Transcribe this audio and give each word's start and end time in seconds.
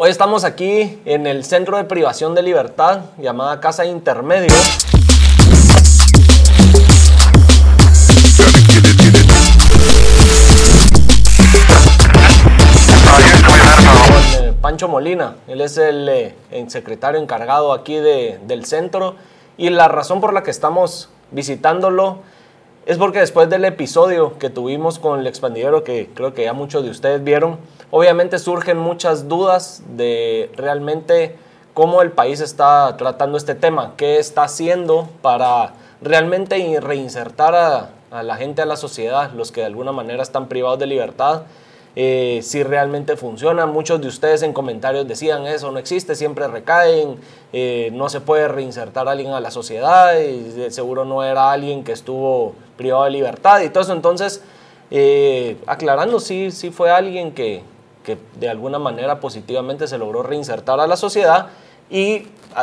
Hoy 0.00 0.10
estamos 0.10 0.44
aquí 0.44 1.00
en 1.04 1.26
el 1.26 1.44
Centro 1.44 1.76
de 1.76 1.82
Privación 1.82 2.32
de 2.34 2.42
Libertad, 2.42 3.00
llamada 3.18 3.58
Casa 3.58 3.84
Intermedio. 3.84 4.54
Eh, 14.40 14.52
Pancho 14.60 14.88
Molina, 14.88 15.36
él 15.48 15.60
es 15.60 15.76
el, 15.78 16.08
eh, 16.08 16.34
secretario 16.68 17.20
encargado 17.20 17.72
aquí 17.72 17.96
de- 17.96 18.38
del 18.46 18.64
centro 18.64 19.16
y 19.56 19.70
la 19.70 19.88
razón 19.88 20.20
por 20.20 20.32
la 20.32 20.42
que 20.42 20.50
estamos 20.50 21.08
visitándolo 21.32 22.18
es 22.86 22.96
porque 22.96 23.18
después 23.18 23.50
del 23.50 23.64
episodio 23.64 24.38
que 24.38 24.48
tuvimos 24.50 24.98
con 24.98 25.18
el 25.20 25.26
expandidero, 25.26 25.84
que 25.84 26.08
creo 26.14 26.32
que 26.34 26.44
ya 26.44 26.52
muchos 26.52 26.84
de 26.84 26.90
ustedes 26.90 27.22
vieron, 27.22 27.58
obviamente 27.90 28.38
surgen 28.38 28.78
muchas 28.78 29.28
dudas 29.28 29.82
de 29.96 30.50
realmente 30.56 31.36
cómo 31.74 32.02
el 32.02 32.10
país 32.10 32.40
está 32.40 32.96
tratando 32.96 33.38
este 33.38 33.54
tema, 33.54 33.94
qué 33.96 34.18
está 34.18 34.42
haciendo 34.44 35.08
para 35.22 35.74
realmente 36.02 36.58
in- 36.58 36.80
reinsertar 36.82 37.54
a, 37.54 37.90
a 38.10 38.22
la 38.22 38.36
gente 38.36 38.62
a 38.62 38.66
la 38.66 38.76
sociedad, 38.76 39.32
los 39.32 39.52
que 39.52 39.60
de 39.60 39.66
alguna 39.66 39.92
manera 39.92 40.22
están 40.22 40.48
privados 40.48 40.78
de 40.78 40.86
libertad, 40.86 41.42
eh, 41.96 42.40
si 42.42 42.62
realmente 42.62 43.16
funciona. 43.16 43.66
Muchos 43.66 44.00
de 44.00 44.08
ustedes 44.08 44.42
en 44.42 44.52
comentarios 44.52 45.08
decían 45.08 45.46
eso 45.46 45.70
no 45.70 45.78
existe, 45.78 46.14
siempre 46.14 46.46
recaen, 46.46 47.16
eh, 47.52 47.90
no 47.92 48.08
se 48.08 48.20
puede 48.20 48.46
reinsertar 48.48 49.08
a 49.08 49.12
alguien 49.12 49.32
a 49.32 49.40
la 49.40 49.50
sociedad, 49.50 50.16
y 50.18 50.70
seguro 50.70 51.04
no 51.04 51.24
era 51.24 51.50
alguien 51.50 51.84
que 51.84 51.92
estuvo 51.92 52.54
privado 52.76 53.04
de 53.04 53.10
libertad 53.10 53.60
y 53.60 53.68
todo 53.70 53.82
eso. 53.82 53.92
Entonces, 53.92 54.42
eh, 54.90 55.56
aclarando, 55.66 56.20
sí, 56.20 56.50
sí 56.50 56.70
fue 56.70 56.90
alguien 56.90 57.32
que, 57.32 57.62
que 58.08 58.16
de 58.40 58.48
alguna 58.48 58.78
manera 58.78 59.20
positivamente 59.20 59.86
se 59.86 59.98
logró 59.98 60.22
reinsertar 60.22 60.80
a 60.80 60.86
la 60.86 60.96
sociedad 60.96 61.48
y 61.90 62.20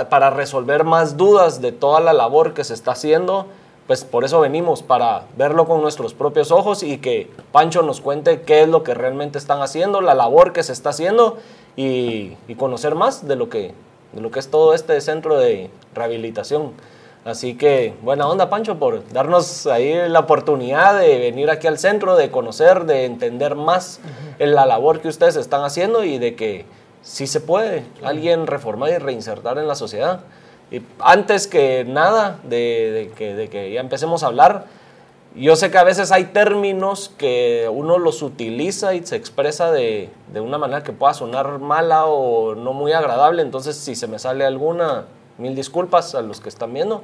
para 0.10 0.32
resolver 0.32 0.84
más 0.84 1.18
dudas 1.18 1.62
de 1.62 1.72
toda 1.72 2.00
la 2.00 2.14
labor 2.14 2.56
que 2.56 2.64
se 2.64 2.74
está 2.74 2.94
haciendo, 2.94 3.46
pues 3.86 4.04
por 4.04 4.26
eso 4.26 4.40
venimos, 4.40 4.82
para 4.82 5.28
verlo 5.38 5.68
con 5.68 5.84
nuestros 5.84 6.16
propios 6.16 6.50
ojos 6.50 6.82
y 6.82 6.98
que 6.98 7.30
Pancho 7.52 7.84
nos 7.84 8.02
cuente 8.02 8.42
qué 8.42 8.64
es 8.64 8.68
lo 8.68 8.82
que 8.82 8.96
realmente 8.96 9.38
están 9.38 9.62
haciendo, 9.62 10.02
la 10.02 10.16
labor 10.16 10.52
que 10.52 10.64
se 10.64 10.74
está 10.74 10.90
haciendo 10.90 11.38
y, 11.76 12.36
y 12.48 12.56
conocer 12.58 12.96
más 12.96 13.28
de 13.28 13.36
lo, 13.36 13.48
que, 13.48 13.76
de 14.14 14.22
lo 14.22 14.32
que 14.32 14.40
es 14.40 14.50
todo 14.50 14.74
este 14.74 15.00
centro 15.00 15.38
de 15.38 15.70
rehabilitación. 15.94 16.72
Así 17.26 17.56
que 17.56 17.96
buena 18.04 18.28
onda 18.28 18.52
Pancho 18.52 18.78
por 18.78 19.08
darnos 19.12 19.66
ahí 19.66 20.08
la 20.10 20.20
oportunidad 20.20 21.00
de 21.00 21.18
venir 21.18 21.50
aquí 21.50 21.66
al 21.66 21.80
centro, 21.80 22.16
de 22.16 22.30
conocer, 22.30 22.86
de 22.86 23.06
entender 23.06 23.56
más 23.56 24.00
en 24.38 24.54
la 24.54 24.68
labor 24.68 25.02
que 25.02 25.08
ustedes 25.08 25.36
están 25.36 25.64
haciendo 25.64 26.04
y 26.04 26.20
de 26.20 26.36
que 26.36 26.66
sí 27.02 27.26
se 27.26 27.42
puede 27.42 27.84
alguien 28.04 28.46
reformar 28.46 28.92
y 28.92 29.00
reinsertar 29.00 29.58
en 29.58 29.68
la 29.68 29.74
sociedad. 29.74 30.20
Y 30.70 30.84
antes 31.00 31.48
que 31.48 31.84
nada 31.84 32.40
de, 32.44 32.92
de 32.92 33.12
que, 33.16 33.34
de 33.34 33.50
que 33.50 33.72
ya 33.72 33.80
empecemos 33.80 34.22
a 34.22 34.28
hablar, 34.28 34.66
yo 35.36 35.56
sé 35.56 35.72
que 35.72 35.80
a 35.80 35.84
veces 35.84 36.12
hay 36.12 36.26
términos 36.26 37.12
que 37.18 37.68
uno 37.74 37.98
los 37.98 38.22
utiliza 38.22 38.94
y 38.94 39.04
se 39.04 39.16
expresa 39.16 39.72
de, 39.72 40.12
de 40.32 40.42
una 40.42 40.60
manera 40.60 40.84
que 40.84 40.94
pueda 40.94 41.16
sonar 41.16 41.58
mala 41.58 42.06
o 42.06 42.54
no 42.54 42.74
muy 42.74 42.94
agradable, 42.94 43.42
entonces 43.42 43.76
si 43.76 43.96
se 43.96 44.06
me 44.06 44.20
sale 44.20 44.46
alguna, 44.46 45.06
mil 45.38 45.56
disculpas 45.56 46.16
a 46.16 46.22
los 46.22 46.40
que 46.40 46.50
están 46.50 46.74
viendo 46.74 47.04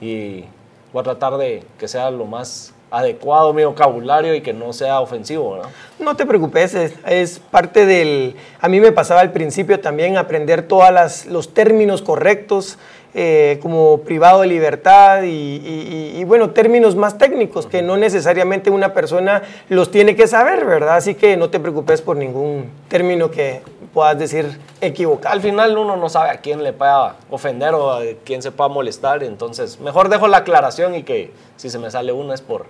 y 0.00 0.44
voy 0.92 1.00
a 1.00 1.04
tratar 1.04 1.36
de 1.36 1.62
que 1.78 1.88
sea 1.88 2.10
lo 2.10 2.24
más 2.26 2.72
adecuado 2.92 3.52
mi 3.52 3.64
vocabulario 3.64 4.34
y 4.34 4.40
que 4.40 4.52
no 4.52 4.72
sea 4.72 5.00
ofensivo, 5.00 5.60
¿no? 6.00 6.16
Te 6.16 6.26
preocupes, 6.26 6.74
es, 6.74 7.38
parte 7.38 7.86
del... 7.86 8.34
A 8.60 8.68
mí 8.68 8.80
me 8.80 8.90
pasaba 8.90 9.20
al 9.20 9.30
principio 9.30 9.78
también 9.78 10.16
aprender 10.16 10.62
todos 10.62 11.26
los 11.26 11.54
términos 11.54 12.02
correctos, 12.02 12.78
eh, 13.14 13.58
como 13.62 14.00
privado 14.02 14.40
de 14.42 14.46
libertad 14.48 15.22
y, 15.22 15.28
y- 15.28 16.12
y- 16.16 16.20
y, 16.20 16.24
bueno, 16.24 16.50
términos 16.50 16.94
más 16.96 17.16
técnicos 17.18 17.66
que 17.66 17.82
no 17.82 17.96
necesariamente 17.96 18.70
una 18.70 18.92
persona 18.94 19.42
los 19.68 19.90
tiene 19.90 20.14
que 20.16 20.26
saber, 20.28 20.64
¿verdad? 20.64 20.96
Así 20.96 21.14
que 21.16 21.36
no 21.36 21.48
te 21.50 21.58
preocupes 21.60 22.02
por 22.02 22.16
ningún 22.16 22.70
término 22.88 23.30
que 23.30 23.62
puedas 23.92 24.18
decir 24.18 24.58
equivocado. 24.80 25.34
Al 25.34 25.40
final 25.40 25.76
uno 25.76 25.96
no 25.96 26.08
sabe 26.08 26.30
a 26.30 26.36
quién 26.38 26.62
le 26.62 26.72
pueda 26.72 27.16
ofender 27.30 27.74
o 27.74 27.90
a 27.92 28.00
quién 28.24 28.42
se 28.42 28.52
pueda 28.52 28.68
molestar, 28.68 29.22
entonces 29.22 29.80
mejor 29.80 30.08
dejo 30.08 30.28
la 30.28 30.38
aclaración 30.38 30.94
y 30.94 31.02
que 31.02 31.32
si 31.56 31.70
se 31.70 31.78
me 31.78 31.90
sale 31.90 32.12
una 32.12 32.34
es 32.34 32.40
por, 32.40 32.66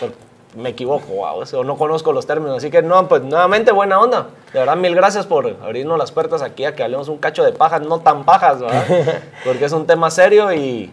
por- 0.00 0.12
me 0.56 0.70
equivoco 0.70 1.06
wow, 1.12 1.42
o 1.60 1.64
no 1.64 1.76
conozco 1.76 2.12
los 2.12 2.26
términos, 2.26 2.56
así 2.58 2.70
que 2.70 2.80
no, 2.80 3.08
pues 3.08 3.22
nuevamente 3.22 3.72
buena 3.72 4.00
onda, 4.00 4.28
de 4.54 4.58
verdad 4.60 4.76
mil 4.76 4.94
gracias 4.94 5.26
por 5.26 5.46
abrirnos 5.62 5.98
las 5.98 6.12
puertas 6.12 6.40
aquí 6.40 6.64
a 6.64 6.74
que 6.74 6.82
hablemos 6.82 7.08
un 7.08 7.18
cacho 7.18 7.44
de 7.44 7.52
pajas, 7.52 7.82
no 7.82 7.98
tan 8.00 8.24
pajas, 8.24 8.60
¿verdad? 8.60 8.86
porque 9.44 9.66
es 9.66 9.72
un 9.72 9.86
tema 9.86 10.10
serio 10.10 10.54
y, 10.54 10.90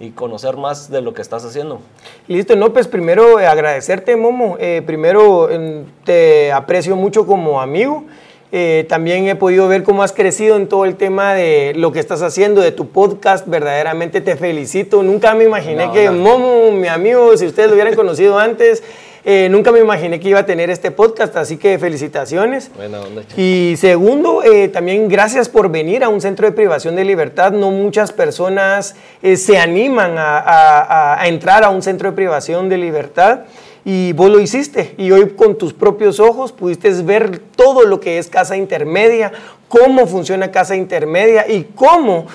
y 0.00 0.10
conocer 0.10 0.58
más 0.58 0.90
de 0.90 1.00
lo 1.00 1.14
que 1.14 1.22
estás 1.22 1.46
haciendo. 1.46 1.80
Listo, 2.28 2.56
no, 2.56 2.74
pues 2.74 2.88
primero 2.88 3.40
eh, 3.40 3.46
agradecerte, 3.46 4.16
Momo. 4.16 4.56
Eh, 4.60 4.82
primero 4.84 5.48
em, 5.48 5.86
te 6.04 6.52
aprecio 6.52 6.94
mucho 6.94 7.26
como 7.26 7.62
amigo. 7.62 8.04
Eh, 8.52 8.86
también 8.88 9.26
he 9.28 9.34
podido 9.34 9.66
ver 9.68 9.82
cómo 9.82 10.02
has 10.02 10.12
crecido 10.12 10.56
en 10.56 10.68
todo 10.68 10.84
el 10.84 10.94
tema 10.96 11.34
de 11.34 11.72
lo 11.74 11.90
que 11.92 11.98
estás 12.00 12.22
haciendo, 12.22 12.60
de 12.60 12.70
tu 12.72 12.88
podcast. 12.88 13.46
Verdaderamente 13.48 14.20
te 14.20 14.36
felicito. 14.36 15.02
Nunca 15.02 15.34
me 15.34 15.44
imaginé 15.44 15.86
No, 15.86 15.92
que 15.92 16.06
no. 16.06 16.12
Momo, 16.12 16.70
mi 16.72 16.86
amigo, 16.88 17.36
si 17.36 17.46
ustedes 17.46 17.68
lo 17.68 17.74
hubieran 17.74 17.94
conocido 17.96 18.38
antes, 18.38 18.84
eh, 19.24 19.48
nunca 19.50 19.72
me 19.72 19.80
imaginé 19.80 20.20
que 20.20 20.28
iba 20.28 20.38
a 20.38 20.46
tener 20.46 20.70
este 20.70 20.92
podcast. 20.92 21.36
Así 21.36 21.56
que 21.56 21.76
felicitaciones. 21.80 22.70
Buena 22.76 23.00
onda, 23.00 23.22
chico. 23.22 23.34
Y 23.40 23.74
segundo, 23.76 24.44
eh, 24.44 24.68
también 24.68 25.08
gracias 25.08 25.48
por 25.48 25.68
venir 25.68 26.04
a 26.04 26.08
un 26.08 26.20
centro 26.20 26.46
de 26.46 26.52
privación 26.52 26.94
de 26.94 27.04
libertad. 27.04 27.50
No 27.50 27.72
muchas 27.72 28.12
personas 28.12 28.94
se 29.34 29.58
animan 29.58 30.14
a- 30.18 31.20
a 31.20 31.26
entrar 31.26 31.64
a 31.64 31.70
un 31.70 31.82
centro 31.82 32.10
de 32.10 32.14
privación 32.14 32.68
de 32.68 32.78
libertad. 32.78 33.40
Y 33.88 34.14
vos 34.14 34.28
lo 34.30 34.40
hiciste. 34.40 34.96
Y 34.98 35.12
hoy 35.12 35.28
con 35.28 35.56
tus 35.56 35.72
propios 35.72 36.18
ojos 36.18 36.50
pudiste 36.50 36.90
ver 37.04 37.38
todo 37.38 37.84
lo 37.84 38.00
que 38.00 38.18
es 38.18 38.26
casa 38.26 38.56
intermedia, 38.56 39.30
cómo 39.68 40.08
funciona 40.08 40.50
casa 40.50 40.74
intermedia 40.74 41.48
y 41.48 41.68
cómo 41.76 42.26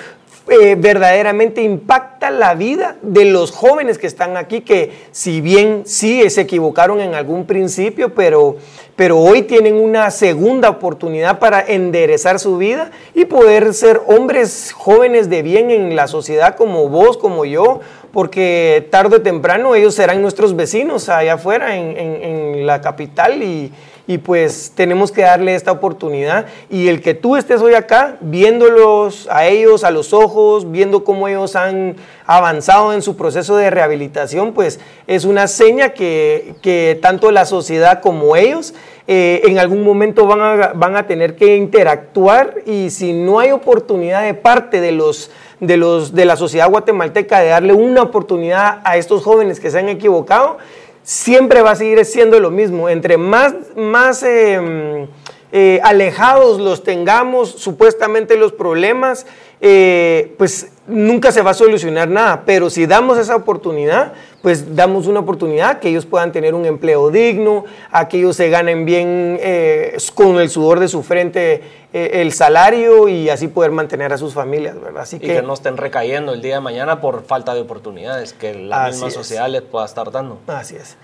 eh, 0.48 0.76
verdaderamente 0.78 1.62
impacta 1.62 2.30
la 2.30 2.54
vida 2.54 2.96
de 3.02 3.26
los 3.26 3.50
jóvenes 3.50 3.98
que 3.98 4.06
están 4.06 4.38
aquí, 4.38 4.62
que 4.62 4.92
si 5.10 5.42
bien 5.42 5.82
sí 5.84 6.28
se 6.30 6.40
equivocaron 6.40 7.00
en 7.00 7.14
algún 7.14 7.44
principio, 7.44 8.14
pero, 8.14 8.56
pero 8.96 9.18
hoy 9.18 9.42
tienen 9.42 9.74
una 9.74 10.10
segunda 10.10 10.70
oportunidad 10.70 11.38
para 11.38 11.60
enderezar 11.60 12.40
su 12.40 12.56
vida 12.56 12.90
y 13.14 13.26
poder 13.26 13.74
ser 13.74 14.00
hombres 14.06 14.72
jóvenes 14.72 15.28
de 15.28 15.42
bien 15.42 15.70
en 15.70 15.94
la 15.94 16.08
sociedad 16.08 16.56
como 16.56 16.88
vos, 16.88 17.18
como 17.18 17.44
yo, 17.44 17.80
porque 18.12 18.86
tarde 18.90 19.16
o 19.16 19.22
temprano 19.22 19.74
ellos 19.74 19.94
serán 19.94 20.20
nuestros 20.22 20.54
vecinos 20.54 21.08
allá 21.08 21.34
afuera 21.34 21.76
en, 21.76 21.96
en- 21.96 22.66
la 22.66 22.80
capital 22.80 23.42
y, 23.42 23.72
y 24.06 24.18
pues 24.18 24.72
tenemos 24.76 25.10
que 25.10 25.22
darle 25.22 25.54
esta 25.56 25.72
oportunidad. 25.72 26.46
Y 26.70 26.86
el 26.88 27.00
que 27.00 27.14
tú 27.14 27.34
estés 27.36 27.60
hoy 27.60 27.74
acá 27.74 28.18
viéndolos 28.20 29.26
a 29.30 29.46
ellos 29.46 29.82
a 29.82 29.90
los 29.90 30.12
ojos, 30.12 30.70
viendo 30.70 31.02
cómo 31.02 31.26
ellos 31.26 31.56
han 31.56 31.96
avanzado 32.26 32.92
en 32.92 33.02
su 33.02 33.16
proceso 33.16 33.56
de 33.56 33.70
rehabilitación, 33.70 34.52
pues 34.52 34.78
es 35.08 35.24
una 35.24 35.48
seña 35.48 35.88
que, 35.88 36.54
que 36.62 36.98
tanto 37.02 37.30
la 37.32 37.46
sociedad 37.46 38.00
como 38.00 38.36
ellos 38.36 38.74
eh, 39.06 39.42
en 39.44 39.58
algún 39.58 39.82
momento 39.82 40.26
van 40.26 40.40
a, 40.40 40.72
van 40.74 40.96
a 40.96 41.06
tener 41.06 41.34
que 41.36 41.56
interactuar 41.56 42.56
y 42.66 42.90
si 42.90 43.12
no 43.12 43.40
hay 43.40 43.50
oportunidad 43.50 44.22
de 44.22 44.34
parte 44.34 44.80
de 44.80 44.92
los 44.92 45.30
de, 45.62 45.76
los, 45.76 46.12
de 46.12 46.24
la 46.24 46.36
sociedad 46.36 46.68
guatemalteca 46.68 47.38
de 47.38 47.48
darle 47.50 47.72
una 47.72 48.02
oportunidad 48.02 48.80
a 48.84 48.96
estos 48.96 49.22
jóvenes 49.22 49.60
que 49.60 49.70
se 49.70 49.78
han 49.78 49.88
equivocado, 49.88 50.58
siempre 51.04 51.62
va 51.62 51.70
a 51.70 51.76
seguir 51.76 52.04
siendo 52.04 52.40
lo 52.40 52.50
mismo. 52.50 52.88
Entre 52.88 53.16
más, 53.16 53.54
más 53.76 54.24
eh, 54.24 55.06
eh, 55.52 55.80
alejados 55.84 56.58
los 56.58 56.82
tengamos, 56.82 57.48
supuestamente 57.50 58.36
los 58.36 58.52
problemas, 58.52 59.24
eh, 59.64 60.34
pues 60.38 60.72
nunca 60.88 61.30
se 61.30 61.40
va 61.40 61.52
a 61.52 61.54
solucionar 61.54 62.08
nada. 62.08 62.42
Pero 62.44 62.68
si 62.68 62.84
damos 62.86 63.16
esa 63.16 63.36
oportunidad, 63.36 64.12
pues 64.42 64.74
damos 64.74 65.06
una 65.06 65.20
oportunidad 65.20 65.78
que 65.78 65.88
ellos 65.88 66.04
puedan 66.04 66.32
tener 66.32 66.54
un 66.54 66.66
empleo 66.66 67.10
digno, 67.10 67.64
a 67.92 68.08
que 68.08 68.18
ellos 68.18 68.34
se 68.34 68.50
ganen 68.50 68.84
bien 68.84 69.38
eh, 69.40 69.96
con 70.14 70.40
el 70.40 70.50
sudor 70.50 70.80
de 70.80 70.88
su 70.88 71.04
frente 71.04 71.62
eh, 71.92 72.10
el 72.14 72.32
salario 72.32 73.08
y 73.08 73.28
así 73.30 73.46
poder 73.46 73.70
mantener 73.70 74.12
a 74.12 74.18
sus 74.18 74.34
familias, 74.34 74.80
¿verdad? 74.80 75.02
Así 75.02 75.16
Y 75.16 75.20
que 75.20 75.42
no 75.42 75.54
estén 75.54 75.76
recayendo 75.76 76.32
el 76.32 76.42
día 76.42 76.56
de 76.56 76.60
mañana 76.60 77.00
por 77.00 77.22
falta 77.22 77.54
de 77.54 77.60
oportunidades 77.60 78.32
que 78.32 78.54
la 78.54 78.88
misma 78.88 79.06
es. 79.08 79.14
sociedad 79.14 79.48
les 79.48 79.62
pueda 79.62 79.86
estar 79.86 80.10
dando. 80.10 80.38
Así 80.48 80.74
es. 80.74 80.96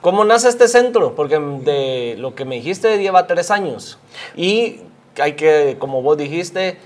¿Cómo 0.00 0.24
nace 0.24 0.48
este 0.48 0.66
centro? 0.66 1.14
Porque 1.14 1.38
de 1.38 2.16
lo 2.18 2.34
que 2.34 2.44
me 2.44 2.56
dijiste 2.56 2.98
lleva 2.98 3.28
tres 3.28 3.52
años. 3.52 4.00
Y 4.34 4.80
hay 5.20 5.34
que, 5.34 5.76
como 5.78 6.02
vos 6.02 6.16
dijiste, 6.16 6.78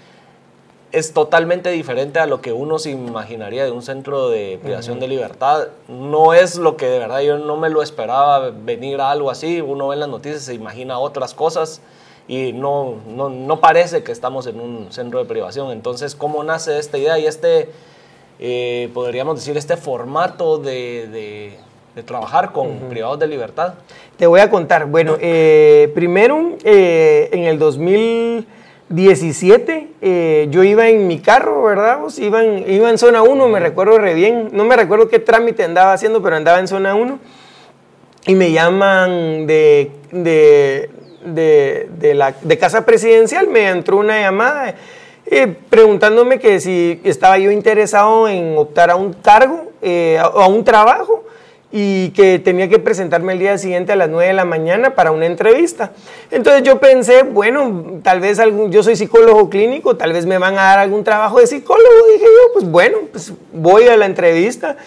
es 0.92 1.12
totalmente 1.12 1.70
diferente 1.70 2.20
a 2.20 2.26
lo 2.26 2.40
que 2.40 2.52
uno 2.52 2.78
se 2.78 2.90
imaginaría 2.90 3.64
de 3.64 3.70
un 3.70 3.82
centro 3.82 4.28
de 4.28 4.58
privación 4.62 5.00
de 5.00 5.08
libertad. 5.08 5.68
No 5.88 6.32
es 6.32 6.56
lo 6.56 6.76
que 6.76 6.86
de 6.86 6.98
verdad 6.98 7.20
yo 7.20 7.38
no 7.38 7.56
me 7.56 7.70
lo 7.70 7.82
esperaba 7.82 8.50
venir 8.50 9.00
a 9.00 9.10
algo 9.10 9.30
así. 9.30 9.60
Uno 9.60 9.88
ve 9.88 9.94
en 9.94 10.00
las 10.00 10.08
noticias, 10.08 10.42
se 10.42 10.54
imagina 10.54 10.98
otras 10.98 11.34
cosas. 11.34 11.80
y 12.28 12.52
no, 12.52 12.94
no, 13.06 13.28
no, 13.28 13.60
parece 13.60 14.02
que 14.02 14.10
estamos 14.10 14.46
en 14.46 14.60
un 14.60 14.88
centro 14.90 15.18
de 15.20 15.26
privación. 15.26 15.70
Entonces, 15.70 16.14
¿cómo 16.14 16.42
nace 16.42 16.78
esta 16.78 16.98
idea 16.98 17.18
y 17.18 17.26
este, 17.26 17.68
eh, 18.40 18.90
podríamos 18.94 19.36
decir, 19.36 19.56
este 19.56 19.76
formato 19.76 20.58
de, 20.58 21.56
de, 21.94 22.02
trabajar 22.02 22.52
con 22.52 22.88
privados 22.88 23.18
de 23.18 23.28
libertad? 23.28 23.74
Te 24.16 24.26
voy 24.26 24.40
a 24.40 24.50
contar. 24.50 24.86
Bueno, 24.86 25.16
eh, 25.20 25.90
primero, 25.94 26.56
eh, 26.64 27.28
en 27.32 27.44
el 27.44 27.58
2017, 28.88 30.48
yo 30.50 30.62
iba 30.62 30.88
en 30.88 31.06
mi 31.08 31.18
carro, 31.18 31.64
¿verdad? 31.64 31.98
iba, 32.18 32.44
en, 32.44 32.70
iba 32.70 32.88
en 32.88 32.98
zona 32.98 33.22
1, 33.22 33.48
me 33.48 33.60
recuerdo 33.60 33.98
re 33.98 34.14
bien. 34.14 34.50
No 34.52 34.64
me 34.64 34.76
recuerdo 34.76 35.08
qué 35.08 35.18
trámite 35.18 35.64
andaba 35.64 35.92
haciendo, 35.92 36.22
pero 36.22 36.36
andaba 36.36 36.60
en 36.60 36.68
zona 36.68 36.94
1. 36.94 37.18
Y 38.28 38.34
me 38.34 38.52
llaman 38.52 39.46
de, 39.46 39.90
de 40.12 40.90
de, 41.26 42.14
la, 42.14 42.34
de 42.40 42.58
Casa 42.58 42.84
Presidencial 42.84 43.48
me 43.48 43.68
entró 43.68 43.98
una 43.98 44.20
llamada 44.20 44.74
eh, 45.26 45.48
preguntándome 45.68 46.38
que 46.38 46.60
si 46.60 47.00
estaba 47.04 47.38
yo 47.38 47.50
interesado 47.50 48.28
en 48.28 48.56
optar 48.56 48.90
a 48.90 48.96
un 48.96 49.12
cargo 49.12 49.72
eh, 49.82 50.20
o 50.34 50.40
a 50.40 50.46
un 50.46 50.64
trabajo 50.64 51.24
y 51.78 52.08
que 52.12 52.38
tenía 52.38 52.70
que 52.70 52.78
presentarme 52.78 53.34
el 53.34 53.38
día 53.38 53.58
siguiente 53.58 53.92
a 53.92 53.96
las 53.96 54.08
9 54.08 54.28
de 54.28 54.32
la 54.32 54.46
mañana 54.46 54.94
para 54.94 55.12
una 55.12 55.26
entrevista. 55.26 55.92
Entonces 56.30 56.62
yo 56.62 56.80
pensé, 56.80 57.22
bueno, 57.22 58.00
tal 58.02 58.20
vez 58.20 58.38
algún, 58.38 58.72
yo 58.72 58.82
soy 58.82 58.96
psicólogo 58.96 59.50
clínico, 59.50 59.94
tal 59.94 60.14
vez 60.14 60.24
me 60.24 60.38
van 60.38 60.54
a 60.54 60.62
dar 60.62 60.78
algún 60.78 61.04
trabajo 61.04 61.38
de 61.38 61.46
psicólogo. 61.46 62.06
Dije 62.14 62.24
yo, 62.24 62.52
pues 62.54 62.64
bueno, 62.64 62.96
pues 63.12 63.30
voy 63.52 63.88
a 63.88 63.96
la 63.98 64.06
entrevista 64.06 64.78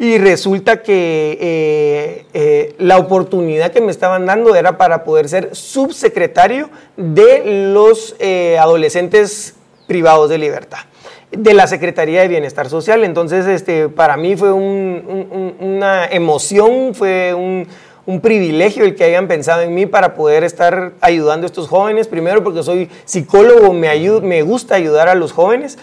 y 0.00 0.18
resulta 0.18 0.82
que 0.82 1.38
eh, 1.40 2.26
eh, 2.34 2.74
la 2.78 2.98
oportunidad 2.98 3.70
que 3.70 3.80
me 3.80 3.92
estaban 3.92 4.26
dando 4.26 4.56
era 4.56 4.76
para 4.78 5.04
poder 5.04 5.28
ser 5.28 5.54
subsecretario 5.54 6.70
de 6.96 7.70
los 7.72 8.16
eh, 8.18 8.58
adolescentes 8.58 9.54
privados 9.86 10.28
de 10.28 10.38
libertad 10.38 10.80
de 11.36 11.54
la 11.54 11.66
Secretaría 11.66 12.22
de 12.22 12.28
Bienestar 12.28 12.68
Social. 12.68 13.04
Entonces, 13.04 13.46
este, 13.46 13.88
para 13.88 14.16
mí 14.16 14.36
fue 14.36 14.52
una 14.52 16.06
emoción, 16.06 16.94
fue 16.94 17.34
un, 17.34 17.66
privilegio 18.20 18.84
el 18.84 18.94
que 18.94 19.04
hayan 19.04 19.28
pensado 19.28 19.62
en 19.62 19.74
mí 19.74 19.86
para 19.86 20.14
poder 20.14 20.44
estar 20.44 20.92
ayudando 21.00 21.46
a 21.46 21.48
estos 21.48 21.68
jóvenes. 21.68 22.08
Primero 22.08 22.44
porque 22.44 22.62
soy 22.62 22.90
psicólogo, 23.04 23.72
me, 23.72 23.88
me 24.20 24.42
gusta 24.42 24.74
ayudar 24.74 25.08
a 25.08 25.14
los 25.14 25.32
jóvenes. 25.32 25.78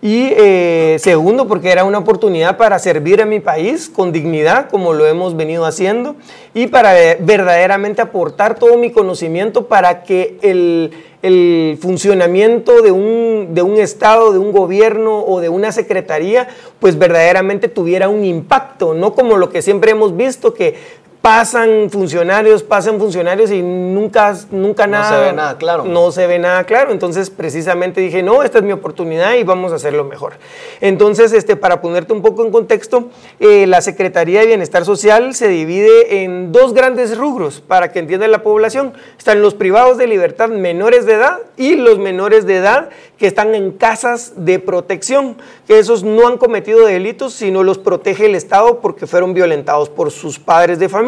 Y 0.00 0.32
eh, 0.36 0.96
segundo, 1.00 1.48
porque 1.48 1.70
era 1.70 1.82
una 1.82 1.98
oportunidad 1.98 2.56
para 2.56 2.78
servir 2.78 3.20
a 3.20 3.26
mi 3.26 3.40
país 3.40 3.90
con 3.92 4.12
dignidad, 4.12 4.70
como 4.70 4.92
lo 4.92 5.06
hemos 5.06 5.36
venido 5.36 5.64
haciendo, 5.64 6.14
y 6.54 6.68
para 6.68 6.92
verdaderamente 7.18 8.00
aportar 8.00 8.56
todo 8.56 8.76
mi 8.78 8.92
conocimiento 8.92 9.66
para 9.66 10.04
que 10.04 10.38
el, 10.42 10.92
el 11.22 11.78
funcionamiento 11.80 12.80
de 12.80 12.92
un, 12.92 13.48
de 13.54 13.62
un, 13.62 13.78
Estado, 13.78 14.32
de 14.32 14.38
un 14.38 14.52
gobierno 14.52 15.24
o 15.24 15.40
de 15.40 15.48
una 15.48 15.72
secretaría, 15.72 16.46
pues 16.78 16.96
verdaderamente 16.96 17.66
tuviera 17.66 18.08
un 18.08 18.24
impacto, 18.24 18.94
no 18.94 19.14
como 19.14 19.36
lo 19.36 19.50
que 19.50 19.62
siempre 19.62 19.90
hemos 19.90 20.16
visto, 20.16 20.54
que 20.54 20.76
pasan 21.22 21.90
funcionarios, 21.90 22.62
pasan 22.62 22.98
funcionarios 22.98 23.50
y 23.50 23.60
nunca, 23.62 24.36
nunca 24.50 24.86
nada. 24.86 25.10
No 25.10 25.16
se 25.16 25.24
ve 25.24 25.32
nada 25.32 25.58
claro. 25.58 25.84
No 25.84 26.12
se 26.12 26.26
ve 26.26 26.38
nada 26.38 26.64
claro. 26.64 26.92
Entonces, 26.92 27.30
precisamente 27.30 28.00
dije, 28.00 28.22
no, 28.22 28.42
esta 28.42 28.58
es 28.58 28.64
mi 28.64 28.72
oportunidad 28.72 29.34
y 29.34 29.42
vamos 29.42 29.72
a 29.72 29.76
hacerlo 29.76 30.04
mejor. 30.04 30.34
Entonces, 30.80 31.32
este, 31.32 31.56
para 31.56 31.80
ponerte 31.80 32.12
un 32.12 32.22
poco 32.22 32.44
en 32.44 32.52
contexto, 32.52 33.08
eh, 33.40 33.66
la 33.66 33.80
Secretaría 33.80 34.40
de 34.40 34.46
Bienestar 34.46 34.84
Social 34.84 35.34
se 35.34 35.48
divide 35.48 36.22
en 36.22 36.52
dos 36.52 36.72
grandes 36.72 37.16
rubros 37.18 37.60
para 37.60 37.90
que 37.90 37.98
entienda 37.98 38.28
la 38.28 38.42
población. 38.42 38.92
Están 39.18 39.42
los 39.42 39.54
privados 39.54 39.98
de 39.98 40.06
libertad 40.06 40.48
menores 40.48 41.04
de 41.04 41.14
edad 41.14 41.38
y 41.56 41.76
los 41.76 41.98
menores 41.98 42.46
de 42.46 42.56
edad 42.56 42.90
que 43.18 43.26
están 43.26 43.54
en 43.54 43.72
casas 43.72 44.32
de 44.36 44.60
protección, 44.60 45.36
que 45.66 45.80
esos 45.80 46.04
no 46.04 46.28
han 46.28 46.38
cometido 46.38 46.86
delitos, 46.86 47.34
sino 47.34 47.64
los 47.64 47.78
protege 47.78 48.26
el 48.26 48.36
Estado 48.36 48.80
porque 48.80 49.08
fueron 49.08 49.34
violentados 49.34 49.88
por 49.88 50.12
sus 50.12 50.38
padres 50.38 50.78
de 50.78 50.88
familia. 50.88 51.07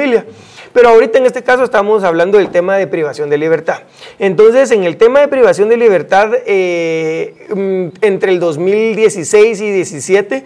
Pero 0.73 0.91
ahorita 0.91 1.19
en 1.19 1.27
este 1.27 1.43
caso 1.43 1.65
estamos 1.65 2.05
hablando 2.05 2.39
del 2.39 2.51
tema 2.51 2.77
de 2.77 2.87
privación 2.87 3.29
de 3.29 3.39
libertad. 3.39 3.81
Entonces, 4.19 4.71
en 4.71 4.85
el 4.85 4.97
tema 4.97 5.21
de 5.21 5.29
privación 5.29 5.69
de 5.69 5.77
libertad, 5.77 6.31
eh, 6.47 7.35
mm, 7.55 8.05
entre 8.05 8.33
el 8.33 8.41
2016 8.41 9.61
y 9.61 9.71
17, 9.71 10.45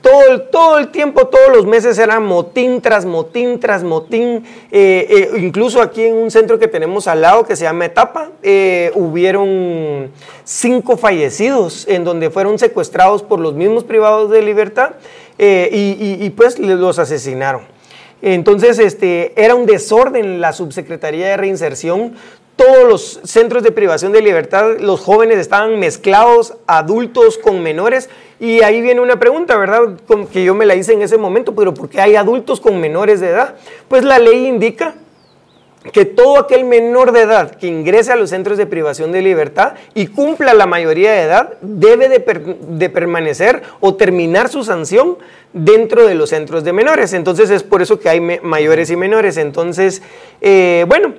todo, 0.00 0.42
todo, 0.50 0.78
el 0.78 0.88
tiempo, 0.88 1.26
todos 1.26 1.54
los 1.54 1.66
meses 1.66 1.98
era 1.98 2.20
motín 2.20 2.80
tras 2.80 3.04
motín 3.04 3.60
tras 3.60 3.82
motín. 3.84 4.44
Eh, 4.70 5.06
eh, 5.10 5.30
incluso 5.38 5.82
aquí 5.82 6.04
en 6.04 6.14
un 6.14 6.30
centro 6.30 6.58
que 6.58 6.68
tenemos 6.68 7.06
al 7.06 7.20
lado 7.20 7.44
que 7.44 7.54
se 7.54 7.64
llama 7.64 7.84
Etapa, 7.84 8.30
hubieron 8.94 10.10
cinco 10.44 10.96
fallecidos 10.96 11.86
en 11.86 12.04
donde 12.04 12.30
fueron 12.30 12.58
secuestrados 12.58 13.22
por 13.22 13.40
los 13.40 13.54
mismos 13.54 13.84
privados 13.84 14.30
de 14.30 14.42
libertad 14.42 14.92
y, 15.38 16.30
pues 16.30 16.58
los 16.58 16.98
asesinaron. 16.98 17.62
Entonces, 18.22 18.78
este, 18.78 19.32
era 19.36 19.56
un 19.56 19.66
desorden 19.66 20.40
la 20.40 20.52
subsecretaría 20.52 21.28
de 21.28 21.36
reinserción. 21.36 22.14
Todos 22.54 22.88
los 22.88 23.20
centros 23.24 23.64
de 23.64 23.72
privación 23.72 24.12
de 24.12 24.22
libertad, 24.22 24.78
los 24.78 25.00
jóvenes 25.00 25.38
estaban 25.38 25.80
mezclados, 25.80 26.54
adultos 26.66 27.36
con 27.36 27.62
menores. 27.62 28.08
Y 28.38 28.62
ahí 28.62 28.80
viene 28.80 29.00
una 29.00 29.18
pregunta, 29.18 29.56
¿verdad? 29.56 29.98
Que 30.32 30.44
yo 30.44 30.54
me 30.54 30.66
la 30.66 30.76
hice 30.76 30.92
en 30.92 31.02
ese 31.02 31.18
momento, 31.18 31.54
pero 31.54 31.74
¿por 31.74 31.88
qué 31.88 32.00
hay 32.00 32.14
adultos 32.14 32.60
con 32.60 32.80
menores 32.80 33.20
de 33.20 33.28
edad? 33.28 33.56
Pues 33.88 34.04
la 34.04 34.18
ley 34.18 34.46
indica 34.46 34.94
que 35.90 36.04
todo 36.04 36.38
aquel 36.38 36.64
menor 36.64 37.12
de 37.12 37.22
edad 37.22 37.50
que 37.56 37.66
ingrese 37.66 38.12
a 38.12 38.16
los 38.16 38.30
centros 38.30 38.56
de 38.56 38.66
privación 38.66 39.10
de 39.10 39.20
libertad 39.20 39.74
y 39.94 40.06
cumpla 40.06 40.54
la 40.54 40.66
mayoría 40.66 41.12
de 41.12 41.22
edad 41.22 41.54
debe 41.60 42.08
de, 42.08 42.88
permanecer 42.88 43.62
o 43.80 43.94
terminar 43.94 44.48
su 44.48 44.62
sanción 44.62 45.18
dentro 45.52 46.06
de 46.06 46.14
los 46.14 46.30
centros 46.30 46.62
de 46.62 46.72
menores. 46.72 47.12
Entonces 47.14 47.50
es 47.50 47.64
por 47.64 47.82
eso 47.82 47.98
que 47.98 48.08
hay 48.08 48.20
mayores 48.20 48.90
y 48.90 48.96
menores. 48.96 49.36
Entonces, 49.36 50.02
eh, 50.40 50.84
bueno, 50.86 51.14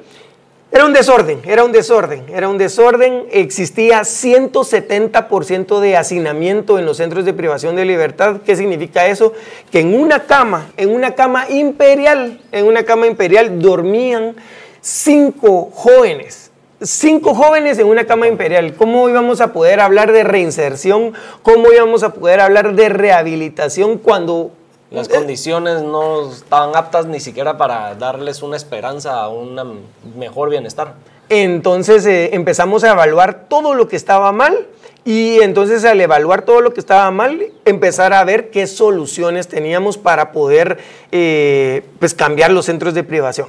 era 0.73 0.85
un 0.85 0.93
desorden, 0.93 1.39
era 1.45 1.63
un 1.63 1.71
desorden, 1.71 2.23
era 2.33 2.49
un 2.49 2.57
desorden. 2.57 3.27
Existía 3.29 4.01
170% 4.01 5.79
de 5.79 5.95
hacinamiento 5.95 6.79
en 6.79 6.87
los 6.87 6.97
centros 6.97 7.25
de 7.25 7.33
privación 7.33 7.75
de 7.75 7.85
libertad. 7.85 8.37
¿Qué 8.43 8.55
significa 8.55 9.05
eso? 9.05 9.33
Que 9.71 9.81
en 9.81 9.93
una 9.93 10.23
cama, 10.23 10.71
en 10.75 10.89
una 10.89 11.13
cama 11.13 11.47
imperial, 11.47 12.41
en 12.51 12.65
una 12.65 12.81
cama 12.85 13.05
imperial 13.05 13.61
dormían 13.61 14.35
cinco 14.81 15.69
jóvenes. 15.71 16.49
Cinco 16.81 17.35
jóvenes 17.35 17.77
en 17.77 17.85
una 17.85 18.05
cama 18.07 18.27
imperial. 18.27 18.73
¿Cómo 18.73 19.07
íbamos 19.07 19.41
a 19.41 19.53
poder 19.53 19.79
hablar 19.79 20.11
de 20.11 20.23
reinserción? 20.23 21.13
¿Cómo 21.43 21.71
íbamos 21.71 22.01
a 22.01 22.15
poder 22.15 22.39
hablar 22.39 22.73
de 22.73 22.89
rehabilitación 22.89 23.99
cuando 23.99 24.49
las 24.93 25.09
condiciones 25.09 25.81
no 25.81 26.31
estaban 26.31 26.75
aptas 26.75 27.07
ni 27.07 27.19
siquiera 27.19 27.57
para 27.57 27.95
darles 27.95 28.43
una 28.43 28.55
esperanza 28.55 29.21
a 29.21 29.27
un 29.27 29.81
mejor 30.15 30.49
bienestar. 30.49 30.93
Entonces 31.29 32.05
eh, 32.05 32.29
empezamos 32.33 32.83
a 32.83 32.91
evaluar 32.91 33.45
todo 33.49 33.73
lo 33.73 33.87
que 33.87 33.95
estaba 33.95 34.31
mal 34.31 34.67
y 35.03 35.39
entonces 35.41 35.83
al 35.83 35.99
evaluar 35.99 36.43
todo 36.43 36.61
lo 36.61 36.73
que 36.73 36.79
estaba 36.79 37.09
mal, 37.09 37.43
empezar 37.65 38.13
a 38.13 38.23
ver 38.23 38.51
qué 38.51 38.67
soluciones 38.67 39.47
teníamos 39.47 39.97
para 39.97 40.31
poder 40.31 40.77
eh, 41.11 41.83
pues 41.99 42.13
cambiar 42.13 42.51
los 42.51 42.65
centros 42.65 42.93
de 42.93 43.03
privación. 43.03 43.47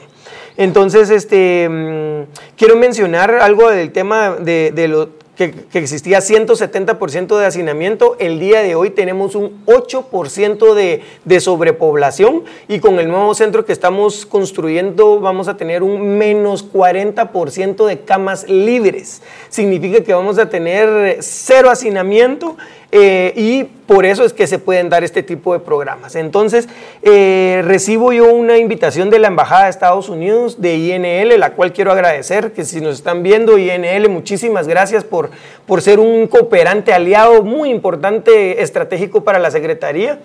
Entonces, 0.56 1.10
este, 1.10 1.68
mm, 1.68 2.56
quiero 2.56 2.76
mencionar 2.76 3.34
algo 3.34 3.70
del 3.70 3.92
tema 3.92 4.36
de, 4.36 4.72
de 4.74 4.88
lo 4.88 5.23
que, 5.36 5.52
existía 5.72 6.18
170% 6.18 7.38
de 7.38 7.46
hacinamiento, 7.46 8.16
el 8.18 8.38
día 8.38 8.62
de 8.62 8.74
hoy 8.74 8.90
tenemos 8.90 9.34
un 9.34 9.64
8% 9.66 10.74
de, 10.74 11.02
de, 11.24 11.40
sobrepoblación 11.40 12.44
y 12.68 12.78
con 12.78 12.98
el 12.98 13.08
nuevo 13.08 13.34
centro 13.34 13.64
que 13.64 13.72
estamos 13.72 14.26
construyendo 14.26 15.20
vamos 15.20 15.48
a 15.48 15.56
tener 15.56 15.82
un 15.82 16.16
menos 16.18 16.70
40% 16.70 17.86
de 17.86 18.00
camas 18.00 18.48
libres. 18.48 19.22
Significa 19.48 20.02
que 20.02 20.14
vamos 20.14 20.38
a 20.38 20.48
tener 20.48 21.18
cero 21.20 21.70
hacinamiento 21.70 22.56
eh, 22.92 23.32
y 23.36 23.64
por 23.86 24.06
eso 24.06 24.24
es 24.24 24.32
que 24.32 24.46
se 24.46 24.58
pueden 24.58 24.88
dar 24.88 25.04
este 25.04 25.22
tipo 25.22 25.52
de 25.52 25.60
programas. 25.60 26.14
Entonces, 26.14 26.68
eh, 27.02 27.62
recibo 27.64 28.12
yo 28.12 28.32
una 28.32 28.56
invitación 28.56 29.10
de 29.10 29.18
la 29.18 29.28
Embajada 29.28 29.64
de 29.64 29.70
Estados 29.70 30.08
Unidos, 30.08 30.60
de 30.60 30.76
INL, 30.76 31.38
la 31.38 31.52
cual 31.52 31.72
quiero 31.72 31.92
agradecer, 31.92 32.52
que 32.52 32.64
si 32.64 32.80
nos 32.80 32.94
están 32.94 33.22
viendo, 33.22 33.58
INL, 33.58 34.08
muchísimas 34.08 34.68
gracias 34.68 35.04
por, 35.04 35.30
por 35.66 35.82
ser 35.82 35.98
un 35.98 36.26
cooperante 36.26 36.92
aliado 36.92 37.42
muy 37.42 37.70
importante, 37.70 38.62
estratégico 38.62 39.24
para 39.24 39.38
la 39.38 39.50
Secretaría. 39.50 40.20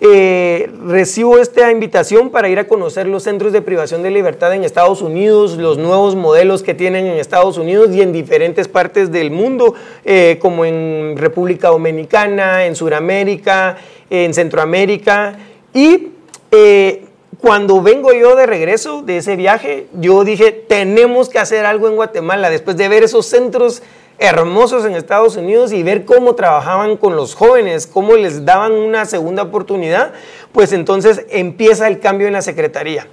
Eh, 0.00 0.70
recibo 0.86 1.38
esta 1.38 1.72
invitación 1.72 2.30
para 2.30 2.48
ir 2.48 2.60
a 2.60 2.68
conocer 2.68 3.08
los 3.08 3.24
centros 3.24 3.52
de 3.52 3.62
privación 3.62 4.04
de 4.04 4.12
libertad 4.12 4.54
en 4.54 4.62
Estados 4.62 5.02
Unidos, 5.02 5.56
los 5.56 5.76
nuevos 5.76 6.14
modelos 6.14 6.62
que 6.62 6.72
tienen 6.72 7.06
en 7.06 7.18
Estados 7.18 7.58
Unidos 7.58 7.90
y 7.92 8.02
en 8.02 8.12
diferentes 8.12 8.68
partes 8.68 9.10
del 9.10 9.32
mundo, 9.32 9.74
eh, 10.04 10.38
como 10.40 10.64
en 10.64 11.16
República 11.16 11.68
Dominicana, 11.68 12.66
en 12.66 12.76
Sudamérica, 12.76 13.76
en 14.08 14.34
Centroamérica. 14.34 15.36
Y 15.74 16.10
eh, 16.52 17.04
cuando 17.40 17.82
vengo 17.82 18.12
yo 18.12 18.36
de 18.36 18.46
regreso 18.46 19.02
de 19.02 19.16
ese 19.16 19.34
viaje, 19.34 19.88
yo 19.94 20.22
dije, 20.22 20.52
tenemos 20.52 21.28
que 21.28 21.40
hacer 21.40 21.66
algo 21.66 21.88
en 21.88 21.96
Guatemala, 21.96 22.50
después 22.50 22.76
de 22.76 22.88
ver 22.88 23.02
esos 23.02 23.26
centros 23.26 23.82
hermosos 24.18 24.84
en 24.84 24.94
Estados 24.94 25.36
Unidos 25.36 25.72
y 25.72 25.82
ver 25.82 26.04
cómo 26.04 26.34
trabajaban 26.34 26.96
con 26.96 27.16
los 27.16 27.34
jóvenes, 27.34 27.86
cómo 27.86 28.14
les 28.16 28.44
daban 28.44 28.72
una 28.72 29.04
segunda 29.04 29.44
oportunidad, 29.44 30.12
pues 30.52 30.72
entonces 30.72 31.24
empieza 31.30 31.86
el 31.86 32.00
cambio 32.00 32.26
en 32.26 32.32
la 32.32 32.42
Secretaría 32.42 33.06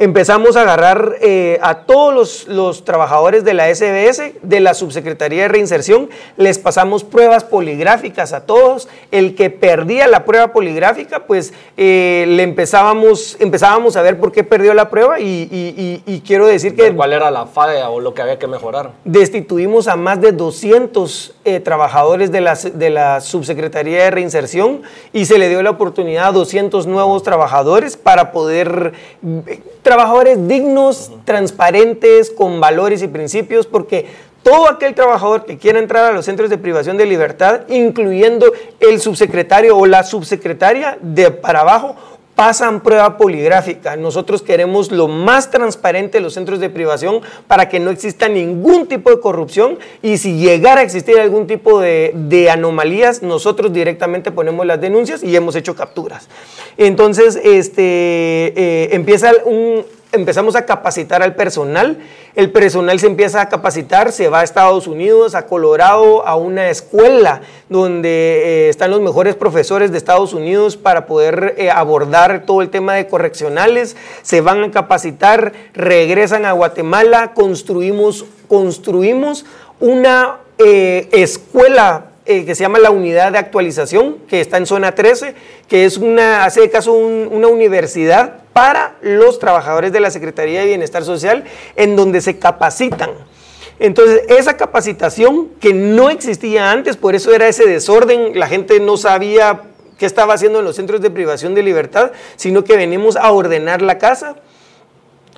empezamos 0.00 0.56
a 0.56 0.62
agarrar 0.62 1.16
eh, 1.20 1.58
a 1.60 1.80
todos 1.80 2.48
los, 2.48 2.84
trabajadores 2.86 3.44
de 3.44 3.52
la 3.52 3.72
SBS, 3.72 4.32
de 4.42 4.60
la 4.60 4.72
Subsecretaría 4.72 5.42
de 5.42 5.48
Reinserción, 5.48 6.08
les 6.38 6.58
pasamos 6.58 7.04
pruebas 7.04 7.44
poligráficas 7.44 8.32
a 8.32 8.46
todos. 8.46 8.88
El 9.10 9.34
que 9.34 9.50
perdía 9.50 10.08
la 10.08 10.24
prueba 10.24 10.54
poligráfica, 10.54 11.26
pues 11.26 11.52
eh, 11.76 12.24
le 12.28 12.42
empezábamos, 12.44 13.36
empezábamos 13.40 13.94
a 13.96 14.02
ver 14.02 14.18
por 14.18 14.32
qué 14.32 14.42
perdió 14.42 14.72
la 14.72 14.88
prueba 14.88 15.20
y, 15.20 16.22
quiero 16.26 16.46
decir 16.46 16.74
que... 16.74 16.94
¿Cuál 16.96 17.12
era 17.12 17.30
la 17.30 17.44
falla 17.44 17.90
o 17.90 18.00
lo 18.00 18.14
que 18.14 18.22
había 18.22 18.38
que 18.38 18.46
mejorar? 18.46 18.92
Destituimos 19.04 19.86
a 19.86 19.96
más 19.96 20.18
de 20.22 20.32
200 20.32 21.34
eh, 21.44 21.60
trabajadores 21.60 22.32
de 22.32 22.40
la, 22.40 22.54
de 22.54 22.88
la 22.88 23.20
Subsecretaría 23.20 24.04
de 24.04 24.10
Reinserción 24.10 24.80
y 25.12 25.26
se 25.26 25.36
le 25.36 25.50
dio 25.50 25.62
la 25.62 25.70
oportunidad 25.70 26.28
a 26.28 26.32
200 26.32 26.86
nuevos 26.86 27.22
trabajadores 27.22 27.98
para 27.98 28.32
poder 28.32 28.94
trabajadores 29.90 30.46
dignos, 30.46 31.10
transparentes, 31.24 32.30
con 32.30 32.60
valores 32.60 33.02
y 33.02 33.08
principios, 33.08 33.66
porque 33.66 34.06
todo 34.44 34.70
aquel 34.70 34.94
trabajador 34.94 35.44
que 35.44 35.58
quiera 35.58 35.80
entrar 35.80 36.04
a 36.04 36.12
los 36.12 36.26
centros 36.26 36.48
de 36.48 36.58
privación 36.58 36.96
de 36.96 37.06
libertad, 37.06 37.62
incluyendo 37.68 38.52
el 38.78 39.00
subsecretario 39.00 39.76
o 39.76 39.86
la 39.86 40.04
subsecretaria 40.04 40.96
de 41.00 41.32
para 41.32 41.62
abajo, 41.62 41.96
pasan 42.40 42.80
prueba 42.80 43.18
poligráfica. 43.18 43.96
Nosotros 43.96 44.40
queremos 44.40 44.90
lo 44.90 45.08
más 45.08 45.50
transparente 45.50 46.16
de 46.16 46.22
los 46.22 46.32
centros 46.32 46.58
de 46.58 46.70
privación 46.70 47.20
para 47.46 47.68
que 47.68 47.78
no 47.78 47.90
exista 47.90 48.30
ningún 48.30 48.86
tipo 48.86 49.10
de 49.10 49.20
corrupción 49.20 49.78
y 50.00 50.16
si 50.16 50.38
llegara 50.38 50.80
a 50.80 50.84
existir 50.84 51.18
algún 51.20 51.46
tipo 51.46 51.80
de, 51.80 52.48
anomalías, 52.50 53.22
nosotros 53.22 53.74
directamente 53.74 54.32
ponemos 54.32 54.64
las 54.64 54.80
denuncias 54.80 55.22
y 55.22 55.36
hemos 55.36 55.54
hecho 55.54 55.76
capturas. 55.76 56.30
Entonces, 56.78 57.38
este, 57.44 57.82
eh, 57.82 58.88
empieza 58.92 59.32
un, 59.44 59.84
empezamos 60.12 60.56
a 60.56 60.66
capacitar 60.66 61.22
al 61.22 61.34
personal. 61.34 61.98
El 62.34 62.50
personal 62.50 62.98
se 62.98 63.06
empieza 63.06 63.40
a 63.40 63.48
capacitar, 63.48 64.12
se 64.12 64.28
va 64.28 64.40
a 64.40 64.44
Estados 64.44 64.86
Unidos, 64.86 65.34
a 65.34 65.46
Colorado, 65.46 66.26
a 66.26 66.36
una 66.36 66.70
escuela 66.70 67.42
donde 67.68 68.08
eh, 68.08 68.68
están 68.68 68.90
los 68.90 69.00
mejores 69.00 69.34
profesores 69.36 69.92
de 69.92 69.98
Estados 69.98 70.32
Unidos 70.32 70.76
para 70.76 71.06
poder 71.06 71.54
eh, 71.58 71.70
abordar 71.70 72.44
todo 72.46 72.62
el 72.62 72.70
tema 72.70 72.94
de 72.94 73.06
correccionales. 73.06 73.96
Se 74.22 74.40
van 74.40 74.62
a 74.64 74.70
capacitar, 74.70 75.52
regresan 75.74 76.44
a 76.44 76.52
Guatemala, 76.52 77.32
construimos, 77.34 78.24
construimos 78.48 79.44
una 79.78 80.38
eh, 80.58 81.08
escuela 81.12 82.06
que 82.24 82.54
se 82.54 82.62
llama 82.62 82.78
la 82.78 82.92
unidad 82.92 83.32
de 83.32 83.38
actualización, 83.38 84.18
que 84.28 84.40
está 84.40 84.56
en 84.56 84.66
zona 84.66 84.94
13, 84.94 85.34
que 85.66 85.84
es 85.84 85.96
una, 85.96 86.44
hace 86.44 86.70
caso 86.70 86.92
una 86.92 87.48
universidad 87.48 88.39
para 88.52 88.96
los 89.02 89.38
trabajadores 89.38 89.92
de 89.92 90.00
la 90.00 90.10
Secretaría 90.10 90.60
de 90.60 90.66
Bienestar 90.66 91.04
Social, 91.04 91.44
en 91.76 91.96
donde 91.96 92.20
se 92.20 92.38
capacitan. 92.38 93.10
Entonces, 93.78 94.22
esa 94.28 94.56
capacitación 94.56 95.48
que 95.60 95.72
no 95.72 96.10
existía 96.10 96.70
antes, 96.70 96.96
por 96.96 97.14
eso 97.14 97.32
era 97.32 97.48
ese 97.48 97.66
desorden, 97.66 98.38
la 98.38 98.46
gente 98.46 98.78
no 98.78 98.96
sabía 98.96 99.62
qué 99.98 100.06
estaba 100.06 100.34
haciendo 100.34 100.58
en 100.58 100.64
los 100.64 100.76
centros 100.76 101.00
de 101.00 101.10
privación 101.10 101.54
de 101.54 101.62
libertad, 101.62 102.12
sino 102.36 102.64
que 102.64 102.76
venimos 102.76 103.16
a 103.16 103.32
ordenar 103.32 103.82
la 103.82 103.98
casa 103.98 104.36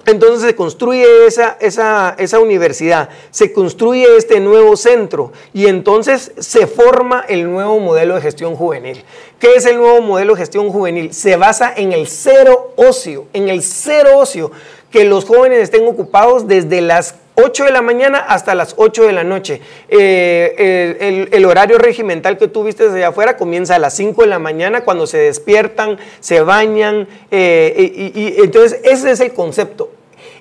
entonces 0.07 0.43
se 0.43 0.57
construye 0.57 1.27
esa, 1.27 1.57
esa, 1.61 2.15
esa, 2.19 2.41
universidad, 2.41 3.09
se 3.31 3.53
construye 3.53 4.17
este 4.17 4.41
nuevo 4.41 4.77
centro 4.77 5.33
y 5.55 5.67
entonces 5.67 6.33
se 6.39 6.67
forma 6.67 7.25
el 7.29 7.51
nuevo 7.51 7.79
modelo 7.79 8.17
de 8.17 8.21
gestión 8.21 8.57
juvenil. 8.57 9.05
¿Qué 9.39 9.55
es 9.55 9.67
el 9.67 9.77
nuevo 9.77 10.01
modelo 10.01 10.35
de 10.35 10.41
gestión 10.41 10.71
juvenil? 10.71 11.15
Se 11.15 11.37
basa 11.37 11.73
en 11.77 11.93
el 11.93 12.09
cero 12.09 12.73
ocio, 12.77 13.27
en 13.33 13.49
el 13.49 13.63
cero 13.63 14.19
ocio, 14.19 14.51
que 14.91 15.05
los 15.05 15.25
jóvenes 15.25 15.61
estén 15.61 15.87
ocupados 15.87 16.47
desde 16.47 16.81
las 16.81 17.15
8 17.35 17.65
de 17.65 17.71
la 17.71 17.83
mañana 17.83 18.19
hasta 18.19 18.55
las 18.55 18.75
8 18.77 19.05
de 19.05 19.12
la 19.12 19.25
noche. 19.25 19.61
Eh, 19.89 21.29
el, 21.31 21.45
horario 21.45 21.79
regimental 21.79 22.37
que 22.37 22.49
tú 22.49 22.65
viste 22.65 22.89
allá 22.89 23.09
afuera 23.09 23.37
comienza 23.37 23.77
a 23.77 23.79
las 23.79 23.95
5 23.95 24.23
de 24.23 24.29
la 24.29 24.39
mañana 24.39 24.85
cuando 24.85 25.07
se 25.07 25.19
despiertan, 25.19 25.99
se 26.21 26.43
bañan. 26.43 27.09
Eh, 27.31 28.12
y, 28.15 28.43
entonces 28.43 28.81
ese 28.85 29.11
es 29.11 29.21
el 29.21 29.33
concepto. 29.33 29.91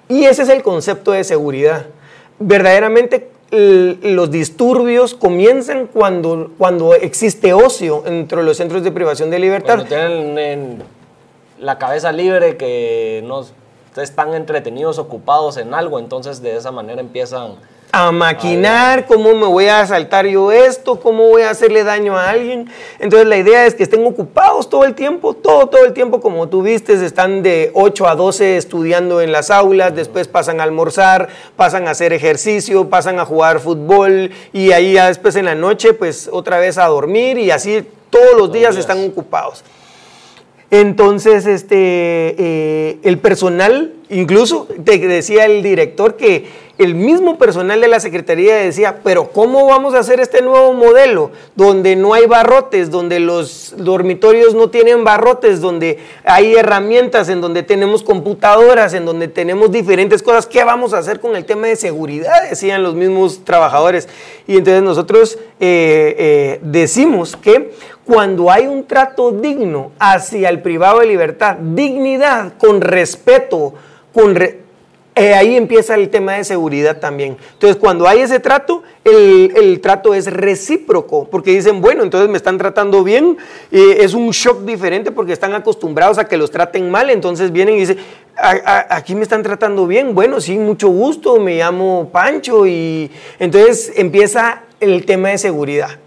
Y 0.10 0.25
ese 0.25 0.43
es 0.43 0.50
el 0.50 0.62
concepto 0.63 1.12
de 1.12 1.24
seguridad. 1.24 1.86
Verdaderamente 2.39 3.29
los 3.51 4.31
disturbios 4.31 5.13
comienzan 5.13 5.88
cuando, 5.88 6.51
cuando 6.57 6.95
existe 6.95 7.53
ocio 7.53 8.03
entre 8.05 8.43
los 8.43 8.57
centros 8.57 8.83
de 8.83 8.91
privación 8.91 9.29
de 9.29 9.39
libertad. 9.39 9.75
Cuando 9.75 9.95
tienen 9.95 10.83
la 11.60 11.77
cabeza 11.77 12.12
libre 12.12 12.57
que 12.57 13.21
no 13.25 13.45
están 13.98 14.33
entretenidos, 14.33 14.98
ocupados 14.98 15.57
en 15.57 15.74
algo, 15.74 16.00
entonces 16.00 16.41
de 16.41 16.55
esa 16.55 16.71
manera 16.71 17.01
empiezan 17.01 17.55
a 17.93 18.12
maquinar, 18.12 19.05
cómo 19.05 19.36
me 19.36 19.45
voy 19.48 19.65
a 19.65 19.81
asaltar 19.81 20.25
yo 20.25 20.51
esto, 20.51 21.00
cómo 21.00 21.27
voy 21.27 21.41
a 21.41 21.50
hacerle 21.50 21.83
daño 21.83 22.17
a 22.17 22.29
alguien. 22.29 22.69
Entonces 23.00 23.27
la 23.27 23.38
idea 23.38 23.65
es 23.65 23.75
que 23.75 23.83
estén 23.83 24.05
ocupados 24.05 24.69
todo 24.69 24.86
el 24.86 24.95
tiempo, 24.95 25.33
todo, 25.33 25.67
todo 25.67 25.83
el 25.83 25.91
tiempo, 25.91 26.21
como 26.21 26.48
tú 26.48 26.62
viste, 26.62 26.93
están 26.93 27.43
de 27.43 27.71
8 27.74 28.07
a 28.07 28.15
12 28.15 28.57
estudiando 28.57 29.19
en 29.19 29.31
las 29.33 29.51
aulas, 29.51 29.93
después 29.93 30.29
pasan 30.29 30.62
a 30.62 30.63
almorzar, 30.63 31.27
pasan 31.57 31.88
a 31.88 31.91
hacer 31.91 32.13
ejercicio, 32.13 32.89
pasan 32.89 33.19
a 33.19 33.25
jugar 33.25 33.60
fútbol 33.60 34.31
y 34.53 34.71
ahí 34.71 34.93
ya 34.93 35.07
después 35.07 35.36
en 35.36 35.45
la 35.45 35.55
noche 35.55 35.93
pues 35.93 36.29
otra 36.31 36.60
vez 36.60 36.77
a 36.77 36.86
dormir 36.86 37.38
y 37.38 37.51
así 37.51 37.86
todos 38.10 38.38
los 38.38 38.53
días 38.53 38.77
están 38.77 39.03
ocupados. 39.05 39.63
Entonces, 40.71 41.45
este, 41.45 41.75
eh, 41.77 42.99
el 43.03 43.19
personal, 43.19 43.93
incluso 44.12 44.68
te 44.84 45.00
decía 45.00 45.46
el 45.46 45.63
director 45.63 46.15
que 46.15 46.72
el 46.77 46.96
mismo 46.96 47.38
personal 47.38 47.80
de 47.80 47.88
la 47.88 48.00
Secretaría 48.00 48.56
decía, 48.56 49.01
pero 49.03 49.30
¿cómo 49.30 49.68
vamos 49.68 49.94
a 49.94 50.00
hacer 50.00 50.20
este 50.20 50.41
nuevo 50.41 50.74
modelo 50.74 51.30
donde 51.56 51.96
no 51.96 52.13
hay 52.13 52.25
barrotes, 52.25 52.89
donde 52.89 53.20
los 53.20 53.75
dormitorios 53.77 54.56
no 54.56 54.70
tienen 54.70 55.03
barrotes, 55.03 55.62
donde 55.62 56.00
hay 56.24 56.56
herramientas, 56.56 57.30
en 57.30 57.39
donde 57.39 57.62
tenemos 57.62 58.01
computadoras, 58.01 58.94
en 58.94 59.06
donde 59.06 59.27
tenemos 59.27 59.72
diferentes 59.72 60.24
cosas? 60.24 60.48
¿Qué 60.48 60.63
vamos 60.63 60.94
a 60.94 60.98
hacer 60.98 61.20
con 61.20 61.36
el 61.36 61.46
tema 61.46 61.68
de 61.68 61.75
seguridad? 61.75 62.50
Decían 62.50 62.82
los 62.82 62.96
mismos 62.96 63.46
trabajadores. 63.46 64.10
Y 64.48 64.58
entonces 64.58 64.82
nosotros 64.82 65.38
eh, 65.60 66.15
eh, 66.18 66.60
decimos 66.63 67.36
que 67.36 67.74
cuando 68.06 68.50
hay 68.50 68.65
un 68.65 68.88
trato 68.88 69.32
digno 69.32 69.91
hacia 70.00 70.50
el 70.50 70.62
privado 70.62 71.00
de 71.00 71.06
libertad, 71.06 71.58
dignidad, 71.58 72.53
con 72.58 72.82
respeto, 72.82 73.75
eh, 75.15 75.34
ahí 75.34 75.56
empieza 75.56 75.96
el 75.96 76.10
tema 76.10 76.34
de 76.34 76.44
seguridad 76.44 77.00
también. 77.00 77.38
Entonces, 77.53 77.77
cuando 77.77 78.08
hay 78.08 78.22
ese 78.22 78.39
trato, 78.39 78.84
el, 79.03 79.80
trato 79.82 80.13
es 80.13 80.27
recíproco, 80.32 81.27
porque 81.30 81.51
dicen, 81.51 81.82
bueno, 81.82 82.03
entonces 82.03 82.30
me 82.30 82.38
están 82.38 82.58
tratando 82.58 83.03
bien, 83.03 83.38
es 83.72 84.13
un 84.13 84.30
shock 84.32 84.62
diferente 84.62 85.12
porque 85.12 85.34
están 85.34 85.53
acostumbrados 85.53 86.18
a 86.18 86.25
que 86.25 86.38
los 86.38 86.51
traten 86.51 86.89
mal, 86.89 87.10
entonces 87.10 87.51
vienen 87.51 87.75
y 87.75 87.80
dicen, 87.80 87.98
aquí 88.36 89.15
me 89.15 89.24
están 89.24 89.44
tratando 89.44 89.86
bien, 89.86 90.15
bueno, 90.15 90.39
sí, 90.39 90.58
mucho 90.58 90.88
gusto, 90.89 91.39
me 91.39 91.58
llamo 91.58 92.10
Pancho, 92.12 92.65
y 92.65 93.12
entonces 93.39 93.94
empieza 93.96 94.63
el 94.80 95.06
tema 95.06 95.30
de 95.30 95.38
seguridad 95.38 96.00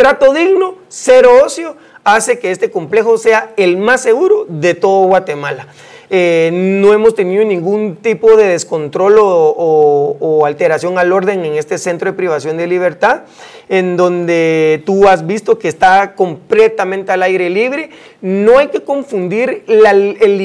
trato 0.00 0.32
digno, 0.32 0.76
cero 0.88 1.30
ocio, 1.44 1.76
hace 2.04 2.38
que 2.38 2.50
este 2.50 2.70
complejo 2.70 3.18
sea 3.18 3.52
el 3.58 3.76
más 3.76 4.00
seguro 4.00 4.46
de 4.48 4.72
todo 4.72 5.06
Guatemala. 5.08 5.66
Eh, 6.12 6.50
no 6.52 6.92
hemos 6.92 7.14
tenido 7.14 7.44
ningún 7.44 7.94
tipo 7.94 8.36
de 8.36 8.48
descontrol 8.48 9.14
o, 9.20 10.42
alteración 10.44 10.98
al 10.98 11.12
orden 11.12 11.44
en 11.44 11.54
este 11.54 11.78
centro 11.78 12.10
de 12.10 12.16
privación 12.16 12.56
de 12.56 12.66
libertad, 12.66 13.22
en 13.68 13.96
donde 13.96 14.82
tú 14.84 15.06
has 15.06 15.24
visto 15.24 15.58
que 15.58 15.68
está 15.68 16.14
completamente 16.16 17.12
al 17.12 17.22
aire 17.22 17.48
libre. 17.48 17.90
No 18.20 18.58
hay 18.58 18.68
que 18.68 18.82
confundir 18.82 19.64
el 19.68 20.36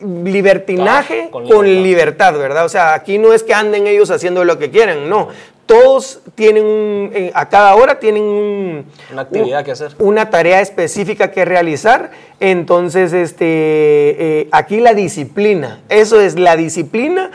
libertinaje 0.00 1.28
con, 1.30 1.46
con 1.48 1.66
libertad, 1.66 2.38
¿verdad? 2.38 2.64
O 2.64 2.70
sea, 2.70 2.94
aquí 2.94 3.18
no 3.18 3.34
es 3.34 3.42
que 3.42 3.52
anden 3.52 3.86
ellos 3.86 4.10
haciendo 4.10 4.44
lo 4.44 4.58
que 4.58 4.70
quieren, 4.70 5.10
no 5.10 5.28
todos 5.66 6.20
tienen, 6.34 7.10
eh, 7.14 7.32
a 7.34 7.48
cada 7.48 7.74
hora 7.74 7.98
tienen 7.98 8.84
una 9.12 9.22
actividad 9.22 9.64
que 9.64 9.72
hacer. 9.72 9.92
Una 9.98 10.30
tarea 10.30 10.60
específica 10.60 11.30
que 11.30 11.44
realizar. 11.44 12.10
Entonces, 12.40 13.12
este, 13.12 13.46
eh, 13.46 14.48
aquí 14.52 14.80
la 14.80 14.94
disciplina, 14.94 15.80
eso 15.88 16.20
es 16.20 16.38
la 16.38 16.56
disciplina. 16.56 17.30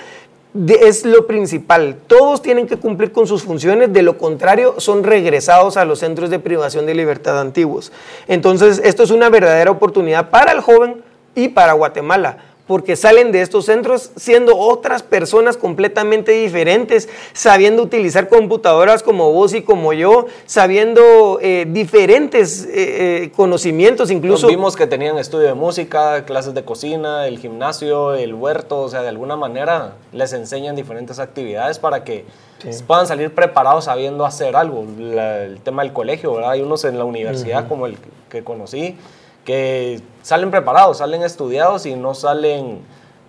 es 0.67 1.05
lo 1.05 1.27
principal. 1.27 1.95
Todos 2.07 2.41
tienen 2.41 2.65
que 2.65 2.77
cumplir 2.77 3.11
con 3.11 3.27
sus 3.27 3.43
funciones, 3.43 3.93
de 3.93 4.01
lo 4.01 4.17
contrario 4.17 4.75
son 4.79 5.03
regresados 5.03 5.77
a 5.77 5.85
los 5.85 5.99
centros 5.99 6.31
de 6.31 6.39
privación 6.39 6.87
de 6.87 6.95
libertad 6.95 7.39
antiguos. 7.39 7.91
Entonces, 8.27 8.81
esto 8.83 9.03
es 9.03 9.11
una 9.11 9.29
verdadera 9.29 9.69
oportunidad 9.69 10.31
para 10.31 10.51
el 10.51 10.61
joven 10.61 11.03
y 11.35 11.49
para 11.49 11.73
Guatemala 11.73 12.37
porque 12.69 12.95
salen 12.95 13.31
de 13.31 13.41
estos 13.41 13.65
centros 13.65 14.11
siendo 14.15 14.55
otras 14.55 15.01
personas 15.01 15.57
completamente 15.57 16.33
diferentes, 16.33 17.09
sabiendo 17.33 17.81
utilizar 17.81 18.29
computadoras 18.29 19.01
como 19.01 19.33
vos 19.33 19.55
y 19.55 19.63
como 19.63 19.91
yo, 19.91 20.27
sabiendo 20.45 21.39
eh, 21.41 21.65
diferentes 21.67 22.65
eh, 22.65 23.23
eh, 23.23 23.31
conocimientos, 23.35 24.11
incluso... 24.11 24.45
vimos 24.45 24.75
que 24.75 24.85
tenían 24.85 25.17
estudio 25.17 25.47
de 25.47 25.55
música, 25.55 26.25
clases 26.25 26.53
de 26.53 26.63
cocina, 26.63 27.25
el 27.25 27.39
gimnasio, 27.39 28.13
el 28.13 28.35
huerto, 28.35 28.81
o 28.81 28.87
sea, 28.87 29.01
de 29.01 29.09
alguna 29.09 29.35
manera 29.35 29.95
les 30.11 30.31
enseñan 30.33 30.75
diferentes 30.75 31.17
actividades 31.17 31.79
para 31.79 32.03
que 32.03 32.25
puedan 32.85 33.07
salir 33.07 33.33
preparados 33.33 33.85
sabiendo 33.85 34.27
hacer 34.27 34.55
algo. 34.55 34.85
el 34.99 35.59
tema 35.63 35.81
del 35.81 35.91
colegio, 35.91 36.35
¿verdad? 36.35 36.51
Hay 36.51 36.61
unos 36.61 36.85
en 36.85 36.99
la 36.99 37.05
universidad 37.05 37.67
como 37.67 37.87
el 37.87 37.97
que 38.29 38.43
conocí 38.43 38.95
que 39.45 40.01
salen 40.21 40.51
preparados, 40.51 40.99
salen 40.99 41.23
estudiados 41.23 41.85
y 41.85 41.95
no 41.95 42.13
salen 42.13 42.81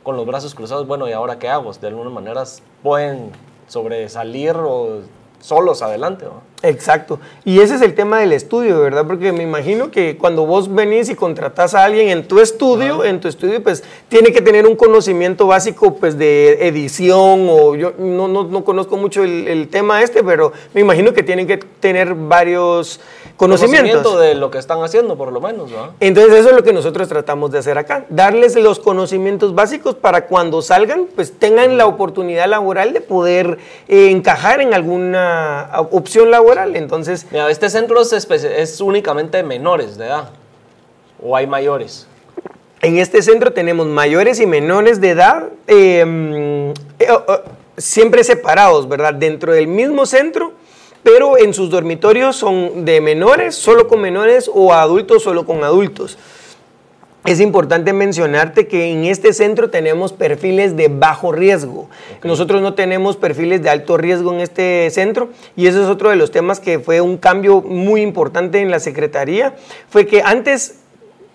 con 0.02 0.16
los 0.16 0.26
brazos 0.26 0.54
cruzados, 0.54 0.86
bueno, 0.86 1.08
¿y 1.08 1.12
ahora 1.12 1.38
qué 1.38 1.48
hago? 1.48 1.72
De 1.72 1.88
alguna 1.88 2.10
manera 2.10 2.44
pueden 2.82 3.30
sobresalir 3.68 4.56
o 4.56 5.02
solos 5.40 5.82
adelante. 5.82 6.26
Exacto. 6.62 7.20
Y 7.44 7.60
ese 7.60 7.76
es 7.76 7.82
el 7.82 7.94
tema 7.94 8.18
del 8.20 8.32
estudio, 8.32 8.80
¿verdad? 8.80 9.06
Porque 9.06 9.32
me 9.32 9.42
imagino 9.42 9.90
que 9.90 10.18
cuando 10.18 10.44
vos 10.44 10.72
venís 10.72 11.08
y 11.08 11.14
contratás 11.14 11.74
a 11.74 11.84
alguien 11.84 12.08
en 12.10 12.28
tu 12.28 12.38
estudio, 12.38 13.04
en 13.04 13.20
tu 13.20 13.28
estudio, 13.28 13.62
pues 13.62 13.82
tiene 14.08 14.30
que 14.32 14.42
tener 14.42 14.66
un 14.66 14.76
conocimiento 14.76 15.46
básico 15.46 15.96
pues 15.96 16.18
de 16.18 16.66
edición 16.68 17.46
o 17.48 17.74
yo 17.76 17.94
no, 17.98 18.28
no, 18.28 18.64
conozco 18.64 18.98
mucho 18.98 19.24
el, 19.24 19.48
el, 19.48 19.68
tema 19.68 20.02
este, 20.02 20.22
pero 20.22 20.52
me 20.74 20.82
imagino 20.82 21.14
que 21.14 21.22
tienen 21.22 21.46
que 21.46 21.56
tener 21.56 22.14
varios 22.14 23.00
conocimientos. 23.36 24.02
Conocimiento 24.02 24.20
de 24.20 24.34
lo 24.34 24.50
que 24.50 24.58
están 24.58 24.82
haciendo, 24.82 25.16
por 25.16 25.32
lo 25.32 25.40
menos, 25.40 25.70
¿no? 25.70 25.94
Entonces 26.00 26.34
eso 26.34 26.50
es 26.50 26.56
lo 26.56 26.62
que 26.62 26.74
nosotros 26.74 27.08
tratamos 27.08 27.50
de 27.50 27.58
hacer 27.58 27.78
acá, 27.78 28.04
darles 28.10 28.54
los 28.56 28.80
conocimientos 28.80 29.54
básicos 29.54 29.94
para 29.94 30.26
cuando 30.26 30.60
salgan, 30.60 31.06
pues 31.14 31.32
tengan 31.38 31.78
la 31.78 31.86
oportunidad 31.86 32.48
laboral 32.48 32.92
de 32.92 33.00
poder 33.00 33.58
eh, 33.88 34.10
encajar 34.10 34.60
en 34.60 34.74
alguna 34.74 35.70
opción 35.90 36.30
laboral 36.30 36.49
entonces... 36.74 37.26
Mira, 37.30 37.50
este 37.50 37.70
centro 37.70 38.00
es, 38.00 38.80
únicamente 38.80 39.42
menores 39.42 39.96
de 39.96 40.06
edad, 40.06 40.30
o 41.22 41.36
hay 41.36 41.46
mayores. 41.46 42.06
En 42.82 42.98
este 42.98 43.22
centro 43.22 43.52
tenemos 43.52 43.86
mayores 43.86 44.40
y 44.40 44.46
menores 44.46 45.00
de 45.00 45.10
edad, 45.10 45.48
em, 45.66 46.70
eh, 46.98 47.08
siempre 47.76 48.24
separados, 48.24 48.88
¿verdad? 48.88 49.14
Dentro 49.14 49.52
del 49.52 49.66
mismo 49.66 50.06
centro, 50.06 50.52
pero 51.02 51.38
en 51.38 51.54
sus 51.54 51.70
dormitorios 51.70 52.36
son 52.36 52.84
de 52.84 53.00
menores, 53.00 53.54
solo 53.54 53.88
con 53.88 54.00
menores, 54.00 54.50
o 54.52 54.72
adultos, 54.72 55.22
solo 55.22 55.44
con 55.46 55.64
adultos. 55.64 56.18
Es 57.26 57.38
importante 57.38 57.92
mencionarte 57.92 58.66
que 58.66 58.90
en 58.90 59.04
este 59.04 59.34
centro 59.34 59.68
tenemos 59.68 60.14
perfiles 60.14 60.74
de 60.76 60.88
bajo 60.88 61.32
riesgo. 61.32 61.88
Nosotros 62.24 62.62
no 62.62 62.72
tenemos 62.72 63.18
perfiles 63.18 63.62
de 63.62 63.68
alto 63.68 63.98
riesgo 63.98 64.32
en 64.32 64.40
este 64.40 64.88
centro 64.90 65.28
y 65.54 65.66
ese 65.66 65.82
es 65.82 65.88
otro 65.88 66.08
de 66.08 66.16
los 66.16 66.30
temas 66.30 66.60
que 66.60 66.78
fue 66.78 67.02
un 67.02 67.18
cambio 67.18 67.60
muy 67.60 68.00
importante 68.00 68.60
en 68.60 68.70
la 68.70 68.80
Secretaría. 68.80 69.54
Fue 69.90 70.06
que 70.06 70.22
antes 70.22 70.76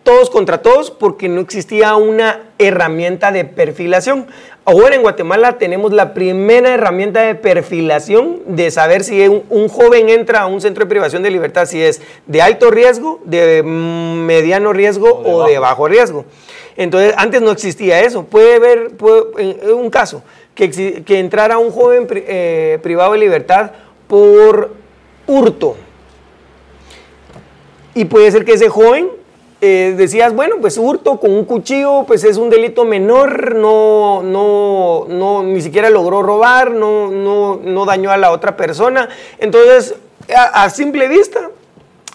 todos 0.06 0.30
contra 0.30 0.60
todos 0.60 0.92
porque 0.92 1.28
no 1.28 1.42
existía 1.42 1.96
una 1.96 2.44
herramienta 2.60 3.32
de 3.32 3.44
perfilación. 3.44 4.28
Ahora 4.64 4.96
en 4.96 5.02
Guatemala 5.02 5.58
tenemos 5.58 5.92
la 5.92 6.14
primera 6.14 6.74
herramienta 6.76 7.24
de 7.24 7.34
perfilación 7.34 8.40
de 8.46 8.70
saber 8.70 9.04
si 9.04 9.28
un, 9.28 9.68
joven 9.68 10.10
entra 10.10 10.42
a 10.42 10.46
un 10.46 10.62
centro 10.62 10.86
de 10.86 10.90
privación 10.90 11.24
de 11.24 11.32
libertad, 11.32 11.66
si 11.66 11.82
es 11.82 12.02
de 12.28 12.42
alto 12.42 12.70
riesgo, 12.70 13.20
de 13.26 13.64
mediano 13.64 14.74
riesgo 14.74 15.10
o 15.26 15.48
de, 15.48 15.58
bajo. 15.58 15.88
riesgo. 15.88 16.26
Entonces, 16.78 17.16
antes 17.18 17.42
no 17.42 17.50
existía 17.50 18.00
eso. 18.02 18.26
Puede 18.26 18.56
haber 18.56 18.92
un 19.74 19.90
caso 19.90 20.24
que, 20.54 20.70
que 21.04 21.20
entrara 21.20 21.58
un 21.58 21.72
joven 21.72 22.08
eh, 22.12 22.78
privado 22.84 23.14
de 23.14 23.18
libertad 23.18 23.72
por 24.08 24.72
hurto. 25.26 25.78
Y 27.96 28.06
puede 28.06 28.30
ser 28.30 28.46
que 28.46 28.54
ese 28.54 28.70
joven 28.70 29.25
eh, 29.66 29.96
decías, 29.96 30.34
bueno, 30.34 30.58
pues 30.62 30.78
hurto 30.78 31.20
con 31.20 31.32
un 31.32 31.46
cuchillo, 31.46 32.04
pues 32.06 32.24
es 32.24 32.38
un 32.38 32.50
delito 32.50 32.86
menor, 32.86 33.56
no, 33.56 34.22
no, 34.22 35.06
no, 35.10 35.44
ni 35.44 35.62
siquiera 35.62 35.90
logró 35.90 36.22
robar, 36.22 36.72
no, 36.72 37.10
no, 37.10 37.60
no 37.64 37.86
dañó 37.86 38.12
a 38.12 38.18
la 38.18 38.32
otra 38.32 38.56
persona. 38.56 39.10
Entonces, 39.40 39.96
a, 40.36 40.70
simple 40.70 41.08
vista, 41.08 41.50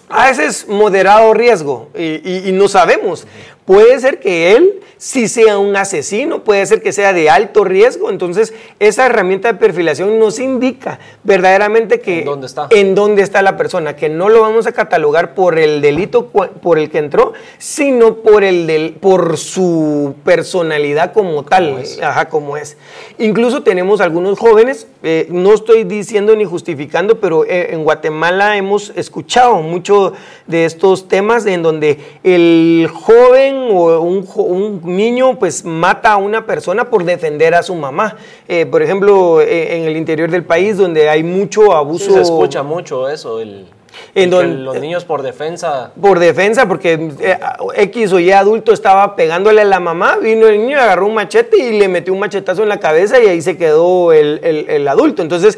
a 0.09 0.29
ese 0.29 0.45
es 0.45 0.67
moderado 0.67 1.33
riesgo 1.33 1.89
y, 1.93 2.47
y 2.47 2.51
no 2.53 2.67
sabemos. 2.67 3.27
Puede 3.71 3.97
ser 4.01 4.19
que 4.19 4.53
él 4.53 4.81
si 5.01 5.27
sea 5.27 5.57
un 5.57 5.75
asesino, 5.75 6.43
puede 6.43 6.63
ser 6.67 6.83
que 6.83 6.91
sea 6.91 7.11
de 7.11 7.27
alto 7.27 7.63
riesgo. 7.63 8.11
Entonces, 8.11 8.53
esa 8.77 9.07
herramienta 9.07 9.51
de 9.51 9.57
perfilación 9.57 10.19
nos 10.19 10.37
indica 10.37 10.99
verdaderamente 11.23 11.99
que 12.01 12.19
¿En 12.19 12.25
dónde 12.25 12.45
está, 12.45 12.67
en 12.69 12.93
dónde 12.93 13.23
está 13.23 13.41
la 13.41 13.57
persona, 13.57 13.95
que 13.95 14.09
no 14.09 14.29
lo 14.29 14.41
vamos 14.41 14.67
a 14.67 14.73
catalogar 14.73 15.33
por 15.33 15.57
el 15.57 15.81
delito 15.81 16.27
por 16.27 16.77
el 16.77 16.91
que 16.91 16.99
entró, 16.99 17.33
sino 17.57 18.17
por, 18.17 18.43
el 18.43 18.67
del, 18.67 18.93
por 18.93 19.39
su 19.39 20.13
personalidad 20.23 21.13
como 21.13 21.45
tal, 21.45 21.81
ajá, 22.03 22.29
como 22.29 22.55
es. 22.55 22.77
Incluso 23.17 23.63
tenemos 23.63 24.01
algunos 24.01 24.37
jóvenes, 24.37 24.85
eh, 25.01 25.25
no 25.31 25.51
estoy 25.55 25.83
diciendo 25.83 26.35
ni 26.35 26.45
justificando, 26.45 27.19
pero 27.19 27.43
eh, 27.45 27.69
en 27.71 27.83
Guatemala 27.83 28.55
hemos 28.55 28.93
escuchado 28.95 29.63
mucho 29.63 30.13
de 30.45 30.65
estos 30.65 31.07
temas 31.07 31.43
en 31.47 31.63
donde 31.63 31.97
el 32.23 32.87
joven 32.93 33.60
o 33.69 34.01
un, 34.01 34.27
un 34.35 34.81
niño 34.83 35.37
pues 35.37 35.63
mata 35.63 36.13
a 36.13 36.17
una 36.17 36.45
persona 36.45 36.89
por 36.89 37.03
defender 37.03 37.53
a 37.53 37.63
su 37.63 37.75
mamá. 37.75 38.17
Eh, 38.47 38.65
por 38.65 38.81
ejemplo, 38.81 39.41
eh, 39.41 39.77
en 39.77 39.83
el 39.85 39.97
interior 39.97 40.29
del 40.29 40.43
país 40.43 40.77
donde 40.77 41.09
hay 41.09 41.23
mucho 41.23 41.73
abuso. 41.73 42.13
se 42.13 42.21
escucha 42.21 42.63
mucho 42.63 43.09
eso, 43.09 43.39
el, 43.39 43.67
en 44.15 44.29
donde, 44.29 44.55
los 44.55 44.79
niños 44.79 45.05
por 45.05 45.21
defensa. 45.21 45.91
Por 45.99 46.19
defensa, 46.19 46.67
porque 46.67 47.11
eh, 47.19 47.37
X 47.75 48.13
o 48.13 48.19
Y 48.19 48.31
adulto 48.31 48.73
estaba 48.73 49.15
pegándole 49.15 49.61
a 49.61 49.65
la 49.65 49.79
mamá, 49.79 50.17
vino 50.17 50.47
el 50.47 50.59
niño, 50.59 50.79
agarró 50.79 51.05
un 51.05 51.13
machete 51.13 51.57
y 51.57 51.79
le 51.79 51.87
metió 51.87 52.13
un 52.13 52.19
machetazo 52.19 52.63
en 52.63 52.69
la 52.69 52.79
cabeza 52.79 53.21
y 53.21 53.27
ahí 53.27 53.41
se 53.41 53.57
quedó 53.57 54.11
el, 54.11 54.39
el, 54.43 54.69
el 54.69 54.87
adulto. 54.87 55.21
Entonces, 55.21 55.57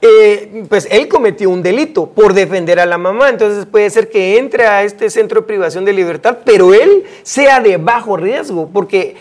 eh, 0.00 0.64
pues 0.68 0.86
él 0.92 1.08
cometió 1.08 1.50
un 1.50 1.60
delito 1.60 2.06
por 2.06 2.32
defender 2.32 2.78
a 2.78 2.86
la 2.86 2.98
mamá. 2.98 3.30
Entonces 3.30 3.66
puede 3.66 3.90
ser 3.90 4.08
que 4.08 4.38
entre 4.38 4.66
a 4.66 4.84
este 4.84 5.10
centro 5.10 5.40
de 5.40 5.46
privación 5.46 5.84
de 5.84 5.92
libertad, 5.92 6.38
pero 6.44 6.72
él 6.72 7.04
sea 7.24 7.58
de 7.60 7.78
bajo 7.78 8.16
riesgo, 8.16 8.68
porque 8.72 9.16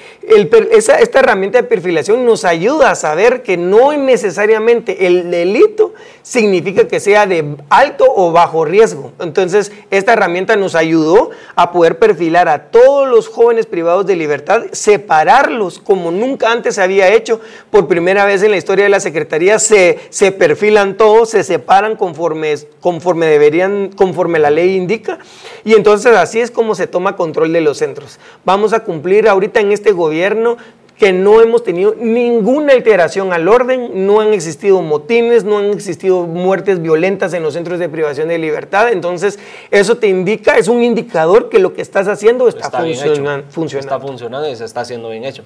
esta 0.72 1.20
herramienta 1.20 1.60
de 1.62 1.64
perfilación 1.64 2.26
nos 2.26 2.46
ayuda 2.46 2.92
a 2.92 2.96
saber 2.96 3.42
que 3.42 3.58
no 3.58 3.92
necesariamente 3.94 5.08
el 5.08 5.32
delito 5.32 5.94
significa 6.22 6.88
que 6.88 7.00
sea 7.00 7.26
de 7.26 7.56
alto 7.70 8.06
o 8.16 8.32
bajo 8.32 8.64
riesgo. 8.64 9.14
Entonces 9.20 9.72
esta 9.90 10.14
herramienta 10.14 10.58
nos 10.58 10.76
ayudó 10.76 11.32
a 11.56 11.72
poder 11.72 11.98
perfilar 11.98 12.50
a 12.50 12.66
todos 12.66 13.08
los 13.08 13.30
jóvenes 13.30 13.66
privados 13.66 14.06
de 14.06 14.16
libertad, 14.16 14.66
separarlos 14.74 15.80
como 15.80 16.12
nunca 16.12 16.52
antes 16.52 16.76
se 16.76 16.84
había 16.84 17.10
hecho. 17.14 17.40
Por 17.72 17.88
primera 17.88 18.26
vez 18.26 18.44
en 18.44 18.52
la 18.52 18.58
historia 18.58 18.84
de 18.84 18.90
la 18.90 19.00
Secretaría 19.00 19.58
se, 19.58 19.98
se 20.10 20.32
perfila 20.32 20.67
todos, 20.98 21.30
se 21.30 21.44
separan 21.44 21.96
conforme, 21.96 22.56
conforme 22.80 23.26
deberían, 23.28 23.90
conforme 23.90 24.40
la 24.40 24.50
ley 24.50 24.76
indica. 24.76 25.20
Y 25.64 25.74
entonces 25.74 26.16
así 26.16 26.40
es 26.40 26.52
como 26.52 26.76
se 26.76 26.88
toma 26.88 27.16
control 27.16 27.54
de 27.54 27.62
los 27.62 27.78
centros. 27.78 28.20
Vamos 28.46 28.74
a 28.74 28.82
cumplir 28.84 29.28
ahorita 29.28 29.60
en 29.60 29.72
este 29.72 29.92
gobierno 29.92 30.58
que 30.98 31.14
no 31.14 31.42
hemos 31.42 31.64
tenido 31.64 31.94
ninguna 31.96 32.74
alteración 32.74 33.32
al 33.32 33.48
orden, 33.48 34.08
no 34.08 34.20
han 34.20 34.34
existido 34.34 34.82
motines, 34.82 35.44
no 35.44 35.60
han 35.60 35.66
existido 35.66 36.24
muertes 36.24 36.82
violentas 36.82 37.34
en 37.34 37.44
los 37.44 37.54
centros 37.54 37.78
de 37.78 37.88
privación 37.88 38.30
de 38.30 38.40
libertad. 38.40 38.92
Entonces, 38.92 39.38
eso 39.70 39.98
te 39.98 40.08
indica, 40.08 40.58
es 40.58 40.68
un 40.68 40.84
indicador 40.84 41.50
que 41.50 41.60
lo 41.60 41.74
que 41.74 41.84
estás 41.84 42.08
haciendo 42.08 42.48
está, 42.48 42.72
funcionando. 42.72 43.46
Está 43.80 44.00
funcionando 44.00 44.50
y 44.50 44.56
se 44.56 44.66
está 44.66 44.82
haciendo 44.82 45.10
bien 45.10 45.24
hecho. 45.24 45.44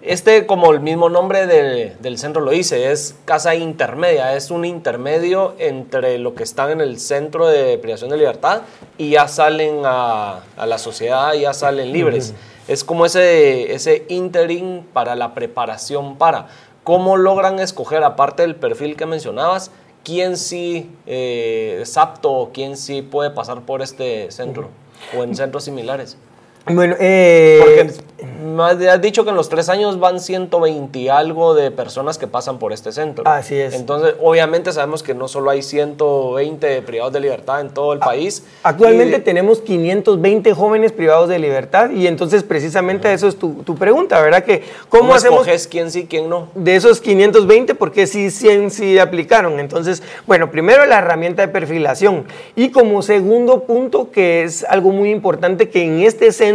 Este, 0.00 0.44
como 0.44 0.70
el 0.70 0.80
mismo 0.80 1.08
nombre 1.08 1.46
del 1.46 2.18
centro 2.18 2.42
lo 2.42 2.50
dice, 2.50 2.92
es 2.92 3.14
casa 3.24 3.54
intermedia, 3.54 4.36
es 4.36 4.50
un 4.50 4.66
intermedio 4.66 5.54
entre 5.58 6.18
lo 6.18 6.34
que 6.34 6.42
están 6.42 6.70
en 6.70 6.82
el 6.82 6.98
centro 6.98 7.46
de 7.48 7.78
privación 7.78 8.10
de 8.10 8.18
libertad 8.18 8.62
y 8.98 9.10
ya 9.10 9.28
salen 9.28 9.80
a, 9.84 10.40
la 10.58 10.76
sociedad, 10.76 11.32
ya 11.32 11.54
salen 11.54 11.90
libres. 11.90 12.34
Es 12.66 12.84
como 12.84 13.04
ese, 13.06 13.74
ese 13.74 14.04
interim 14.08 14.82
para 14.92 15.14
la 15.16 15.34
preparación 15.34 16.16
para. 16.16 16.48
¿Cómo 16.82 17.16
logran 17.16 17.60
escoger, 17.60 18.04
aparte 18.04 18.42
del 18.42 18.56
perfil 18.56 18.96
que 18.96 19.06
mencionabas, 19.06 19.70
quién 20.04 20.36
sí 20.36 20.90
eh, 21.06 21.78
es 21.82 21.96
apto 21.96 22.30
o 22.30 22.52
quién 22.52 22.76
sí 22.76 23.02
puede 23.02 23.30
pasar 23.30 23.62
por 23.62 23.82
este 23.82 24.30
centro 24.30 24.68
o 25.16 25.22
en 25.22 25.34
centros 25.34 25.64
similares? 25.64 26.16
Bueno, 26.66 26.96
eh, 26.98 27.90
Me 28.42 28.62
has 28.62 29.00
dicho 29.02 29.24
que 29.24 29.30
en 29.30 29.36
los 29.36 29.48
tres 29.48 29.68
años 29.68 29.98
van 29.98 30.18
120 30.18 30.98
y 30.98 31.08
algo 31.08 31.54
de 31.54 31.70
personas 31.70 32.16
que 32.16 32.26
pasan 32.26 32.58
por 32.58 32.72
este 32.72 32.90
centro. 32.92 33.24
Así 33.26 33.56
es. 33.56 33.74
Entonces, 33.74 34.14
obviamente 34.22 34.72
sabemos 34.72 35.02
que 35.02 35.12
no 35.12 35.28
solo 35.28 35.50
hay 35.50 35.62
120 35.62 36.82
privados 36.82 37.12
de 37.12 37.20
libertad 37.20 37.60
en 37.60 37.70
todo 37.70 37.92
el 37.92 37.98
país. 37.98 38.44
Actualmente 38.62 39.18
tenemos 39.18 39.60
520 39.60 40.54
jóvenes 40.54 40.92
privados 40.92 41.28
de 41.28 41.38
libertad 41.38 41.90
y 41.90 42.06
entonces 42.06 42.44
precisamente 42.44 43.12
eso 43.12 43.28
es 43.28 43.36
tu, 43.36 43.62
tu 43.62 43.74
pregunta, 43.74 44.20
¿verdad? 44.22 44.44
Que 44.44 44.62
¿Cómo, 44.88 45.02
¿Cómo 45.04 45.14
hacemos 45.14 45.40
escoges 45.40 45.66
quién 45.66 45.90
sí, 45.90 46.06
quién 46.08 46.30
no? 46.30 46.48
de 46.54 46.76
esos 46.76 47.00
520? 47.00 47.74
Porque 47.74 48.06
sí, 48.06 48.30
100 48.30 48.70
sí 48.70 48.98
aplicaron. 48.98 49.58
Entonces, 49.60 50.02
bueno, 50.26 50.50
primero 50.50 50.86
la 50.86 50.98
herramienta 50.98 51.42
de 51.42 51.48
perfilación 51.48 52.24
y 52.56 52.70
como 52.70 53.02
segundo 53.02 53.64
punto, 53.64 54.10
que 54.10 54.44
es 54.44 54.64
algo 54.64 54.90
muy 54.90 55.10
importante, 55.10 55.68
que 55.68 55.82
en 55.84 56.00
este 56.00 56.32
centro 56.32 56.53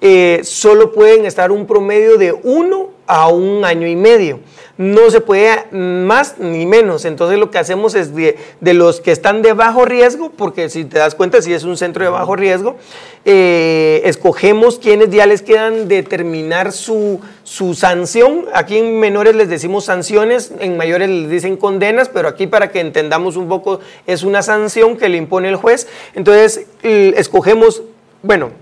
eh, 0.00 0.40
solo 0.44 0.92
pueden 0.92 1.24
estar 1.24 1.50
un 1.50 1.66
promedio 1.66 2.18
de 2.18 2.32
uno 2.32 2.90
a 3.06 3.28
un 3.28 3.64
año 3.64 3.86
y 3.86 3.96
medio. 3.96 4.40
No 4.78 5.10
se 5.10 5.20
puede 5.20 5.66
más 5.70 6.38
ni 6.38 6.64
menos. 6.64 7.04
Entonces 7.04 7.38
lo 7.38 7.50
que 7.50 7.58
hacemos 7.58 7.94
es 7.94 8.14
de, 8.14 8.38
de 8.60 8.74
los 8.74 9.00
que 9.00 9.12
están 9.12 9.42
de 9.42 9.52
bajo 9.52 9.84
riesgo, 9.84 10.30
porque 10.30 10.70
si 10.70 10.84
te 10.84 10.98
das 10.98 11.14
cuenta, 11.14 11.42
si 11.42 11.52
es 11.52 11.64
un 11.64 11.76
centro 11.76 12.04
de 12.04 12.10
bajo 12.10 12.36
riesgo, 12.36 12.76
eh, 13.24 14.00
escogemos 14.06 14.78
quienes 14.78 15.10
ya 15.10 15.26
les 15.26 15.42
quedan 15.42 15.88
determinar 15.88 16.72
su, 16.72 17.20
su 17.42 17.74
sanción. 17.74 18.46
Aquí 18.54 18.78
en 18.78 18.98
menores 18.98 19.34
les 19.36 19.48
decimos 19.50 19.84
sanciones, 19.84 20.52
en 20.58 20.76
mayores 20.78 21.10
les 21.10 21.28
dicen 21.28 21.56
condenas, 21.58 22.08
pero 22.08 22.28
aquí 22.28 22.46
para 22.46 22.70
que 22.70 22.80
entendamos 22.80 23.36
un 23.36 23.48
poco 23.48 23.80
es 24.06 24.22
una 24.22 24.42
sanción 24.42 24.96
que 24.96 25.10
le 25.10 25.18
impone 25.18 25.48
el 25.50 25.56
juez. 25.56 25.86
Entonces 26.14 26.66
escogemos, 26.82 27.82
bueno, 28.22 28.52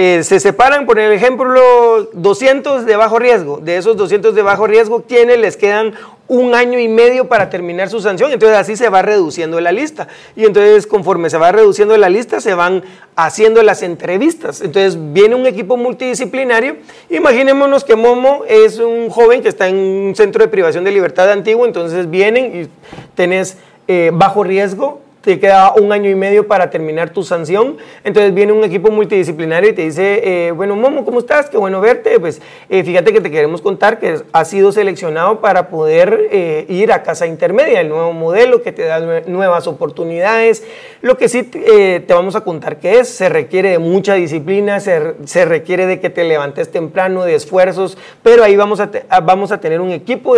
eh, 0.00 0.22
se 0.22 0.38
separan, 0.38 0.86
por 0.86 1.00
ejemplo, 1.00 2.08
200 2.12 2.86
de 2.86 2.94
bajo 2.94 3.18
riesgo. 3.18 3.58
De 3.58 3.78
esos 3.78 3.96
200 3.96 4.32
de 4.32 4.42
bajo 4.42 4.68
riesgo, 4.68 5.02
quienes 5.02 5.38
les 5.38 5.56
quedan 5.56 5.92
un 6.28 6.54
año 6.54 6.78
y 6.78 6.86
medio 6.86 7.26
para 7.26 7.50
terminar 7.50 7.88
su 7.88 8.00
sanción. 8.00 8.30
Entonces 8.30 8.56
así 8.56 8.76
se 8.76 8.90
va 8.90 9.02
reduciendo 9.02 9.60
la 9.60 9.72
lista. 9.72 10.06
Y 10.36 10.44
entonces 10.44 10.86
conforme 10.86 11.30
se 11.30 11.36
va 11.36 11.50
reduciendo 11.50 11.96
la 11.96 12.08
lista, 12.08 12.40
se 12.40 12.54
van 12.54 12.84
haciendo 13.16 13.60
las 13.64 13.82
entrevistas. 13.82 14.60
Entonces 14.60 14.96
viene 15.12 15.34
un 15.34 15.48
equipo 15.48 15.76
multidisciplinario. 15.76 16.76
Imaginémonos 17.10 17.82
que 17.82 17.96
Momo 17.96 18.44
es 18.46 18.78
un 18.78 19.10
joven 19.10 19.42
que 19.42 19.48
está 19.48 19.66
en 19.66 19.78
un 19.78 20.14
centro 20.14 20.44
de 20.44 20.48
privación 20.48 20.84
de 20.84 20.92
libertad 20.92 21.28
antiguo. 21.28 21.66
Entonces 21.66 22.08
vienen 22.08 22.62
y 22.62 22.68
tenés 23.16 23.56
eh, 23.88 24.12
bajo 24.14 24.44
riesgo, 24.44 25.00
te 25.22 25.38
queda 25.40 25.72
un 25.74 25.92
año 25.92 26.08
y 26.08 26.14
medio 26.14 26.46
para 26.46 26.70
terminar 26.70 27.10
tu 27.10 27.22
sanción. 27.22 27.76
Entonces 28.04 28.32
viene 28.32 28.52
un 28.52 28.62
equipo 28.64 28.90
multidisciplinario 28.90 29.70
y 29.70 29.72
te 29.72 29.82
dice, 29.82 30.20
eh, 30.46 30.50
bueno, 30.52 30.76
Momo, 30.76 31.04
¿cómo 31.04 31.18
estás? 31.18 31.50
Qué 31.50 31.56
bueno 31.58 31.80
verte. 31.80 32.18
Pues 32.20 32.40
eh, 32.70 32.84
fíjate 32.84 33.12
que 33.12 33.20
te 33.20 33.30
queremos 33.30 33.60
contar 33.60 33.98
que 33.98 34.20
has 34.32 34.48
sido 34.48 34.72
seleccionado 34.72 35.40
para 35.40 35.68
poder 35.68 36.28
eh, 36.30 36.66
ir 36.68 36.92
a 36.92 37.02
casa 37.02 37.26
intermedia, 37.26 37.80
el 37.80 37.88
nuevo 37.88 38.12
modelo 38.12 38.62
que 38.62 38.72
te 38.72 38.84
da 38.84 39.00
nue- 39.00 39.24
nuevas 39.26 39.66
oportunidades. 39.66 40.64
Lo 41.02 41.16
que 41.18 41.28
sí 41.28 41.42
te 41.42 42.04
vamos 42.08 42.36
a 42.36 42.40
contar 42.42 42.78
que 42.78 42.98
es, 43.00 43.08
se 43.08 43.28
requiere 43.28 43.70
de 43.70 43.78
mucha 43.78 44.14
disciplina, 44.14 44.80
se, 44.80 45.14
se 45.24 45.44
requiere 45.44 45.86
de 45.86 46.00
que 46.00 46.10
te 46.10 46.24
levantes 46.24 46.70
temprano, 46.70 47.24
de 47.24 47.34
esfuerzos, 47.34 47.98
pero 48.22 48.44
ahí 48.44 48.56
vamos 48.56 48.80
a, 48.80 48.90
te- 48.90 49.04
a- 49.08 49.20
vamos 49.20 49.52
a 49.52 49.60
tener 49.60 49.80
un 49.80 49.90
equipo 49.90 50.34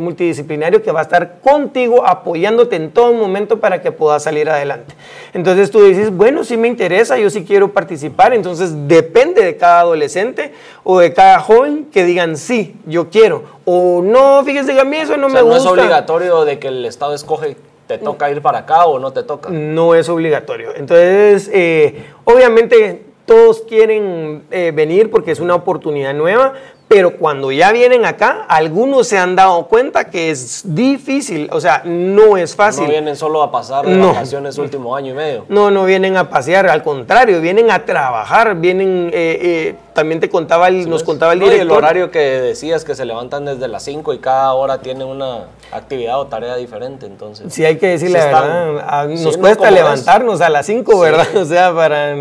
multidisciplinario 0.00 0.82
que 0.82 0.92
va 0.92 1.00
a 1.00 1.02
estar 1.02 1.40
contigo, 1.40 2.06
apoyándote 2.06 2.76
en 2.76 2.90
todo 2.90 3.12
momento 3.12 3.60
para 3.60 3.82
que 3.82 3.92
puedas 3.92 4.15
salir 4.20 4.48
adelante. 4.50 4.94
Entonces 5.32 5.70
tú 5.70 5.84
dices, 5.84 6.10
bueno, 6.10 6.44
sí 6.44 6.56
me 6.56 6.68
interesa, 6.68 7.18
yo 7.18 7.30
sí 7.30 7.44
quiero 7.44 7.72
participar, 7.72 8.32
entonces 8.34 8.88
depende 8.88 9.44
de 9.44 9.56
cada 9.56 9.80
adolescente 9.80 10.52
o 10.84 10.98
de 11.00 11.12
cada 11.12 11.40
joven 11.40 11.86
que 11.92 12.04
digan, 12.04 12.36
sí, 12.36 12.76
yo 12.86 13.10
quiero, 13.10 13.44
o 13.64 14.02
no, 14.02 14.42
fíjese 14.44 14.74
que 14.74 14.80
a 14.80 14.84
mí 14.84 14.96
eso 14.96 15.16
no 15.16 15.26
O 15.26 15.30
sea, 15.30 15.42
me 15.42 15.48
no 15.48 15.54
gusta. 15.54 15.70
es 15.70 15.78
obligatorio 15.78 16.44
de 16.44 16.58
que 16.58 16.68
el 16.68 16.84
Estado 16.86 17.14
escoge, 17.14 17.56
te 17.86 17.98
toca 17.98 18.30
ir 18.30 18.42
para 18.42 18.58
acá 18.58 18.86
o 18.86 18.98
no 18.98 19.12
te 19.12 19.22
toca. 19.22 19.48
No 19.50 19.94
es 19.94 20.08
obligatorio. 20.08 20.74
Entonces, 20.74 21.48
eh, 21.52 22.04
obviamente 22.24 23.04
todos 23.26 23.62
quieren 23.62 24.44
eh, 24.50 24.72
venir 24.74 25.10
porque 25.10 25.32
es 25.32 25.40
una 25.40 25.54
oportunidad 25.54 26.14
nueva, 26.14 26.54
pero 26.88 27.16
cuando 27.16 27.50
ya 27.50 27.72
vienen 27.72 28.04
acá, 28.04 28.46
algunos 28.48 29.08
se 29.08 29.18
han 29.18 29.34
dado 29.34 29.66
cuenta 29.66 30.04
que 30.08 30.30
es 30.30 30.62
difícil, 30.64 31.48
o 31.52 31.60
sea, 31.60 31.82
no 31.84 32.36
es 32.36 32.54
fácil. 32.54 32.84
No 32.84 32.90
vienen 32.90 33.16
solo 33.16 33.42
a 33.42 33.50
pasar 33.50 33.84
de 33.84 33.96
No. 33.96 34.08
vacaciones 34.08 34.56
último 34.56 34.94
año 34.94 35.10
y 35.10 35.14
medio. 35.14 35.44
No, 35.48 35.72
no 35.72 35.84
vienen 35.84 36.16
a 36.16 36.30
pasear, 36.30 36.68
al 36.68 36.84
contrario, 36.84 37.40
vienen 37.40 37.72
a 37.72 37.84
trabajar, 37.84 38.54
vienen, 38.54 39.10
eh, 39.12 39.38
eh, 39.42 39.74
también 39.94 40.20
te 40.20 40.28
contaba, 40.30 40.68
el, 40.68 40.88
nos 40.88 41.02
contaba 41.02 41.32
el 41.32 41.40
No, 41.40 41.46
y 41.46 41.50
director. 41.50 41.72
el 41.78 41.84
horario 41.84 42.10
que 42.12 42.20
decías 42.20 42.84
que 42.84 42.94
se 42.94 43.04
levantan 43.04 43.44
desde 43.46 43.66
las 43.66 43.82
5 43.82 44.14
y 44.14 44.18
cada 44.18 44.52
hora 44.54 44.78
tienen 44.80 45.08
una 45.08 45.46
actividad 45.72 46.20
o 46.20 46.26
tarea 46.26 46.54
diferente, 46.54 47.06
entonces. 47.06 47.52
Sí, 47.52 47.64
hay 47.64 47.78
que 47.78 47.88
decir 47.88 48.10
la 48.10 48.20
Sí 48.20 48.26
están- 48.26 48.48
verdad. 48.76 48.84
a- 48.88 49.06
sí, 49.16 49.24
nos 49.24 49.36
no, 49.36 49.40
cuesta 49.42 49.70
levantarnos 49.72 50.40
a 50.40 50.48
las 50.50 50.66
5, 50.66 51.00
¿verdad? 51.00 51.26
O 51.36 51.44
sea, 51.44 51.74
para. 51.74 52.14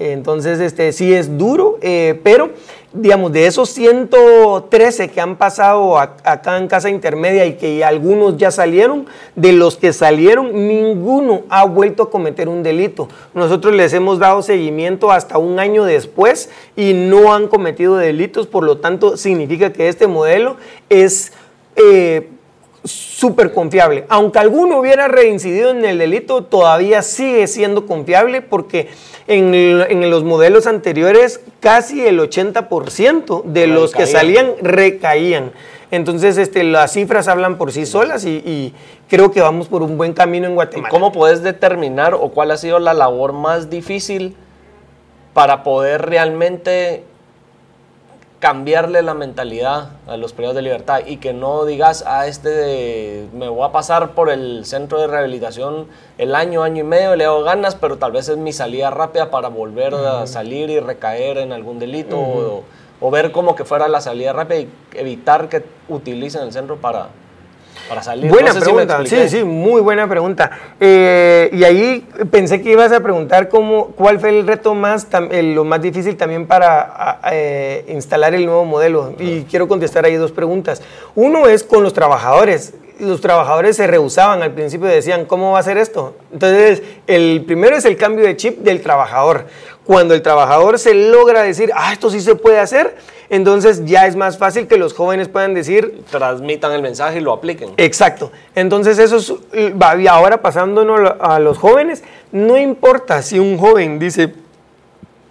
Entonces, 0.00 0.60
este, 0.60 0.92
sí 0.92 1.12
es 1.12 1.36
duro, 1.38 1.78
eh, 1.82 2.20
pero, 2.22 2.50
digamos, 2.92 3.32
de 3.32 3.46
esos 3.46 3.68
113 3.70 5.08
que 5.10 5.20
han 5.20 5.36
pasado 5.36 5.98
a- 5.98 6.16
acá 6.24 6.56
en 6.56 6.68
Casa 6.68 6.88
Intermedia 6.88 7.44
y 7.46 7.54
que 7.54 7.84
algunos 7.84 8.36
ya 8.38 8.50
salieron, 8.50 9.06
de 9.36 9.52
los 9.52 9.76
que 9.76 9.92
salieron, 9.92 10.52
ninguno 10.68 11.42
ha 11.50 11.64
vuelto 11.64 12.04
a 12.04 12.10
cometer 12.10 12.48
un 12.48 12.62
delito. 12.62 13.08
Nosotros 13.34 13.74
les 13.74 13.92
hemos 13.92 14.18
dado 14.18 14.42
seguimiento 14.42 15.10
hasta 15.12 15.38
un 15.38 15.58
año 15.58 15.84
después 15.84 16.50
y 16.76 16.94
no 16.94 17.34
han 17.34 17.48
cometido 17.48 17.96
delitos, 17.96 18.46
por 18.46 18.64
lo 18.64 18.78
tanto, 18.78 19.16
significa 19.16 19.72
que 19.72 19.88
este 19.88 20.06
modelo 20.06 20.56
es... 20.88 21.32
eh, 21.76 22.30
súper 22.84 23.52
confiable. 23.52 24.04
Aunque 24.08 24.38
alguno 24.38 24.78
hubiera 24.78 25.08
reincidido 25.08 25.70
en 25.70 25.84
el 25.84 25.98
delito, 25.98 26.44
todavía 26.44 27.02
sigue 27.02 27.46
siendo 27.46 27.86
confiable 27.86 28.42
porque 28.42 28.88
en, 29.26 30.10
los 30.10 30.24
modelos 30.24 30.66
anteriores 30.66 31.40
casi 31.60 32.06
el 32.06 32.20
80% 32.20 33.44
de 33.44 33.66
los 33.66 33.92
que 33.92 34.06
salían 34.06 34.52
recaían. 34.62 35.52
Entonces 35.90 36.36
este, 36.36 36.64
las 36.64 36.92
cifras 36.92 37.28
hablan 37.28 37.56
por 37.56 37.72
sí 37.72 37.86
solas 37.86 38.24
y, 38.24 38.36
y 38.44 38.74
creo 39.08 39.30
que 39.30 39.40
vamos 39.40 39.68
por 39.68 39.82
un 39.82 39.96
buen 39.96 40.12
camino 40.12 40.46
en 40.46 40.52
¿Y 40.52 40.54
Guatemala. 40.54 40.90
cómo 40.90 41.12
puedes 41.12 41.42
determinar 41.42 42.14
o 42.14 42.28
cuál 42.30 42.50
ha 42.50 42.58
sido 42.58 42.78
la 42.78 42.92
labor 42.92 43.32
más 43.32 43.70
difícil 43.70 44.36
para 45.32 45.62
poder 45.62 46.02
realmente 46.02 47.04
cambiarle 48.40 49.02
la 49.02 49.14
mentalidad 49.14 49.90
a 50.06 50.16
los 50.16 50.32
privados 50.32 50.54
de 50.54 50.62
libertad 50.62 51.00
y 51.04 51.16
que 51.16 51.32
no 51.32 51.64
digas, 51.64 52.04
ah, 52.06 52.26
este 52.26 53.26
me 53.34 53.48
voy 53.48 53.66
a 53.68 53.72
pasar 53.72 54.12
por 54.12 54.30
el 54.30 54.64
centro 54.64 55.00
de 55.00 55.08
rehabilitación 55.08 55.86
el 56.18 56.34
año, 56.34 56.62
año 56.62 56.82
y 56.82 56.86
medio, 56.86 57.16
le 57.16 57.24
hago 57.24 57.42
ganas, 57.42 57.74
pero 57.74 57.98
tal 57.98 58.12
vez 58.12 58.28
es 58.28 58.36
mi 58.36 58.52
salida 58.52 58.90
rápida 58.90 59.30
para 59.30 59.48
volver 59.48 59.94
a 59.94 60.26
salir 60.28 60.70
y 60.70 60.78
recaer 60.78 61.38
en 61.38 61.52
algún 61.52 61.80
delito 61.80 62.16
o, 62.18 62.62
o 63.00 63.10
ver 63.10 63.32
como 63.32 63.56
que 63.56 63.64
fuera 63.64 63.88
la 63.88 64.00
salida 64.00 64.32
rápida 64.32 64.60
y 64.60 64.70
evitar 64.94 65.48
que 65.48 65.64
utilicen 65.88 66.42
el 66.42 66.52
centro 66.52 66.76
para, 66.76 67.08
para 67.88 68.02
salir. 68.02 68.30
Buena 68.30 68.48
No 68.48 68.54
sé 68.54 68.60
si 68.60 68.64
pregunta, 68.64 69.00
sí, 69.06 69.28
sí, 69.28 69.44
muy 69.44 69.80
buena 69.80 70.08
pregunta. 70.08 70.50
Eh, 70.80 71.50
y 71.52 71.64
ahí 71.64 72.06
pensé 72.30 72.62
que 72.62 72.70
ibas 72.72 72.92
a 72.92 73.00
preguntar 73.00 73.48
cómo, 73.48 73.88
cuál 73.88 74.18
fue 74.20 74.30
el 74.30 74.46
reto 74.46 74.74
más, 74.74 75.10
tam- 75.10 75.28
el- 75.32 75.54
lo 75.54 75.64
más 75.64 75.80
difícil 75.82 76.16
también 76.16 76.46
para 76.46 77.20
eh, 77.32 77.84
instalar 77.88 78.34
el 78.34 78.46
nuevo 78.46 78.64
modelo. 78.64 79.14
Y 79.18 79.42
quiero 79.42 79.68
contestar 79.68 80.04
ahí 80.04 80.14
dos 80.16 80.32
preguntas. 80.32 80.82
Uno 81.14 81.46
es 81.46 81.64
con 81.64 81.82
los 81.82 81.92
trabajadores. 81.92 82.74
Los 83.00 83.20
trabajadores 83.20 83.76
se 83.76 83.86
rehusaban 83.86 84.42
al 84.42 84.50
principio, 84.50 84.88
decían, 84.88 85.24
¿cómo 85.24 85.52
va 85.52 85.60
a 85.60 85.62
ser 85.62 85.78
esto? 85.78 86.16
Entonces, 86.32 86.82
el 87.06 87.44
primero 87.46 87.76
es 87.76 87.84
el 87.84 87.96
cambio 87.96 88.24
de 88.26 88.36
chip 88.36 88.58
del 88.58 88.80
trabajador. 88.82 89.46
Cuando 89.88 90.12
el 90.12 90.20
trabajador 90.20 90.78
se 90.78 90.92
logra 90.92 91.42
decir, 91.42 91.70
ah, 91.74 91.94
esto 91.94 92.10
sí 92.10 92.20
se 92.20 92.34
puede 92.34 92.58
hacer, 92.58 92.94
entonces 93.30 93.86
ya 93.86 94.06
es 94.06 94.16
más 94.16 94.36
fácil 94.36 94.66
que 94.66 94.76
los 94.76 94.92
jóvenes 94.92 95.28
puedan 95.28 95.54
decir, 95.54 96.02
transmitan 96.10 96.72
el 96.72 96.82
mensaje 96.82 97.16
y 97.16 97.20
lo 97.22 97.32
apliquen. 97.32 97.70
Exacto. 97.78 98.30
Entonces 98.54 98.98
eso 98.98 99.16
es, 99.16 99.32
y 99.98 100.06
ahora 100.06 100.42
pasándonos 100.42 101.12
a 101.18 101.38
los 101.38 101.56
jóvenes, 101.56 102.04
no 102.32 102.58
importa 102.58 103.22
si 103.22 103.38
un 103.38 103.56
joven 103.56 103.98
dice, 103.98 104.34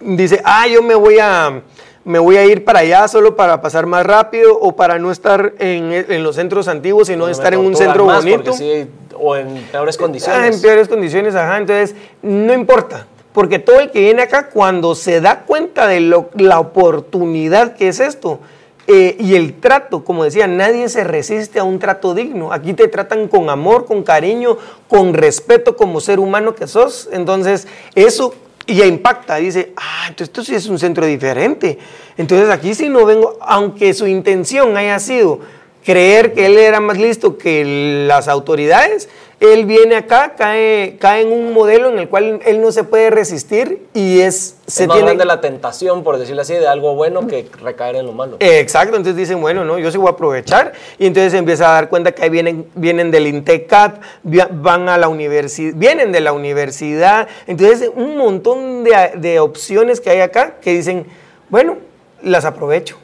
dice, 0.00 0.42
ah, 0.44 0.66
yo 0.66 0.82
me 0.82 0.96
voy 0.96 1.20
a, 1.20 1.62
me 2.04 2.18
voy 2.18 2.36
a 2.36 2.44
ir 2.44 2.64
para 2.64 2.80
allá 2.80 3.06
solo 3.06 3.36
para 3.36 3.60
pasar 3.62 3.86
más 3.86 4.04
rápido 4.04 4.58
o 4.58 4.74
para 4.74 4.98
no 4.98 5.12
estar 5.12 5.52
en, 5.60 5.92
en 5.92 6.24
los 6.24 6.34
centros 6.34 6.66
antiguos, 6.66 7.06
sino 7.06 7.26
No 7.26 7.30
estar 7.30 7.54
en 7.54 7.60
un 7.60 7.76
centro 7.76 8.06
bonito. 8.06 8.52
sí, 8.54 8.88
o 9.16 9.36
en 9.36 9.54
peores 9.70 9.94
Ah, 9.96 10.00
condiciones. 10.00 10.56
en 10.56 10.60
peores 10.62 10.88
condiciones, 10.88 11.36
ajá. 11.36 11.58
Entonces, 11.58 11.94
no 12.22 12.52
importa. 12.52 13.06
Porque 13.38 13.60
todo 13.60 13.78
el 13.78 13.92
que 13.92 14.00
viene 14.00 14.22
acá, 14.22 14.48
cuando 14.48 14.96
se 14.96 15.20
da 15.20 15.42
cuenta 15.42 15.86
de 15.86 16.00
la 16.00 16.58
oportunidad 16.58 17.76
que 17.76 17.86
es 17.86 18.00
esto, 18.00 18.40
eh, 18.88 19.16
y 19.20 19.36
el 19.36 19.60
trato, 19.60 20.02
como 20.02 20.24
decía, 20.24 20.48
nadie 20.48 20.88
se 20.88 21.04
resiste 21.04 21.60
a 21.60 21.62
un 21.62 21.78
trato 21.78 22.14
digno. 22.14 22.52
Aquí 22.52 22.74
te 22.74 22.88
tratan 22.88 23.28
con 23.28 23.48
amor, 23.48 23.86
con 23.86 24.02
cariño, 24.02 24.58
con 24.88 25.14
respeto 25.14 25.76
como 25.76 26.00
ser 26.00 26.18
humano 26.18 26.56
que 26.56 26.66
sos. 26.66 27.08
Entonces, 27.12 27.68
eso 27.94 28.34
ya 28.66 28.86
impacta, 28.86 29.36
dice, 29.36 29.72
ah, 29.76 30.06
entonces 30.08 30.30
esto 30.30 30.42
sí 30.42 30.56
es 30.56 30.66
un 30.66 30.80
centro 30.80 31.06
diferente. 31.06 31.78
Entonces 32.16 32.50
aquí 32.50 32.74
sí 32.74 32.88
no 32.88 33.06
vengo, 33.06 33.38
aunque 33.40 33.94
su 33.94 34.08
intención 34.08 34.76
haya 34.76 34.98
sido 34.98 35.38
creer 35.84 36.34
que 36.34 36.46
él 36.46 36.58
era 36.58 36.80
más 36.80 36.98
listo 36.98 37.38
que 37.38 38.04
las 38.08 38.26
autoridades, 38.26 39.08
él 39.40 39.66
viene 39.66 39.94
acá, 39.94 40.34
cae, 40.36 40.96
cae 40.98 41.22
en 41.22 41.32
un 41.32 41.52
modelo 41.52 41.88
en 41.90 41.98
el 41.98 42.08
cual 42.08 42.40
él 42.44 42.60
no 42.60 42.72
se 42.72 42.82
puede 42.82 43.10
resistir 43.10 43.86
y 43.94 44.20
es... 44.20 44.56
Se 44.66 44.82
es 44.82 44.88
más 44.88 45.00
grande 45.00 45.24
la 45.24 45.40
tentación, 45.40 46.02
por 46.02 46.18
decirlo 46.18 46.42
así, 46.42 46.54
de 46.54 46.66
algo 46.66 46.96
bueno 46.96 47.26
que 47.28 47.48
recaer 47.62 47.96
en 47.96 48.06
lo 48.06 48.12
malo. 48.12 48.36
Exacto, 48.40 48.96
entonces 48.96 49.16
dicen, 49.16 49.40
bueno, 49.40 49.64
no, 49.64 49.78
yo 49.78 49.92
sí 49.92 49.98
voy 49.98 50.08
a 50.08 50.10
aprovechar 50.10 50.72
y 50.98 51.06
entonces 51.06 51.34
empieza 51.34 51.70
a 51.70 51.74
dar 51.74 51.88
cuenta 51.88 52.10
que 52.12 52.24
ahí 52.24 52.30
vienen, 52.30 52.66
vienen 52.74 53.12
del 53.12 53.28
INTECAP, 53.28 54.02
van 54.24 54.88
a 54.88 54.98
la 54.98 55.06
universidad, 55.06 55.72
vienen 55.76 56.10
de 56.10 56.20
la 56.20 56.32
universidad, 56.32 57.28
entonces 57.46 57.90
un 57.94 58.16
montón 58.16 58.82
de, 58.82 59.12
de 59.16 59.38
opciones 59.38 60.00
que 60.00 60.10
hay 60.10 60.20
acá 60.20 60.56
que 60.60 60.72
dicen, 60.72 61.06
bueno, 61.48 61.76
las 62.22 62.44
aprovecho. 62.44 62.98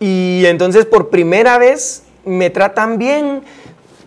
Y 0.00 0.42
entonces 0.46 0.84
por 0.84 1.10
primera 1.10 1.58
vez 1.58 2.02
me 2.24 2.50
tratan 2.50 2.98
bien, 2.98 3.42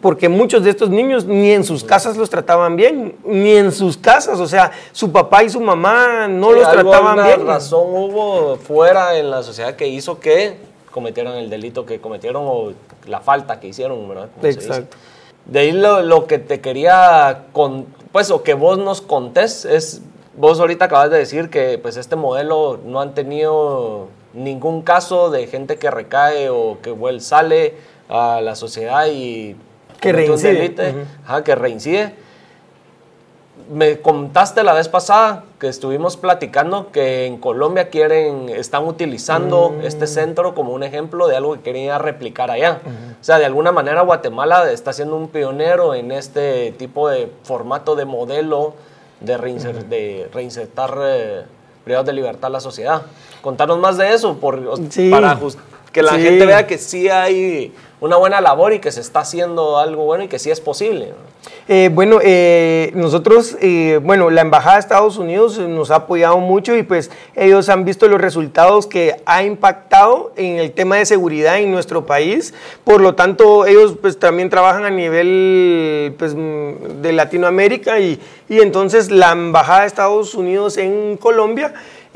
porque 0.05 0.29
muchos 0.29 0.63
de 0.63 0.69
estos 0.69 0.91
niños 0.91 1.25
ni 1.25 1.49
en 1.49 1.63
sus 1.63 1.83
casas 1.83 2.15
los 2.15 2.29
trataban 2.29 2.75
bien, 2.75 3.15
ni 3.25 3.53
en 3.53 3.71
sus 3.71 3.97
casas, 3.97 4.39
o 4.39 4.45
sea, 4.45 4.71
su 4.91 5.11
papá 5.11 5.41
y 5.41 5.49
su 5.49 5.59
mamá 5.59 6.27
no 6.27 6.51
los 6.51 6.69
trataban 6.69 7.25
bien. 7.25 7.47
razón 7.47 7.87
hubo 7.87 8.55
fuera 8.57 9.17
en 9.17 9.31
la 9.31 9.41
sociedad 9.41 9.75
que 9.75 9.87
hizo 9.87 10.19
que 10.19 10.57
cometieran 10.91 11.33
el 11.37 11.49
delito 11.49 11.87
que 11.87 11.99
cometieron 11.99 12.43
o 12.45 12.73
la 13.07 13.19
falta 13.21 13.59
que 13.59 13.69
hicieron, 13.69 14.07
¿verdad? 14.07 14.29
Exacto. 14.43 14.95
De 15.45 15.61
ahí 15.61 15.71
lo, 15.71 16.27
que 16.27 16.37
te 16.37 16.61
quería, 16.61 17.45
con, 17.51 17.87
pues, 18.11 18.29
o 18.29 18.43
que 18.43 18.53
vos 18.53 18.77
nos 18.77 19.01
contés 19.01 19.65
es, 19.65 20.03
vos 20.37 20.59
ahorita 20.59 20.85
acabas 20.85 21.09
de 21.09 21.17
decir 21.17 21.49
que 21.49 21.79
pues 21.79 21.97
este 21.97 22.15
modelo 22.15 22.79
no 22.85 23.01
han 23.01 23.15
tenido 23.15 24.09
ningún 24.35 24.83
caso 24.83 25.31
de 25.31 25.47
gente 25.47 25.77
que 25.77 25.89
recae 25.89 26.51
o 26.51 26.77
que 26.83 26.91
vuelve, 26.91 27.21
sale 27.21 27.73
a 28.07 28.39
la 28.41 28.53
sociedad 28.53 29.07
y 29.07 29.55
que 29.99 30.11
reincide. 30.11 30.75
que 31.43 31.55
reincide. 31.55 32.13
Me 33.71 33.99
contaste 33.99 34.63
la 34.63 34.73
vez 34.73 34.89
pasada 34.89 35.43
que 35.59 35.67
estuvimos 35.67 36.17
platicando 36.17 36.91
que 36.91 37.25
en 37.25 37.37
Colombia 37.37 37.89
quieren, 37.89 38.49
están 38.49 38.85
utilizando 38.85 39.71
mm. 39.71 39.85
este 39.85 40.05
centro 40.05 40.53
como 40.53 40.73
un 40.73 40.83
ejemplo 40.83 41.27
de 41.27 41.37
algo 41.37 41.55
que 41.55 41.61
quería 41.61 41.97
replicar 41.97 42.51
allá. 42.51 42.81
O 43.19 43.23
sea, 43.23 43.39
de 43.39 43.45
alguna 43.45 43.71
manera 43.71 44.01
Guatemala 44.01 44.71
está 44.71 44.93
siendo 44.93 45.15
un 45.15 45.29
pionero 45.29 45.95
en 45.95 46.11
este 46.11 46.73
tipo 46.73 47.09
de 47.09 47.31
formato 47.43 47.95
de 47.95 48.05
modelo 48.05 48.75
de, 49.19 49.37
de 49.89 50.29
reinsertar 50.31 50.97
eh, 51.01 51.43
privados 51.83 52.05
de 52.05 52.13
libertad 52.13 52.47
a 52.47 52.49
la 52.49 52.59
sociedad. 52.59 53.03
Contanos 53.41 53.79
más 53.79 53.97
de 53.97 54.13
eso 54.13 54.37
por, 54.37 54.59
para 55.09 55.39
que 55.91 56.01
la 56.03 56.13
gente 56.13 56.45
vea 56.45 56.67
que 56.67 56.77
sí 56.77 57.07
hay 57.09 57.73
una 57.99 58.17
buena 58.17 58.41
labor 58.41 58.73
y 58.73 58.79
que 58.79 58.91
se 58.91 59.01
está 59.01 59.21
haciendo 59.21 59.77
algo 59.77 60.03
bueno 60.03 60.25
y 60.25 60.27
que 60.27 60.39
sí 60.39 60.51
es 60.51 60.59
posible. 60.59 61.13
Eh, 61.67 61.89
bueno, 61.91 62.19
eh, 62.21 62.91
nosotros, 62.93 63.57
eh, 63.61 63.99
bueno, 64.03 64.29
la 64.29 64.41
Embajada 64.41 64.75
de 64.75 64.81
Estados 64.81 65.17
Unidos 65.17 65.57
nos 65.57 65.89
ha 65.91 65.95
apoyado 65.95 66.37
mucho 66.39 66.75
y 66.75 66.83
pues 66.83 67.09
ellos 67.35 67.69
han 67.69 67.85
visto 67.85 68.07
los 68.07 68.21
resultados 68.21 68.85
que 68.85 69.15
ha 69.25 69.43
impactado 69.43 70.31
en 70.35 70.57
el 70.57 70.71
tema 70.71 70.97
de 70.97 71.05
seguridad 71.05 71.57
en 71.57 71.71
nuestro 71.71 72.05
país. 72.05 72.53
Por 72.83 73.01
lo 73.01 73.15
tanto, 73.15 73.65
ellos 73.65 73.95
pues 73.99 74.19
también 74.19 74.49
trabajan 74.49 74.85
a 74.85 74.91
nivel 74.91 76.13
pues, 76.17 76.35
de 76.35 77.13
Latinoamérica 77.13 77.99
y, 77.99 78.19
y 78.47 78.59
entonces 78.59 79.09
la 79.09 79.31
Embajada 79.31 79.81
de 79.81 79.87
Estados 79.87 80.35
Unidos 80.35 80.77
en 80.77 81.17
Colombia 81.17 81.73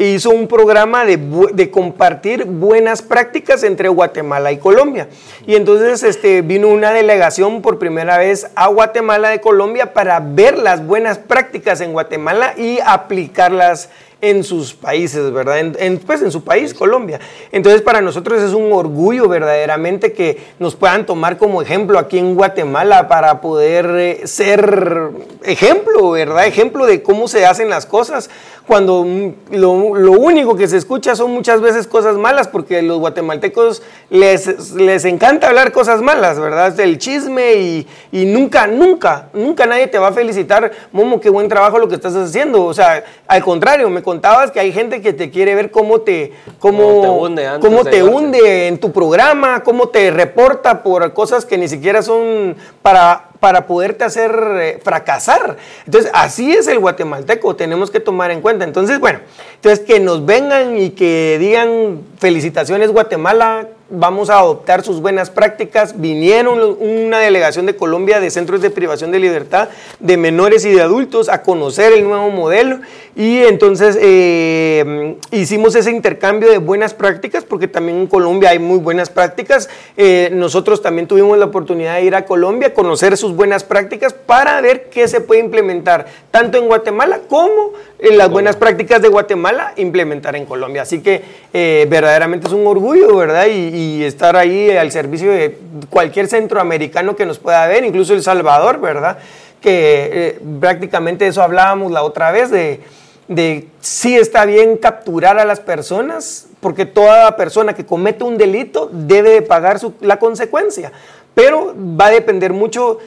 hizo 0.07 0.29
un 0.29 0.47
programa 0.47 1.03
de, 1.05 1.17
de, 1.53 1.69
compartir 1.69 2.45
buenas 2.45 3.01
prácticas 3.01 3.63
entre 3.63 3.89
Guatemala 3.89 4.51
y 4.51 4.57
Colombia. 4.57 5.09
Y 5.45 5.55
entonces 5.55 6.03
este, 6.03 6.41
vino 6.41 6.69
una 6.69 6.91
delegación 6.91 7.61
por 7.61 7.79
primera 7.79 8.17
vez 8.17 8.49
a 8.55 8.67
Guatemala 8.67 9.29
de 9.29 9.41
Colombia 9.41 9.93
para 9.93 10.19
ver 10.19 10.57
las 10.57 10.85
buenas 10.85 11.17
prácticas 11.17 11.81
en 11.81 11.91
Guatemala 11.91 12.53
y 12.57 12.79
aplicarlas 12.85 13.89
en 14.21 14.43
sus 14.43 14.73
países, 14.73 15.31
¿verdad? 15.31 15.59
En, 15.59 15.97
pues 15.99 16.21
en 16.21 16.31
su 16.31 16.43
país, 16.43 16.73
Colombia. 16.73 17.19
Entonces 17.51 17.81
para 17.81 18.01
nosotros 18.01 18.41
es 18.41 18.53
un 18.53 18.71
orgullo 18.73 19.27
verdaderamente 19.27 20.11
que 20.11 20.37
nos 20.59 20.75
puedan 20.75 21.05
tomar 21.05 21.37
como 21.37 21.61
ejemplo 21.61 21.97
aquí 21.99 22.17
en 22.17 22.35
Guatemala 22.35 23.07
para 23.07 23.41
poder 23.41 23.85
eh, 23.97 24.27
ser 24.27 25.11
ejemplo, 25.43 26.11
¿verdad? 26.11 26.45
Ejemplo 26.47 26.85
de 26.85 27.01
cómo 27.01 27.27
se 27.27 27.45
hacen 27.45 27.69
las 27.69 27.85
cosas 27.85 28.29
cuando 28.69 29.03
lo, 29.49 29.71
único 29.71 30.55
que 30.55 30.67
se 30.67 30.77
escucha 30.77 31.15
son 31.15 31.31
muchas 31.31 31.59
veces 31.59 31.87
cosas 31.87 32.17
malas, 32.17 32.47
porque 32.47 32.83
los 32.83 32.99
guatemaltecos 32.99 33.81
les, 34.11 34.75
les 34.75 35.05
encanta 35.05 35.47
hablar 35.47 35.71
cosas 35.71 36.03
malas, 36.03 36.39
¿verdad? 36.39 36.79
El 36.79 36.99
chisme 36.99 37.53
y, 37.55 37.87
y, 38.11 38.25
nunca, 38.25 38.67
nunca, 38.67 39.29
nunca 39.33 39.65
nadie 39.65 39.87
te 39.87 39.97
va 39.97 40.09
a 40.09 40.13
felicitar, 40.13 40.71
Momo, 40.91 41.19
qué 41.19 41.31
buen 41.31 41.49
trabajo 41.49 41.79
lo 41.79 41.87
que 41.87 41.95
estás 41.95 42.13
haciendo. 42.15 42.63
O 42.63 42.73
sea, 42.75 43.03
al 43.25 43.43
contrario, 43.43 43.89
me 43.89 44.03
contabas 44.09 44.49
que 44.49 44.59
hay 44.59 44.71
gente 44.71 45.01
que 45.01 45.13
te 45.13 45.29
quiere 45.29 45.53
ver 45.53 45.69
cómo 45.69 46.01
te, 46.01 46.33
cómo, 46.57 47.01
te 47.01 47.09
hunde, 47.09 47.49
cómo 47.61 47.85
te 47.85 48.01
hunde 48.01 48.67
en 48.67 48.79
tu 48.79 48.91
programa, 48.91 49.61
cómo 49.61 49.89
te 49.89 50.09
reporta 50.09 50.81
por 50.81 51.13
cosas 51.13 51.45
que 51.45 51.59
ni 51.59 51.67
siquiera 51.67 52.01
son 52.01 52.55
para 52.81 53.29
para 53.39 53.67
poderte 53.67 54.03
hacer 54.03 54.31
eh, 54.59 54.79
fracasar. 54.83 55.57
Entonces, 55.85 56.11
así 56.13 56.51
es 56.51 56.67
el 56.67 56.79
guatemalteco, 56.79 57.55
tenemos 57.55 57.89
que 57.89 57.99
tomar 57.99 58.31
en 58.31 58.41
cuenta. 58.41 58.65
Entonces, 58.65 58.99
bueno, 58.99 59.19
entonces 59.55 59.85
que 59.85 59.99
nos 59.99 60.25
vengan 60.25 60.77
y 60.77 60.89
que 60.89 61.37
digan 61.39 62.01
felicitaciones 62.17 62.91
Guatemala, 62.91 63.67
vamos 63.89 64.29
a 64.29 64.39
adoptar 64.39 64.83
sus 64.83 65.01
buenas 65.01 65.29
prácticas. 65.29 65.99
Vinieron 65.99 66.77
una 66.79 67.19
delegación 67.19 67.65
de 67.65 67.75
Colombia 67.75 68.19
de 68.19 68.29
centros 68.29 68.61
de 68.61 68.69
privación 68.69 69.11
de 69.11 69.19
libertad 69.19 69.69
de 69.99 70.17
menores 70.17 70.65
y 70.65 70.71
de 70.71 70.81
adultos 70.81 71.29
a 71.29 71.41
conocer 71.41 71.93
el 71.93 72.03
nuevo 72.03 72.29
modelo 72.29 72.79
y 73.15 73.39
entonces 73.39 73.97
eh, 74.01 75.17
hicimos 75.31 75.75
ese 75.75 75.91
intercambio 75.91 76.49
de 76.49 76.57
buenas 76.57 76.93
prácticas 76.93 77.43
porque 77.43 77.67
también 77.67 77.99
en 77.99 78.07
Colombia 78.07 78.51
hay 78.51 78.59
muy 78.59 78.79
buenas 78.79 79.09
prácticas. 79.09 79.69
Eh, 79.97 80.29
nosotros 80.31 80.81
también 80.81 81.07
tuvimos 81.07 81.37
la 81.37 81.45
oportunidad 81.45 81.95
de 81.95 82.03
ir 82.03 82.15
a 82.15 82.25
Colombia, 82.25 82.73
conocer 82.73 83.17
sus 83.17 83.35
buenas 83.35 83.63
prácticas 83.63 84.13
para 84.13 84.61
ver 84.61 84.89
qué 84.89 85.07
se 85.07 85.21
puede 85.21 85.41
implementar 85.41 86.05
tanto 86.31 86.57
en 86.57 86.67
Guatemala 86.67 87.19
como 87.27 87.73
en 87.99 88.17
las 88.17 88.29
buenas 88.29 88.55
prácticas 88.55 89.01
de 89.01 89.09
Guatemala 89.09 89.73
implementar 89.75 90.35
en 90.35 90.45
Colombia. 90.45 90.83
Así 90.83 91.01
que 91.01 91.21
eh, 91.53 91.85
verdaderamente 91.89 92.47
es 92.47 92.53
un 92.53 92.65
orgullo, 92.65 93.15
¿verdad? 93.17 93.47
Y, 93.47 93.75
y 93.75 94.03
estar 94.03 94.35
ahí 94.37 94.71
al 94.71 94.91
servicio 94.91 95.31
de 95.31 95.57
cualquier 95.89 96.27
centroamericano 96.27 97.15
que 97.15 97.25
nos 97.25 97.39
pueda 97.39 97.67
ver, 97.67 97.83
incluso 97.83 98.13
El 98.13 98.23
Salvador, 98.23 98.79
¿verdad? 98.79 99.17
Que 99.61 100.09
eh, 100.11 100.39
prácticamente 100.61 101.27
eso 101.27 101.43
hablábamos 101.43 101.91
la 101.91 102.03
otra 102.03 102.31
vez 102.31 102.49
de, 102.49 102.79
de 103.27 103.67
si 103.81 104.15
está 104.15 104.45
bien 104.45 104.77
capturar 104.77 105.37
a 105.37 105.43
las 105.43 105.59
personas, 105.59 106.47
porque 106.61 106.85
toda 106.85 107.35
persona 107.35 107.73
que 107.73 107.85
comete 107.85 108.23
un 108.23 108.37
delito 108.37 108.89
debe 108.91 109.41
pagar 109.41 109.79
la 109.99 110.19
consecuencia. 110.19 110.93
Pero 111.35 111.73
va 111.77 112.07
a 112.07 112.11
depender 112.11 112.53
mucho 112.53 112.97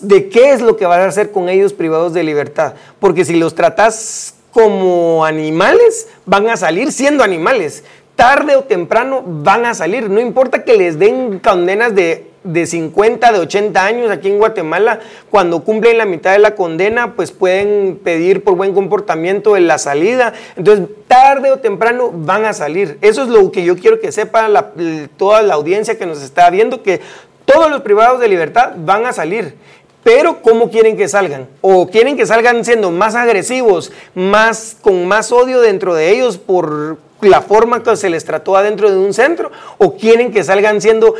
de 0.00 0.28
qué 0.28 0.52
es 0.52 0.62
lo 0.62 0.76
que 0.76 0.86
vas 0.86 1.00
a 1.00 1.06
hacer 1.06 1.30
con 1.30 1.48
ellos 1.48 1.72
privados 1.74 2.14
de 2.14 2.22
libertad. 2.22 2.74
Porque 3.00 3.24
si 3.24 3.34
los 3.36 3.54
tratas 3.54 4.34
como 4.52 5.24
animales, 5.24 6.08
van 6.26 6.48
a 6.48 6.56
salir 6.56 6.92
siendo 6.92 7.24
animales 7.24 7.82
tarde 8.16 8.56
o 8.56 8.62
temprano 8.62 9.22
van 9.24 9.66
a 9.66 9.74
salir. 9.74 10.08
No 10.10 10.20
importa 10.20 10.64
que 10.64 10.76
les 10.76 10.98
den 10.98 11.38
condenas 11.38 11.94
de, 11.94 12.26
de 12.44 12.66
50, 12.66 13.32
de 13.32 13.38
80 13.38 13.84
años 13.84 14.10
aquí 14.10 14.28
en 14.28 14.38
Guatemala, 14.38 15.00
cuando 15.30 15.64
cumplen 15.64 15.98
la 15.98 16.04
mitad 16.04 16.32
de 16.32 16.38
la 16.38 16.54
condena, 16.54 17.14
pues 17.14 17.32
pueden 17.32 17.98
pedir 18.02 18.44
por 18.44 18.54
buen 18.54 18.74
comportamiento 18.74 19.56
en 19.56 19.66
la 19.66 19.78
salida. 19.78 20.34
Entonces, 20.56 20.86
tarde 21.08 21.50
o 21.50 21.58
temprano 21.58 22.10
van 22.12 22.44
a 22.44 22.52
salir. 22.52 22.98
Eso 23.00 23.22
es 23.22 23.28
lo 23.28 23.50
que 23.50 23.64
yo 23.64 23.76
quiero 23.76 24.00
que 24.00 24.12
sepa 24.12 24.72
toda 25.16 25.42
la 25.42 25.54
audiencia 25.54 25.98
que 25.98 26.06
nos 26.06 26.22
está 26.22 26.50
viendo, 26.50 26.82
que 26.82 27.00
todos 27.44 27.70
los 27.70 27.80
privados 27.80 28.20
de 28.20 28.28
libertad 28.28 28.72
van 28.76 29.06
a 29.06 29.12
salir. 29.12 29.54
Pero 30.02 30.42
¿cómo 30.42 30.70
quieren 30.70 30.96
que 30.96 31.08
salgan? 31.08 31.48
¿O 31.60 31.88
quieren 31.88 32.16
que 32.16 32.26
salgan 32.26 32.64
siendo 32.64 32.90
más 32.90 33.14
agresivos, 33.14 33.92
más, 34.14 34.76
con 34.80 35.06
más 35.06 35.30
odio 35.30 35.60
dentro 35.60 35.94
de 35.94 36.10
ellos 36.10 36.38
por 36.38 36.98
la 37.20 37.40
forma 37.40 37.82
que 37.82 37.96
se 37.96 38.10
les 38.10 38.24
trató 38.24 38.56
adentro 38.56 38.90
de 38.90 38.96
un 38.96 39.14
centro? 39.14 39.52
¿O 39.78 39.96
quieren 39.96 40.32
que 40.32 40.42
salgan 40.42 40.80
siendo 40.80 41.14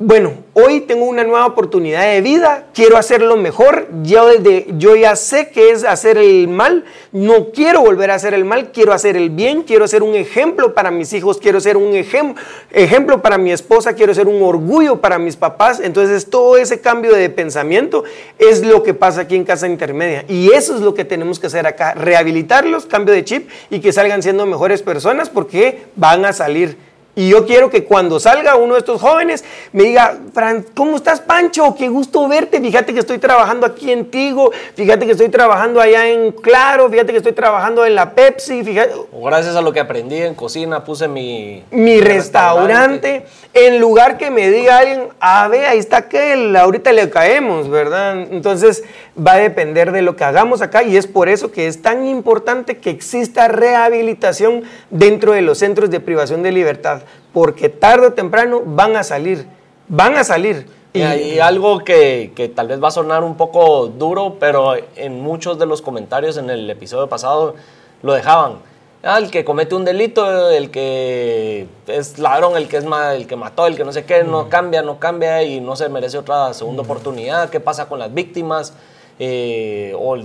bueno, 0.00 0.34
hoy 0.54 0.82
tengo 0.82 1.06
una 1.06 1.24
nueva 1.24 1.44
oportunidad 1.46 2.02
de 2.02 2.20
vida, 2.20 2.66
quiero 2.72 2.96
hacerlo 2.96 3.36
mejor, 3.36 3.88
yo, 4.04 4.28
desde, 4.28 4.66
yo 4.78 4.94
ya 4.94 5.16
sé 5.16 5.50
que 5.50 5.70
es 5.70 5.82
hacer 5.82 6.18
el 6.18 6.46
mal, 6.46 6.84
no 7.10 7.50
quiero 7.50 7.80
volver 7.80 8.12
a 8.12 8.14
hacer 8.14 8.32
el 8.32 8.44
mal, 8.44 8.70
quiero 8.70 8.92
hacer 8.92 9.16
el 9.16 9.30
bien, 9.30 9.64
quiero 9.64 9.88
ser 9.88 10.04
un 10.04 10.14
ejemplo 10.14 10.72
para 10.72 10.92
mis 10.92 11.12
hijos, 11.14 11.38
quiero 11.38 11.60
ser 11.60 11.76
un 11.76 11.96
ejem 11.96 12.36
ejemplo 12.70 13.20
para 13.22 13.38
mi 13.38 13.50
esposa, 13.50 13.94
quiero 13.94 14.14
ser 14.14 14.28
un 14.28 14.40
orgullo 14.40 15.00
para 15.00 15.18
mis 15.18 15.34
papás. 15.34 15.80
Entonces 15.80 16.30
todo 16.30 16.56
ese 16.56 16.80
cambio 16.80 17.12
de 17.14 17.28
pensamiento 17.28 18.04
es 18.38 18.64
lo 18.64 18.84
que 18.84 18.94
pasa 18.94 19.22
aquí 19.22 19.34
en 19.34 19.44
Casa 19.44 19.66
Intermedia. 19.66 20.24
Y 20.28 20.52
eso 20.52 20.76
es 20.76 20.80
lo 20.80 20.94
que 20.94 21.04
tenemos 21.04 21.40
que 21.40 21.48
hacer 21.48 21.66
acá, 21.66 21.94
rehabilitarlos, 21.94 22.86
cambio 22.86 23.14
de 23.14 23.24
chip 23.24 23.48
y 23.68 23.80
que 23.80 23.92
salgan 23.92 24.22
siendo 24.22 24.46
mejores 24.46 24.80
personas 24.82 25.28
porque 25.28 25.86
van 25.96 26.24
a 26.24 26.32
salir 26.32 26.87
y 27.18 27.30
yo 27.30 27.44
quiero 27.46 27.68
que 27.68 27.82
cuando 27.82 28.20
salga 28.20 28.54
uno 28.54 28.74
de 28.74 28.78
estos 28.78 29.00
jóvenes 29.00 29.44
me 29.72 29.82
diga, 29.82 30.16
Fran, 30.32 30.64
¿cómo 30.72 30.94
estás, 30.94 31.20
Pancho? 31.20 31.74
Qué 31.76 31.88
gusto 31.88 32.28
verte. 32.28 32.60
Fíjate 32.60 32.94
que 32.94 33.00
estoy 33.00 33.18
trabajando 33.18 33.66
aquí 33.66 33.90
en 33.90 34.08
Tigo. 34.08 34.52
Fíjate 34.76 35.04
que 35.04 35.10
estoy 35.10 35.28
trabajando 35.28 35.80
allá 35.80 36.06
en 36.06 36.30
Claro. 36.30 36.88
Fíjate 36.88 37.10
que 37.10 37.18
estoy 37.18 37.32
trabajando 37.32 37.84
en 37.84 37.96
la 37.96 38.14
Pepsi. 38.14 38.62
Fíjate. 38.62 38.92
Gracias 39.12 39.56
a 39.56 39.62
lo 39.62 39.72
que 39.72 39.80
aprendí 39.80 40.22
en 40.22 40.36
cocina, 40.36 40.84
puse 40.84 41.08
mi... 41.08 41.64
Mi 41.72 42.00
restaurante. 42.00 43.26
En 43.52 43.80
lugar 43.80 44.16
que 44.16 44.30
me 44.30 44.48
diga 44.50 44.78
alguien, 44.78 45.08
ah, 45.18 45.48
ve, 45.48 45.66
ahí 45.66 45.78
está 45.78 45.96
aquel, 45.96 46.54
ahorita 46.54 46.92
le 46.92 47.10
caemos, 47.10 47.68
¿verdad? 47.68 48.28
Entonces 48.30 48.84
va 49.18 49.32
a 49.32 49.38
depender 49.38 49.90
de 49.90 50.02
lo 50.02 50.14
que 50.14 50.22
hagamos 50.22 50.62
acá 50.62 50.84
y 50.84 50.96
es 50.96 51.08
por 51.08 51.28
eso 51.28 51.50
que 51.50 51.66
es 51.66 51.82
tan 51.82 52.06
importante 52.06 52.76
que 52.76 52.90
exista 52.90 53.48
rehabilitación 53.48 54.62
dentro 54.90 55.32
de 55.32 55.42
los 55.42 55.58
centros 55.58 55.90
de 55.90 55.98
privación 55.98 56.44
de 56.44 56.52
libertad 56.52 57.02
porque 57.32 57.68
tarde 57.68 58.08
o 58.08 58.12
temprano 58.12 58.62
van 58.64 58.96
a 58.96 59.02
salir, 59.02 59.46
van 59.88 60.16
a 60.16 60.24
salir. 60.24 60.66
Y, 60.92 61.02
hay 61.02 61.38
algo 61.38 61.80
que, 61.80 62.32
que, 62.34 62.48
tal 62.48 62.68
vez 62.68 62.82
va 62.82 62.88
a 62.88 62.92
sonar 62.92 63.22
un 63.22 63.36
poco 63.36 63.88
duro, 63.88 64.36
pero 64.40 64.74
en 64.96 65.20
muchos 65.20 65.58
de 65.58 65.66
los 65.66 65.82
comentarios 65.82 66.36
en 66.38 66.50
el 66.50 66.68
episodio 66.68 67.08
pasado 67.08 67.54
lo 68.02 68.14
dejaban. 68.14 68.56
Ah, 69.02 69.18
el 69.18 69.30
que 69.30 69.44
comete 69.44 69.76
un 69.76 69.84
delito, 69.84 70.50
el 70.50 70.72
que 70.72 71.68
es 71.86 72.18
ladrón, 72.18 72.56
el 72.56 72.66
que 72.66 72.78
es 72.78 72.84
el 72.84 73.26
que 73.28 73.36
mató, 73.36 73.68
el 73.68 73.76
que 73.76 73.84
no 73.84 73.92
sé 73.92 74.04
qué, 74.04 74.24
no 74.24 74.48
cambia, 74.48 74.82
no 74.82 74.98
cambia 74.98 75.44
y 75.44 75.60
no 75.60 75.76
se 75.76 75.88
merece 75.88 76.18
otra 76.18 76.52
segunda 76.52 76.82
oportunidad. 76.82 77.48
¿Qué 77.48 77.60
pasa 77.60 77.86
con 77.88 78.00
las 78.00 78.12
víctimas? 78.12 78.72
Eh, 79.20 79.94
o 79.96 80.16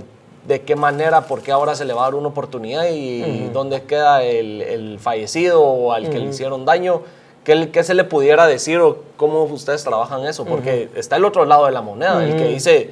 de 0.46 0.62
qué 0.62 0.76
manera, 0.76 1.22
por 1.22 1.42
qué 1.42 1.52
ahora 1.52 1.74
se 1.74 1.84
le 1.84 1.94
va 1.94 2.02
a 2.02 2.04
dar 2.04 2.14
una 2.14 2.28
oportunidad 2.28 2.86
y 2.90 3.48
dónde 3.52 3.82
queda 3.82 4.22
el, 4.22 4.60
el, 4.60 4.98
fallecido 4.98 5.62
o 5.62 5.92
al 5.92 6.10
que 6.10 6.18
le 6.18 6.26
hicieron 6.26 6.64
daño. 6.64 7.02
¿Qué, 7.44 7.70
¿Qué, 7.70 7.84
se 7.84 7.94
le 7.94 8.04
pudiera 8.04 8.46
decir 8.46 8.78
o 8.78 8.98
cómo 9.16 9.44
ustedes 9.44 9.84
trabajan 9.84 10.24
eso? 10.26 10.44
Porque 10.44 10.88
está 10.94 11.16
el 11.16 11.24
otro 11.24 11.44
lado 11.44 11.66
de 11.66 11.72
la 11.72 11.82
moneda, 11.82 12.24
el 12.24 12.36
que 12.36 12.48
dice, 12.48 12.90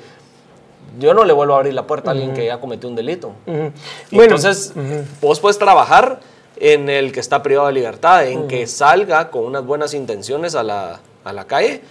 yo 0.98 1.14
no 1.14 1.24
le 1.24 1.32
vuelvo 1.32 1.54
a 1.54 1.58
abrir 1.58 1.74
la 1.74 1.86
puerta 1.86 2.10
a 2.10 2.12
alguien 2.12 2.34
que 2.34 2.46
ya 2.46 2.60
cometió 2.60 2.88
un 2.88 2.94
delito. 2.94 3.32
Entonces, 4.10 4.72
vos 5.20 5.40
puedes 5.40 5.58
trabajar 5.58 6.20
en 6.56 6.88
el 6.88 7.12
que 7.12 7.20
está 7.20 7.42
privado 7.42 7.68
de 7.68 7.72
libertad, 7.72 8.26
en 8.26 8.46
que 8.46 8.66
salga 8.66 9.30
con 9.30 9.44
unas 9.44 9.64
buenas 9.64 9.94
intenciones 9.94 10.54
a 10.54 10.62
la, 10.62 11.00
a 11.24 11.32
la 11.32 11.46
calle, 11.46 11.82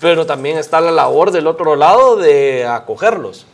pero 0.00 0.26
también 0.26 0.58
está 0.58 0.80
la 0.80 0.90
labor 0.90 1.30
del 1.30 1.46
otro 1.46 1.76
lado 1.76 2.16
de 2.16 2.66
acogerlos. 2.66 3.46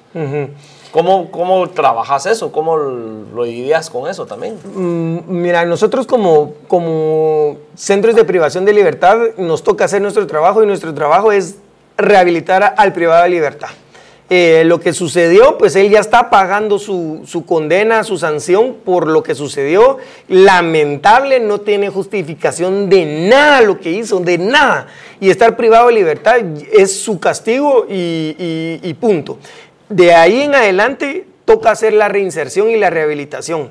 ¿Cómo, 0.96 1.30
¿Cómo, 1.30 1.68
trabajas 1.68 2.24
eso? 2.24 2.50
¿Cómo 2.50 2.78
lo 2.78 3.44
dirías 3.44 3.90
con 3.90 4.08
eso 4.08 4.24
también? 4.24 4.58
Mm, 4.74 5.18
mira, 5.26 5.66
nosotros 5.66 6.06
como, 6.06 6.54
como 6.68 7.58
centros 7.74 8.14
de 8.14 8.24
privación 8.24 8.64
de 8.64 8.72
libertad 8.72 9.18
nos 9.36 9.62
toca 9.62 9.84
hacer 9.84 10.00
nuestro 10.00 10.26
trabajo 10.26 10.62
y 10.62 10.66
nuestro 10.66 10.94
trabajo 10.94 11.32
es 11.32 11.56
rehabilitar 11.98 12.72
al 12.78 12.94
privado 12.94 13.24
de 13.24 13.28
libertad. 13.28 13.68
Eh, 14.28 14.64
lo 14.64 14.80
que 14.80 14.92
sucedió, 14.92 15.56
pues 15.56 15.76
él 15.76 15.88
ya 15.88 16.00
está 16.00 16.30
pagando 16.30 16.80
su, 16.80 17.20
su, 17.26 17.44
condena, 17.44 18.02
su 18.02 18.18
sanción 18.18 18.74
por 18.84 19.06
lo 19.06 19.22
que 19.22 19.34
sucedió. 19.34 19.98
Lamentable, 20.28 21.40
no 21.40 21.60
tiene 21.60 21.90
justificación 21.90 22.88
de 22.88 23.28
nada 23.28 23.60
lo 23.60 23.78
que 23.78 23.92
hizo, 23.92 24.18
de 24.18 24.38
nada. 24.38 24.88
Y 25.20 25.30
estar 25.30 25.56
privado 25.56 25.86
de 25.88 25.92
libertad 25.92 26.38
es 26.72 27.00
su 27.00 27.20
castigo 27.20 27.86
y, 27.88 28.80
y 28.82 28.94
punto. 28.94 29.38
De 29.88 30.14
ahí 30.14 30.42
en 30.42 30.54
adelante 30.54 31.26
toca 31.44 31.70
hacer 31.70 31.92
la 31.92 32.08
reinserción 32.08 32.70
y 32.70 32.76
la 32.76 32.90
rehabilitación. 32.90 33.70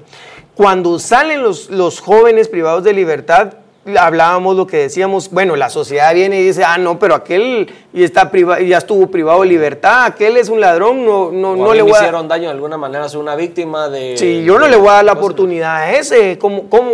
Cuando 0.55 0.99
salen 0.99 1.43
los, 1.43 1.69
los 1.69 1.99
jóvenes 1.99 2.47
privados 2.47 2.83
de 2.83 2.93
libertad, 2.93 3.55
hablábamos 3.99 4.55
lo 4.55 4.65
que 4.65 4.77
decíamos, 4.77 5.29
bueno, 5.29 5.55
la 5.55 5.69
sociedad 5.69 6.13
viene 6.13 6.39
y 6.39 6.47
dice, 6.47 6.63
ah, 6.63 6.77
no, 6.77 6.97
pero 6.97 7.13
aquel 7.13 7.71
ya, 7.93 8.05
está 8.05 8.31
ya 8.59 8.77
estuvo 8.79 9.07
privado 9.07 9.41
de 9.41 9.47
libertad, 9.47 10.05
aquel 10.05 10.37
es 10.37 10.49
un 10.49 10.59
ladrón, 10.59 11.05
no, 11.05 11.31
no, 11.31 11.55
no 11.55 11.73
le 11.73 11.83
voy 11.83 11.91
a... 11.91 11.97
hicieron 11.97 12.27
daño 12.27 12.45
de 12.45 12.51
alguna 12.51 12.77
manera, 12.77 13.05
es 13.05 13.13
una 13.13 13.35
víctima 13.35 13.89
de... 13.89 14.17
Sí, 14.17 14.43
yo 14.43 14.57
no 14.57 14.67
le 14.67 14.75
voy 14.75 14.89
a 14.89 14.93
dar 14.93 15.05
la 15.05 15.13
oportunidad 15.13 15.75
a 15.75 15.91
ese, 15.93 16.37
¿cómo? 16.39 16.67
cómo? 16.69 16.91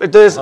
Entonces, 0.00 0.40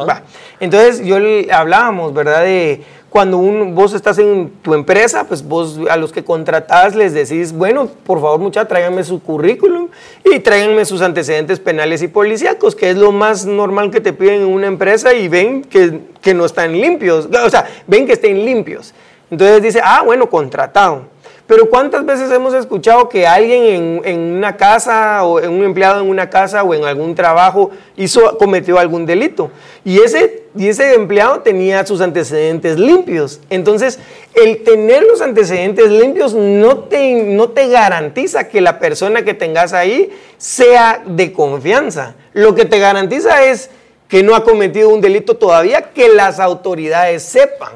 entonces 0.61 1.05
yo 1.05 1.19
le 1.19 1.51
hablábamos, 1.53 2.12
¿verdad? 2.12 2.42
De 2.42 2.83
cuando 3.09 3.38
un, 3.38 3.75
vos 3.75 3.95
estás 3.95 4.19
en 4.19 4.51
tu 4.62 4.75
empresa, 4.75 5.25
pues 5.25 5.42
vos 5.42 5.81
a 5.88 5.97
los 5.97 6.12
que 6.12 6.23
contratás 6.23 6.95
les 6.95 7.14
decís, 7.14 7.53
bueno, 7.53 7.88
por 8.05 8.21
favor 8.21 8.38
muchachos, 8.40 8.69
tráiganme 8.69 9.05
su 9.05 9.23
currículum 9.23 9.88
y 10.23 10.40
tráiganme 10.40 10.85
sus 10.85 11.01
antecedentes 11.01 11.59
penales 11.59 12.03
y 12.03 12.09
policíacos, 12.09 12.77
que 12.77 12.90
es 12.90 12.97
lo 12.97 13.12
más 13.12 13.47
normal 13.47 13.90
que 13.90 14.03
te 14.03 14.12
piden 14.12 14.42
en 14.42 14.49
una 14.49 14.66
empresa 14.66 15.14
y 15.14 15.29
ven 15.29 15.62
que, 15.62 16.01
que 16.21 16.35
no 16.35 16.45
están 16.45 16.73
limpios, 16.73 17.27
o 17.27 17.49
sea, 17.49 17.66
ven 17.87 18.07
que 18.07 18.12
estén 18.12 18.45
limpios. 18.45 18.92
Entonces 19.31 19.62
dice, 19.62 19.81
ah, 19.83 20.03
bueno, 20.05 20.29
contratado. 20.29 21.15
Pero 21.46 21.70
¿cuántas 21.70 22.04
veces 22.04 22.30
hemos 22.32 22.54
escuchado 22.54 23.09
que 23.09 23.24
alguien 23.24 24.02
en, 24.04 24.18
una 24.18 24.56
casa 24.56 25.22
o 25.22 25.38
en 25.38 25.52
un 25.52 25.64
empleado 25.64 26.00
en 26.00 26.09
una 26.09 26.28
casa 26.28 26.64
o 26.64 26.74
en 26.74 26.85
algún 26.85 27.14
trabajo 27.14 27.70
hizo, 27.96 28.37
cometió 28.37 28.80
algún 28.80 29.06
delito? 29.06 29.52
Y 29.85 30.00
ese, 30.00 30.42
y 30.56 30.66
ese 30.66 30.94
empleado 30.94 31.40
tenía 31.42 31.87
sus 31.87 32.00
antecedentes 32.00 32.80
limpios. 32.80 33.40
Entonces, 33.48 34.00
el 34.35 34.64
tener 34.64 35.04
los 35.04 35.20
antecedentes 35.20 35.88
limpios 35.88 36.35
no 36.35 36.80
te, 36.80 37.22
no 37.22 37.50
te 37.50 37.68
garantiza 37.68 38.48
que 38.48 38.61
la 38.61 38.80
persona 38.80 39.22
que 39.22 39.35
tengas 39.35 39.72
ahí 39.72 40.11
sea 40.38 41.04
de 41.06 41.32
confianza. 41.32 42.16
Lo 42.32 42.56
que 42.56 42.64
te 42.64 42.80
garantiza 42.80 43.44
es 43.44 43.70
que 44.09 44.24
no 44.24 44.35
ha 44.35 44.42
cometido 44.42 44.88
un 44.88 45.00
delito 45.00 45.37
todavía, 45.37 45.92
que 45.92 46.09
las 46.09 46.40
autoridades 46.40 47.22
sepan. 47.22 47.72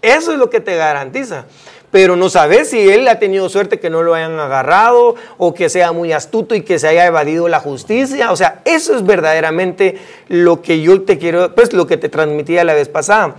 Eso 0.00 0.32
es 0.32 0.38
lo 0.38 0.48
que 0.48 0.60
te 0.60 0.74
garantiza 0.76 1.44
pero 1.90 2.16
no 2.16 2.28
sabes 2.28 2.70
si 2.70 2.88
él 2.88 3.08
ha 3.08 3.18
tenido 3.18 3.48
suerte 3.48 3.80
que 3.80 3.90
no 3.90 4.02
lo 4.02 4.14
hayan 4.14 4.38
agarrado 4.38 5.16
o 5.38 5.54
que 5.54 5.68
sea 5.68 5.92
muy 5.92 6.12
astuto 6.12 6.54
y 6.54 6.62
que 6.62 6.78
se 6.78 6.88
haya 6.88 7.06
evadido 7.06 7.48
la 7.48 7.60
justicia. 7.60 8.32
O 8.32 8.36
sea, 8.36 8.60
eso 8.64 8.94
es 8.94 9.04
verdaderamente 9.04 9.98
lo 10.28 10.62
que 10.62 10.80
yo 10.80 11.02
te 11.02 11.18
quiero, 11.18 11.54
pues 11.54 11.72
lo 11.72 11.86
que 11.86 11.96
te 11.96 12.08
transmitía 12.08 12.64
la 12.64 12.74
vez 12.74 12.88
pasada 12.88 13.36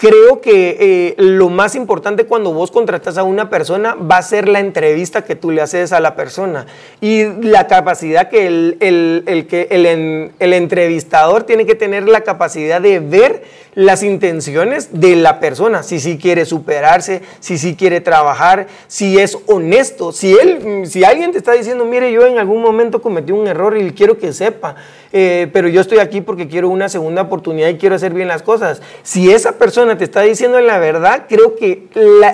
creo 0.00 0.40
que 0.40 0.78
eh, 0.80 1.14
lo 1.18 1.50
más 1.50 1.74
importante 1.74 2.24
cuando 2.24 2.54
vos 2.54 2.70
contratas 2.70 3.18
a 3.18 3.22
una 3.22 3.50
persona 3.50 3.94
va 3.94 4.16
a 4.16 4.22
ser 4.22 4.48
la 4.48 4.58
entrevista 4.58 5.24
que 5.24 5.36
tú 5.36 5.50
le 5.50 5.60
haces 5.60 5.92
a 5.92 6.00
la 6.00 6.16
persona 6.16 6.64
y 7.02 7.24
la 7.42 7.66
capacidad 7.66 8.30
que 8.30 8.46
el, 8.46 8.78
el, 8.80 9.46
que 9.46 9.68
el, 9.70 10.32
el, 10.38 10.52
entrevistador 10.54 11.42
tiene 11.42 11.66
que 11.66 11.74
tener 11.74 12.08
la 12.08 12.22
capacidad 12.22 12.80
de 12.80 12.98
ver 13.00 13.42
las 13.74 14.02
intenciones 14.02 14.88
de 15.00 15.16
la 15.16 15.38
persona, 15.38 15.82
si 15.82 16.00
sí 16.00 16.16
quiere 16.16 16.46
superarse, 16.46 17.20
si 17.38 17.58
sí 17.58 17.76
quiere 17.76 18.00
trabajar, 18.00 18.68
si 18.88 19.18
es 19.18 19.36
honesto, 19.46 20.12
si, 20.12 20.32
él, 20.32 20.86
si 20.86 21.04
alguien 21.04 21.30
te 21.30 21.38
está 21.38 21.52
diciendo, 21.52 21.84
mire, 21.84 22.10
yo 22.10 22.26
en 22.26 22.38
algún 22.38 22.62
momento 22.62 23.02
cometí 23.02 23.32
un 23.32 23.46
error 23.46 23.76
y 23.76 23.92
quiero 23.92 24.18
que 24.18 24.32
sepa, 24.32 24.76
eh, 25.12 25.48
pero 25.52 25.68
yo 25.68 25.80
estoy 25.80 25.98
aquí 25.98 26.20
porque 26.20 26.48
quiero 26.48 26.68
una 26.68 26.88
segunda 26.88 27.22
oportunidad 27.22 27.68
y 27.68 27.76
quiero 27.76 27.94
hacer 27.94 28.14
bien 28.14 28.28
las 28.28 28.42
cosas. 28.42 28.80
Si 29.02 29.30
esa 29.30 29.58
persona 29.58 29.98
te 29.98 30.04
está 30.04 30.22
diciendo 30.22 30.60
la 30.60 30.78
verdad, 30.78 31.26
creo 31.28 31.56
que 31.56 31.88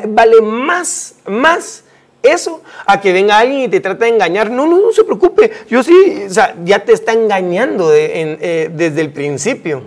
vale 0.09 0.41
más, 0.43 1.17
más 1.27 1.85
eso 2.23 2.63
a 2.87 3.01
que 3.01 3.13
venga 3.13 3.39
alguien 3.39 3.63
y 3.63 3.69
te 3.69 3.81
trate 3.81 4.05
de 4.05 4.11
engañar. 4.11 4.51
No, 4.51 4.67
no, 4.67 4.81
no 4.81 4.93
se 4.93 5.05
preocupe. 5.05 5.53
Yo 5.69 5.83
sí, 5.83 6.25
o 6.27 6.31
sea, 6.31 6.55
ya 6.65 6.81
te 6.81 6.93
está 6.93 7.13
engañando 7.13 7.95
eh, 7.95 8.71
desde 8.73 9.01
el 9.01 9.13
principio. 9.13 9.83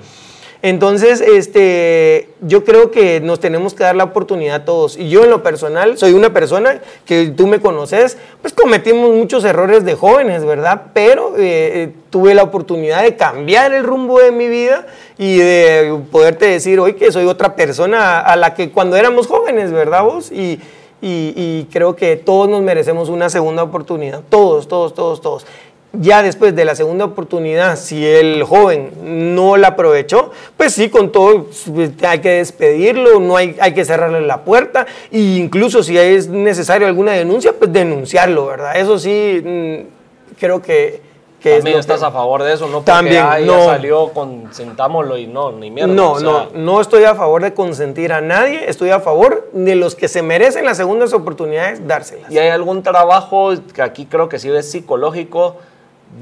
Entonces, 0.61 1.21
este, 1.21 2.27
yo 2.41 2.65
creo 2.65 2.91
que 2.91 3.21
nos 3.21 3.39
tenemos 3.39 3.73
que 3.73 3.83
dar 3.83 3.95
la 3.95 4.03
oportunidad 4.03 4.55
a 4.55 4.65
todos. 4.65 4.97
Y 4.97 5.09
yo 5.09 5.23
en 5.23 5.29
lo 5.29 5.41
personal 5.41 5.97
soy 5.97 6.11
una 6.11 6.33
persona 6.33 6.81
que 7.05 7.27
tú 7.27 7.47
me 7.47 7.61
conoces, 7.61 8.17
pues 8.41 8.53
cometimos 8.53 9.15
muchos 9.15 9.45
errores 9.45 9.85
de 9.85 9.95
jóvenes, 9.95 10.43
¿verdad? 10.43 10.87
Pero 10.93 11.37
eh, 11.37 11.83
eh, 11.83 11.93
tuve 12.09 12.33
la 12.33 12.43
oportunidad 12.43 13.03
de 13.03 13.15
cambiar 13.15 13.73
el 13.73 13.85
rumbo 13.85 14.19
de 14.19 14.33
mi 14.33 14.49
vida 14.49 14.85
y 15.17 15.37
de 15.37 15.97
poderte 16.11 16.47
decir 16.47 16.81
hoy 16.81 16.95
que 16.95 17.13
soy 17.13 17.25
otra 17.25 17.55
persona 17.55 18.19
a 18.19 18.35
la 18.35 18.53
que 18.53 18.69
cuando 18.69 18.97
éramos 18.97 19.27
jóvenes, 19.27 19.71
¿verdad 19.71 20.03
vos? 20.03 20.29
Y, 20.29 20.59
y, 21.01 21.33
y 21.37 21.69
creo 21.71 21.95
que 21.95 22.17
todos 22.17 22.49
nos 22.49 22.61
merecemos 22.61 23.07
una 23.07 23.29
segunda 23.29 23.63
oportunidad, 23.63 24.23
todos, 24.29 24.67
todos, 24.67 24.93
todos, 24.93 25.21
todos. 25.21 25.45
Ya 25.93 26.21
después 26.21 26.55
de 26.55 26.65
la 26.65 26.75
segunda 26.75 27.05
oportunidad, 27.05 27.75
si 27.77 28.05
el 28.05 28.43
joven 28.43 28.91
no 29.35 29.57
la 29.57 29.69
aprovechó, 29.69 30.31
pues 30.55 30.73
sí, 30.73 30.89
con 30.89 31.11
todo 31.11 31.47
pues, 31.73 31.91
hay 32.03 32.19
que 32.19 32.33
despedirlo, 32.33 33.19
no 33.19 33.37
hay, 33.37 33.55
hay 33.59 33.73
que 33.73 33.83
cerrarle 33.85 34.21
la 34.21 34.43
puerta, 34.43 34.85
e 35.11 35.19
incluso 35.19 35.81
si 35.81 35.97
es 35.97 36.27
necesario 36.27 36.87
alguna 36.87 37.13
denuncia, 37.13 37.53
pues 37.53 37.73
denunciarlo, 37.73 38.47
¿verdad? 38.47 38.77
Eso 38.77 38.99
sí, 38.99 39.41
mm, 39.43 40.37
creo 40.39 40.61
que 40.61 41.09
también 41.41 41.79
estás 41.79 42.03
a 42.03 42.11
favor 42.11 42.43
de 42.43 42.53
eso, 42.53 42.67
no 42.67 42.81
porque 42.81 42.91
también, 42.91 43.25
no, 43.45 43.65
salió, 43.65 44.09
consentámoslo 44.09 45.17
y 45.17 45.27
no, 45.27 45.51
ni 45.53 45.71
mierda. 45.71 45.93
No, 45.93 46.19
no, 46.19 46.47
no 46.53 46.81
estoy 46.81 47.05
a 47.05 47.15
favor 47.15 47.41
de 47.41 47.53
consentir 47.53 48.11
a 48.11 48.21
nadie, 48.21 48.69
estoy 48.69 48.89
a 48.89 48.99
favor 48.99 49.49
de 49.53 49.75
los 49.75 49.95
que 49.95 50.07
se 50.07 50.21
merecen 50.21 50.65
las 50.65 50.77
segundas 50.77 51.13
oportunidades, 51.13 51.87
dárselas. 51.87 52.29
¿Y 52.31 52.37
hay 52.37 52.49
algún 52.49 52.83
trabajo 52.83 53.53
que 53.73 53.81
aquí 53.81 54.05
creo 54.05 54.27
que 54.27 54.37
sí 54.37 54.49
es 54.49 54.69
psicológico? 54.69 55.55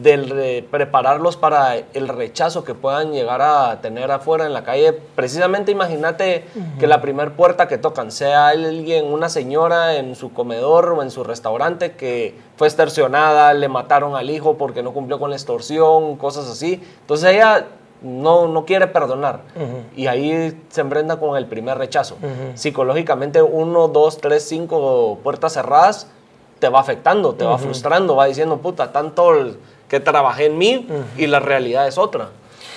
De 0.02 0.68
prepararlos 0.70 1.38
para 1.38 1.78
el 1.78 2.08
rechazo 2.10 2.64
que 2.64 2.74
puedan 2.74 3.14
llegar 3.14 3.42
a 3.42 3.80
tener 3.82 4.12
afuera 4.12 4.46
en 4.46 4.54
la 4.54 4.64
calle. 4.64 4.94
Precisamente 4.94 5.72
imagínate 5.72 6.46
que 6.78 6.88
la 6.88 7.02
primera 7.02 7.32
puerta 7.32 7.68
que 7.68 7.78
tocan 7.78 8.12
sea 8.12 8.50
alguien, 8.50 9.06
una 9.06 9.30
señora 9.30 9.96
en 9.96 10.16
su 10.16 10.34
comedor 10.34 10.90
o 10.90 11.02
en 11.02 11.10
su 11.10 11.24
restaurante 11.24 11.94
que 11.94 12.36
fue 12.58 12.68
extorsionada, 12.68 13.54
le 13.54 13.70
mataron 13.70 14.16
al 14.16 14.30
hijo 14.30 14.58
porque 14.58 14.84
no 14.84 14.92
cumplió 14.92 15.20
con 15.20 15.30
la 15.30 15.38
extorsión, 15.38 16.18
cosas 16.18 16.50
así. 16.50 16.84
Entonces 17.02 17.32
ella 17.34 17.66
no, 18.02 18.48
no 18.48 18.66
quiere 18.66 18.88
perdonar 18.88 19.40
y 19.96 20.08
ahí 20.08 20.62
se 20.70 20.82
emprenda 20.82 21.18
con 21.18 21.38
el 21.38 21.46
primer 21.46 21.78
rechazo. 21.78 22.18
Psicológicamente, 22.56 23.42
uno, 23.42 23.88
dos, 23.88 24.18
tres, 24.18 24.44
cinco 24.48 25.18
puertas 25.24 25.54
cerradas 25.54 26.08
te 26.60 26.70
va 26.70 26.80
afectando, 26.80 27.36
te 27.36 27.46
va 27.46 27.58
frustrando, 27.58 28.16
va 28.16 28.26
diciendo, 28.26 28.58
puta, 28.58 28.92
tanto 28.92 29.34
que 29.88 30.00
trabajé 30.00 30.46
en 30.46 30.58
mí 30.58 30.88
y 31.18 31.28
la 31.28 31.40
realidad 31.40 31.88
es 31.88 31.98
otra. 31.98 32.30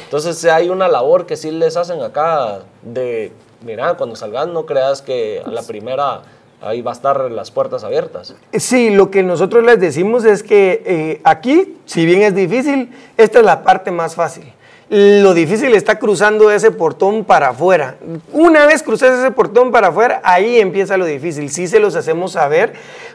Entonces 0.04 0.44
hay 0.46 0.68
una 0.68 0.88
labor 0.88 1.26
que 1.26 1.36
sí 1.36 1.50
les 1.50 1.76
hacen 1.76 2.02
acá 2.02 2.60
de, 2.82 3.32
mira, 3.64 3.94
cuando 3.94 4.16
salgas 4.16 4.48
no 4.48 4.66
creas 4.66 5.02
que 5.02 5.42
a 5.44 5.50
la 5.50 5.62
primera 5.62 6.22
ahí 6.60 6.82
va 6.82 6.90
a 6.90 6.94
estar 6.94 7.30
las 7.30 7.50
puertas 7.50 7.84
abiertas. 7.84 8.34
Sí, 8.52 8.90
lo 8.90 9.10
que 9.10 9.22
nosotros 9.22 9.64
les 9.64 9.80
decimos 9.80 10.24
es 10.24 10.42
que 10.42 10.82
eh, 10.84 11.20
aquí, 11.24 11.78
si 11.86 12.04
bien 12.04 12.22
es 12.22 12.34
difícil, 12.34 12.90
esta 13.16 13.38
es 13.38 13.44
la 13.44 13.62
parte 13.62 13.90
más 13.90 14.14
fácil. 14.14 14.52
Lo 14.92 15.34
difícil 15.34 15.72
está 15.76 16.00
cruzando 16.00 16.50
ese 16.50 16.72
portón 16.72 17.24
para 17.24 17.50
afuera. 17.50 17.94
Una 18.32 18.66
vez 18.66 18.82
cruces 18.82 19.12
ese 19.12 19.30
portón 19.30 19.70
para 19.70 19.86
afuera, 19.86 20.20
ahí 20.24 20.58
empieza 20.58 20.96
lo 20.96 21.04
difícil. 21.04 21.48
Sí 21.48 21.68
se 21.68 21.78
los 21.78 21.94
hacemos 21.94 22.32
saber, 22.32 22.72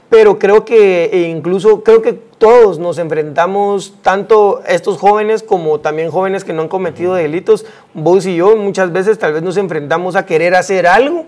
pero 0.09 0.39
creo 0.39 0.63
que 0.63 1.09
e 1.11 1.23
incluso 1.23 1.83
creo 1.83 2.01
que 2.01 2.13
todos 2.13 2.79
nos 2.79 2.97
enfrentamos, 2.97 3.95
tanto 4.01 4.61
estos 4.65 4.97
jóvenes 4.97 5.43
como 5.43 5.81
también 5.81 6.11
jóvenes 6.11 6.45
que 6.45 6.53
no 6.53 6.61
han 6.61 6.69
cometido 6.69 7.13
delitos, 7.13 7.65
vos 7.93 8.25
y 8.25 8.37
yo 8.37 8.55
muchas 8.55 8.93
veces 8.93 9.19
tal 9.19 9.33
vez 9.33 9.43
nos 9.43 9.57
enfrentamos 9.57 10.15
a 10.15 10.25
querer 10.25 10.55
hacer 10.55 10.87
algo. 10.87 11.25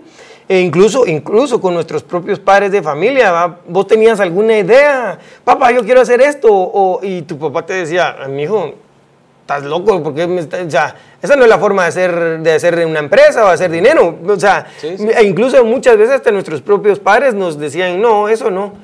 E 0.48 0.60
incluso, 0.60 1.06
incluso 1.06 1.60
con 1.60 1.74
nuestros 1.74 2.02
propios 2.02 2.40
padres 2.40 2.72
de 2.72 2.82
familia, 2.82 3.58
vos 3.68 3.86
tenías 3.86 4.18
alguna 4.18 4.56
idea, 4.56 5.18
papá, 5.44 5.72
yo 5.72 5.84
quiero 5.84 6.00
hacer 6.00 6.22
esto, 6.22 6.48
o, 6.50 7.00
y 7.02 7.20
tu 7.20 7.38
papá 7.38 7.66
te 7.66 7.74
decía, 7.74 8.16
mi 8.30 8.44
hijo, 8.44 8.72
estás 9.48 9.64
loco, 9.64 10.02
porque 10.02 10.24
o 10.24 10.70
sea, 10.70 10.94
esa 11.22 11.34
no 11.34 11.44
es 11.44 11.48
la 11.48 11.58
forma 11.58 11.84
de 11.84 11.88
hacer, 11.88 12.40
de 12.40 12.52
hacer 12.52 12.84
una 12.84 12.98
empresa 12.98 13.46
o 13.46 13.48
hacer 13.48 13.70
dinero. 13.70 14.18
O 14.26 14.38
sea, 14.38 14.66
e 14.82 15.24
incluso 15.24 15.64
muchas 15.64 15.96
veces 15.96 16.16
hasta 16.16 16.30
nuestros 16.30 16.60
propios 16.60 16.98
padres 16.98 17.32
nos 17.32 17.58
decían, 17.58 17.98
no, 17.98 18.28
eso 18.28 18.50
no. 18.50 18.74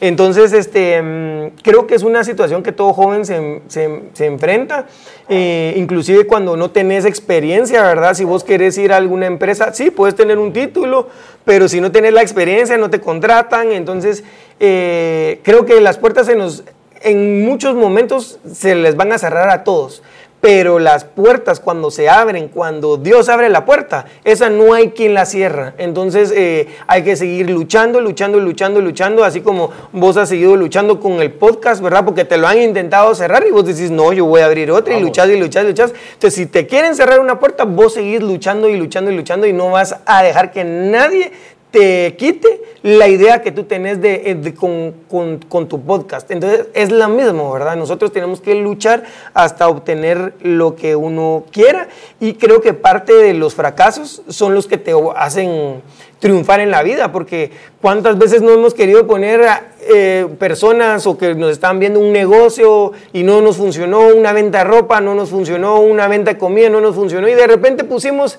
Entonces, 0.00 0.54
este, 0.54 1.02
mm, 1.02 1.60
creo 1.62 1.86
que 1.86 1.94
es 1.94 2.02
una 2.02 2.24
situación 2.24 2.62
que 2.62 2.72
todo 2.72 2.94
joven 2.94 3.26
se, 3.26 3.60
se, 3.68 4.24
enfrenta, 4.26 4.86
eh, 5.28 5.74
inclusive 5.76 6.26
cuando 6.26 6.56
no 6.56 6.70
tenés 6.70 7.04
experiencia, 7.04 7.82
¿verdad? 7.82 8.14
Si 8.14 8.24
vos 8.24 8.44
querés 8.44 8.78
ir 8.78 8.94
a 8.94 8.96
alguna 8.96 9.26
empresa, 9.26 9.74
sí, 9.74 9.90
puedes 9.90 10.14
tener 10.14 10.38
un 10.38 10.54
título, 10.54 11.08
pero 11.44 11.68
si 11.68 11.82
no 11.82 11.92
tenés 11.92 12.14
la 12.14 12.22
experiencia, 12.22 12.78
no 12.78 12.88
te 12.88 12.98
contratan. 12.98 13.72
Entonces, 13.72 14.24
eh, 14.58 15.40
creo 15.42 15.66
que 15.66 15.82
las 15.82 15.98
puertas 15.98 16.26
se 16.26 16.34
nos, 16.34 16.64
en 17.02 17.44
muchos 17.44 17.74
momentos 17.74 18.38
se 18.50 18.74
les 18.74 18.96
van 18.96 19.12
a 19.12 19.18
cerrar 19.18 19.50
a 19.50 19.64
todos 19.64 20.02
pero 20.44 20.78
las 20.78 21.04
puertas 21.04 21.58
cuando 21.58 21.90
se 21.90 22.10
abren, 22.10 22.48
cuando 22.48 22.98
Dios 22.98 23.30
abre 23.30 23.48
la 23.48 23.64
puerta, 23.64 24.04
esa 24.24 24.50
no 24.50 24.74
hay 24.74 24.90
quien 24.90 25.14
la 25.14 25.24
cierra. 25.24 25.72
Entonces 25.78 26.30
eh, 26.36 26.68
hay 26.86 27.02
que 27.02 27.16
seguir 27.16 27.48
luchando, 27.48 27.98
luchando, 27.98 28.38
luchando, 28.38 28.82
luchando, 28.82 29.24
así 29.24 29.40
como 29.40 29.70
vos 29.92 30.18
has 30.18 30.28
seguido 30.28 30.54
luchando 30.54 31.00
con 31.00 31.12
el 31.22 31.32
podcast, 31.32 31.80
¿verdad? 31.82 32.04
Porque 32.04 32.26
te 32.26 32.36
lo 32.36 32.46
han 32.46 32.60
intentado 32.60 33.14
cerrar 33.14 33.46
y 33.48 33.52
vos 33.52 33.64
decís, 33.64 33.90
no, 33.90 34.12
yo 34.12 34.26
voy 34.26 34.42
a 34.42 34.44
abrir 34.44 34.70
otra 34.70 34.98
y 34.98 35.00
luchás 35.00 35.30
y 35.30 35.38
luchás 35.38 35.64
y 35.64 35.68
luchás. 35.68 35.94
Entonces 36.12 36.34
si 36.34 36.44
te 36.44 36.66
quieren 36.66 36.94
cerrar 36.94 37.20
una 37.20 37.40
puerta, 37.40 37.64
vos 37.64 37.94
seguís 37.94 38.22
luchando 38.22 38.68
y 38.68 38.76
luchando 38.76 39.10
y 39.10 39.16
luchando 39.16 39.46
y 39.46 39.54
no 39.54 39.70
vas 39.70 39.96
a 40.04 40.22
dejar 40.22 40.52
que 40.52 40.62
nadie 40.62 41.32
te 41.74 42.14
quite 42.14 42.62
la 42.84 43.08
idea 43.08 43.42
que 43.42 43.50
tú 43.50 43.64
tenés 43.64 44.00
de, 44.00 44.30
eh, 44.30 44.54
con, 44.54 45.68
tu 45.68 45.80
podcast. 45.84 46.30
Entonces 46.30 46.66
es 46.72 46.92
la 46.92 47.08
misma, 47.08 47.52
¿verdad? 47.52 47.74
Nosotros 47.74 48.12
tenemos 48.12 48.40
que 48.40 48.54
luchar 48.54 49.02
hasta 49.32 49.68
obtener 49.68 50.34
lo 50.40 50.76
que 50.76 50.94
uno 50.94 51.46
quiera 51.50 51.88
y 52.20 52.34
creo 52.34 52.60
que 52.60 52.74
parte 52.74 53.12
de 53.12 53.34
los 53.34 53.56
fracasos 53.56 54.22
son 54.28 54.54
los 54.54 54.68
que 54.68 54.78
te 54.78 54.92
hacen 55.16 55.82
triunfar 56.20 56.60
en 56.60 56.70
la 56.70 56.84
vida, 56.84 57.10
porque 57.10 57.50
cuántas 57.80 58.18
veces 58.18 58.40
no 58.40 58.52
hemos 58.52 58.72
querido 58.72 59.08
poner 59.08 59.44
eh, 59.80 60.28
personas 60.38 61.08
o 61.08 61.18
que 61.18 61.34
nos 61.34 61.50
están 61.50 61.80
viendo 61.80 61.98
un 61.98 62.12
negocio 62.12 62.92
y 63.12 63.24
no 63.24 63.40
nos 63.40 63.56
funcionó, 63.56 64.06
una 64.14 64.32
venta 64.32 64.58
de 64.58 64.64
ropa 64.64 65.00
no 65.00 65.16
nos 65.16 65.30
funcionó, 65.30 65.80
una 65.80 66.06
venta 66.06 66.34
de 66.34 66.38
comida 66.38 66.70
no 66.70 66.80
nos 66.80 66.94
funcionó 66.94 67.28
y 67.28 67.34
de 67.34 67.48
repente 67.48 67.82
pusimos 67.82 68.38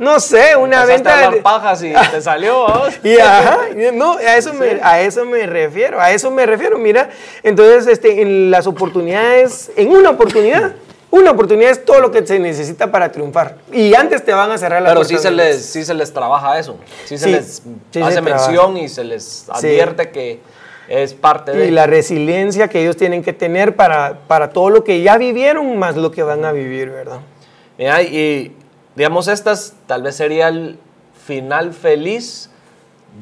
no 0.00 0.18
sé, 0.18 0.56
una 0.56 0.86
venta 0.86 1.30
de 1.30 1.42
pajas 1.42 1.82
y 1.82 1.92
te 2.10 2.22
salió. 2.22 2.66
y 3.04 3.18
ajá, 3.18 3.58
no, 3.92 4.14
a 4.14 4.36
eso, 4.38 4.54
me, 4.54 4.80
a 4.82 4.98
eso 5.02 5.26
me 5.26 5.46
refiero, 5.46 6.00
a 6.00 6.10
eso 6.10 6.30
me 6.30 6.46
refiero, 6.46 6.78
mira. 6.78 7.10
Entonces, 7.42 7.86
este, 7.86 8.22
en 8.22 8.50
las 8.50 8.66
oportunidades, 8.66 9.70
en 9.76 9.90
una 9.90 10.08
oportunidad, 10.08 10.72
una 11.10 11.32
oportunidad 11.32 11.70
es 11.70 11.84
todo 11.84 12.00
lo 12.00 12.10
que 12.10 12.26
se 12.26 12.38
necesita 12.38 12.90
para 12.90 13.12
triunfar. 13.12 13.56
Y 13.72 13.92
antes 13.94 14.24
te 14.24 14.32
van 14.32 14.50
a 14.50 14.56
cerrar 14.56 14.80
la 14.80 14.88
Pero 14.88 15.04
sí 15.04 15.18
se, 15.18 15.30
les, 15.30 15.66
sí 15.66 15.84
se 15.84 15.92
les 15.92 16.10
trabaja 16.14 16.58
eso. 16.58 16.78
Sí 17.04 17.18
se 17.18 17.28
les 17.28 17.62
hace 18.02 18.22
mención 18.22 18.78
y 18.78 18.88
se 18.88 19.04
les 19.04 19.50
advierte 19.50 20.08
que 20.08 20.40
es 20.88 21.12
parte 21.12 21.52
de... 21.52 21.66
Y 21.66 21.70
la 21.72 21.86
resiliencia 21.86 22.68
que 22.68 22.80
ellos 22.80 22.96
tienen 22.96 23.22
que 23.22 23.34
tener 23.34 23.76
para, 23.76 24.20
para 24.26 24.48
todo 24.48 24.70
lo 24.70 24.82
que 24.82 25.02
ya 25.02 25.18
vivieron 25.18 25.78
más 25.78 25.94
lo 25.94 26.10
que 26.10 26.22
van 26.22 26.46
a 26.46 26.52
vivir, 26.52 26.88
¿verdad? 26.88 27.20
Mira, 27.76 28.00
y 28.02 28.56
Digamos, 28.96 29.28
estas 29.28 29.74
tal 29.86 30.02
vez 30.02 30.16
sería 30.16 30.48
el 30.48 30.78
final 31.26 31.72
feliz 31.72 32.50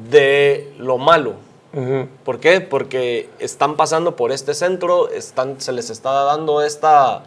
de 0.09 0.73
lo 0.77 0.97
malo. 0.97 1.35
¿Por 2.25 2.39
qué? 2.39 2.61
Porque 2.61 3.29
están 3.37 3.75
pasando 3.75 4.15
por 4.15 4.31
este 4.31 4.55
centro, 4.55 5.09
están, 5.09 5.61
se 5.61 5.71
les 5.71 5.91
está 5.91 6.23
dando 6.23 6.63
esta 6.63 7.23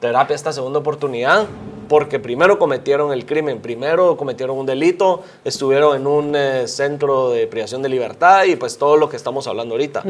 terapia, 0.00 0.34
esta 0.34 0.52
segunda 0.52 0.78
oportunidad, 0.78 1.46
porque 1.88 2.18
primero 2.18 2.58
cometieron 2.58 3.12
el 3.12 3.26
crimen, 3.26 3.60
primero 3.60 4.16
cometieron 4.16 4.56
un 4.56 4.64
delito, 4.64 5.22
estuvieron 5.44 5.94
en 5.94 6.06
un 6.06 6.34
eh, 6.34 6.66
centro 6.68 7.30
de 7.30 7.46
privación 7.46 7.82
de 7.82 7.90
libertad 7.90 8.44
y 8.44 8.56
pues 8.56 8.78
todo 8.78 8.96
lo 8.96 9.10
que 9.10 9.16
estamos 9.16 9.46
hablando 9.46 9.74
ahorita. 9.74 10.02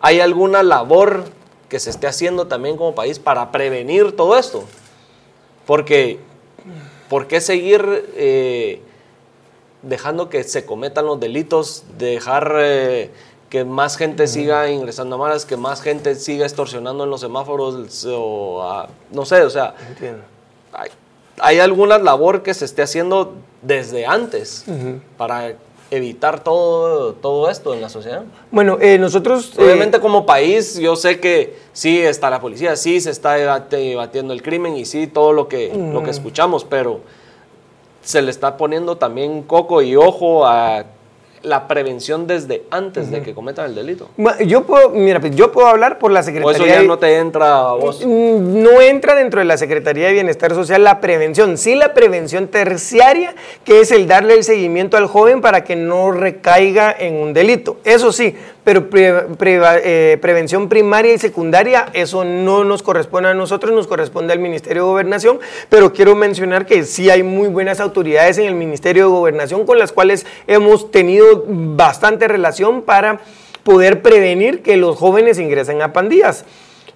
¿Hay 0.00 0.20
alguna 0.20 0.62
labor 0.62 1.24
que 1.68 1.78
se 1.78 1.90
esté 1.90 2.06
haciendo 2.06 2.46
también 2.46 2.78
como 2.78 2.94
país 2.94 3.18
para 3.18 3.52
prevenir 3.52 4.16
todo 4.16 4.38
esto? 4.38 4.64
Porque 5.66 6.18
¿Por 7.10 7.26
qué 7.26 7.40
seguir 7.40 8.08
eh, 8.14 8.80
dejando 9.82 10.28
que 10.28 10.44
se 10.44 10.64
cometan 10.64 11.06
los 11.06 11.18
delitos, 11.18 11.82
dejar 11.98 12.54
eh, 12.58 13.10
que 13.48 13.64
más 13.64 13.96
gente 13.96 14.28
siga 14.28 14.70
ingresando 14.70 15.16
a 15.16 15.18
malas, 15.18 15.44
que 15.44 15.56
más 15.56 15.82
gente 15.82 16.14
siga 16.14 16.46
extorsionando 16.46 17.02
en 17.02 17.10
los 17.10 17.20
semáforos 17.20 18.06
o 18.08 18.86
no 19.10 19.24
sé, 19.24 19.42
o 19.42 19.50
sea, 19.50 19.74
hay, 20.72 20.90
hay, 21.40 21.58
alguna 21.58 21.98
labor 21.98 22.44
que 22.44 22.54
se 22.54 22.64
esté 22.64 22.82
haciendo 22.82 23.34
desde 23.60 24.06
antes 24.06 24.64
para 25.18 25.56
evitar 25.90 26.44
todo, 26.44 27.14
todo 27.14 27.50
esto 27.50 27.74
en 27.74 27.80
la 27.80 27.88
sociedad? 27.88 28.24
Bueno, 28.50 28.78
eh, 28.80 28.98
nosotros... 28.98 29.52
Eh, 29.58 29.64
Obviamente 29.64 30.00
como 30.00 30.24
país 30.24 30.78
yo 30.78 30.96
sé 30.96 31.20
que 31.20 31.56
sí 31.72 32.00
está 32.00 32.30
la 32.30 32.40
policía, 32.40 32.76
sí 32.76 33.00
se 33.00 33.10
está 33.10 33.34
debatiendo 33.34 34.32
el 34.32 34.42
crimen 34.42 34.76
y 34.76 34.84
sí 34.84 35.06
todo 35.06 35.32
lo 35.32 35.48
que, 35.48 35.72
lo 35.74 36.02
que 36.02 36.10
escuchamos, 36.10 36.64
pero 36.64 37.00
se 38.02 38.22
le 38.22 38.30
está 38.30 38.56
poniendo 38.56 38.96
también 38.96 39.42
coco 39.42 39.82
y 39.82 39.96
ojo 39.96 40.46
a 40.46 40.84
la 41.42 41.68
prevención 41.68 42.26
desde 42.26 42.64
antes 42.70 43.10
de 43.10 43.22
que 43.22 43.34
cometan 43.34 43.66
el 43.66 43.74
delito. 43.74 44.08
Yo 44.46 44.64
puedo, 44.64 44.90
mira, 44.90 45.20
pues, 45.20 45.34
yo 45.34 45.52
puedo 45.52 45.68
hablar 45.68 45.98
por 45.98 46.10
la 46.10 46.22
Secretaría. 46.22 46.62
¿O 46.62 46.64
eso 46.64 46.66
ya 46.66 46.82
no 46.82 46.98
te 46.98 47.16
entra 47.16 47.60
a 47.60 47.74
vos? 47.74 48.04
Mm, 48.04 48.62
no 48.62 48.80
entra 48.80 49.14
dentro 49.14 49.40
de 49.40 49.46
la 49.46 49.56
Secretaría 49.56 50.08
de 50.08 50.12
Bienestar 50.12 50.54
Social 50.54 50.84
la 50.84 51.00
prevención, 51.00 51.56
sí 51.56 51.74
la 51.74 51.94
prevención 51.94 52.48
terciaria, 52.48 53.34
que 53.64 53.80
es 53.80 53.90
el 53.90 54.06
darle 54.06 54.34
el 54.34 54.44
seguimiento 54.44 54.96
al 54.96 55.06
joven 55.06 55.40
para 55.40 55.64
que 55.64 55.76
no 55.76 56.12
recaiga 56.12 56.94
en 56.98 57.14
un 57.16 57.32
delito. 57.32 57.78
Eso 57.84 58.12
sí, 58.12 58.36
pero 58.70 59.60
eh, 59.82 60.18
prevención 60.20 60.68
primaria 60.68 61.14
y 61.14 61.18
secundaria, 61.18 61.86
eso 61.92 62.24
no 62.24 62.64
nos 62.64 62.82
corresponde 62.82 63.30
a 63.30 63.34
nosotros, 63.34 63.72
nos 63.72 63.86
corresponde 63.86 64.32
al 64.32 64.38
Ministerio 64.38 64.84
de 64.84 64.88
Gobernación, 64.88 65.40
pero 65.68 65.92
quiero 65.92 66.14
mencionar 66.14 66.66
que 66.66 66.84
sí 66.84 67.10
hay 67.10 67.22
muy 67.22 67.48
buenas 67.48 67.80
autoridades 67.80 68.38
en 68.38 68.46
el 68.46 68.54
Ministerio 68.54 69.04
de 69.04 69.10
Gobernación 69.10 69.66
con 69.66 69.78
las 69.78 69.92
cuales 69.92 70.26
hemos 70.46 70.90
tenido 70.90 71.44
bastante 71.46 72.28
relación 72.28 72.82
para 72.82 73.20
poder 73.64 74.02
prevenir 74.02 74.62
que 74.62 74.76
los 74.76 74.96
jóvenes 74.96 75.38
ingresen 75.38 75.82
a 75.82 75.92
pandillas. 75.92 76.44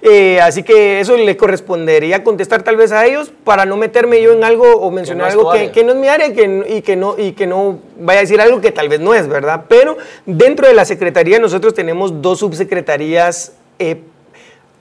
Eh, 0.06 0.38
así 0.42 0.62
que 0.62 1.00
eso 1.00 1.16
le 1.16 1.34
correspondería 1.34 2.22
contestar 2.22 2.62
tal 2.62 2.76
vez 2.76 2.92
a 2.92 3.06
ellos 3.06 3.32
para 3.42 3.64
no 3.64 3.78
meterme 3.78 4.20
yo 4.20 4.34
en 4.34 4.44
algo 4.44 4.70
o 4.76 4.90
mencionar 4.90 5.30
algo 5.30 5.50
que, 5.50 5.82
no 5.82 5.92
es 5.92 5.98
mi 5.98 6.08
área 6.08 6.26
y 6.26 6.34
que, 6.82 6.94
no, 6.94 7.14
y 7.16 7.32
que 7.32 7.46
no 7.46 7.78
vaya 7.98 8.18
a 8.18 8.22
decir 8.22 8.38
algo 8.38 8.60
que 8.60 8.70
tal 8.70 8.90
vez 8.90 9.00
no 9.00 9.14
es, 9.14 9.26
¿verdad? 9.28 9.64
Pero 9.66 9.96
dentro 10.26 10.68
de 10.68 10.74
la 10.74 10.84
Secretaría 10.84 11.38
nosotros 11.38 11.72
tenemos 11.72 12.20
dos 12.20 12.40
subsecretarías. 12.40 13.52
Eh, 13.78 14.02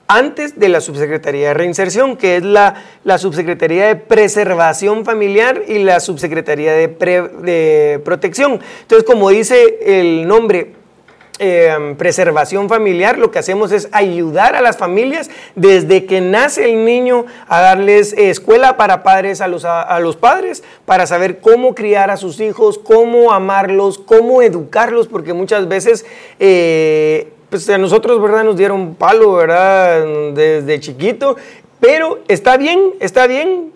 antes 0.06 0.60
de 0.60 0.68
la 0.68 0.82
Subsecretaría 0.82 1.48
de 1.48 1.54
Reinserción, 1.54 2.18
que 2.18 2.36
es 2.36 2.42
la, 2.42 2.84
la 3.04 3.16
Subsecretaría 3.16 3.86
de 3.86 3.96
Preservación 3.96 5.06
Familiar 5.06 5.62
y 5.66 5.78
la 5.78 6.00
Subsecretaría 6.00 6.74
de, 6.74 6.88
de 6.88 7.98
Protección. 8.04 8.60
Entonces, 8.82 9.06
como 9.06 9.30
dice 9.30 9.78
el 9.82 10.28
nombre, 10.28 10.72
Em, 11.40 11.96
preservación 11.96 12.68
familiar, 12.68 13.18
lo 13.18 13.32
que 13.32 13.40
hacemos 13.40 13.72
es 13.72 13.88
ayudar 13.90 14.54
a 14.54 14.60
las 14.60 14.76
familias 14.76 15.30
desde 15.56 16.04
que 16.04 16.20
nace 16.20 16.70
el 16.70 16.84
niño 16.84 17.26
a 17.48 17.60
darles 17.60 18.12
escuela 18.12 18.76
para 18.76 19.02
padres 19.02 19.40
a 19.40 19.48
los, 19.48 19.64
a, 19.64 19.98
los 19.98 20.14
padres, 20.14 20.62
para 20.84 21.08
saber 21.08 21.40
cómo 21.40 21.74
criar 21.74 22.12
a 22.12 22.16
sus 22.16 22.38
hijos, 22.38 22.78
cómo 22.78 23.32
amarlos, 23.32 23.98
cómo 23.98 24.42
educarlos, 24.42 25.08
porque 25.08 25.32
muchas 25.32 25.66
veces... 25.66 26.06
Eh, 26.38 27.28
pues 27.50 27.68
a 27.68 27.78
nosotros, 27.78 28.20
¿verdad? 28.20 28.42
Nos 28.42 28.56
dieron 28.56 28.94
palo, 28.96 29.34
¿verdad? 29.34 30.04
Desde 30.34 30.80
chiquito, 30.80 31.36
pero 31.78 32.20
está 32.26 32.56
bien, 32.56 32.94
está 32.98 33.28
bien 33.28 33.72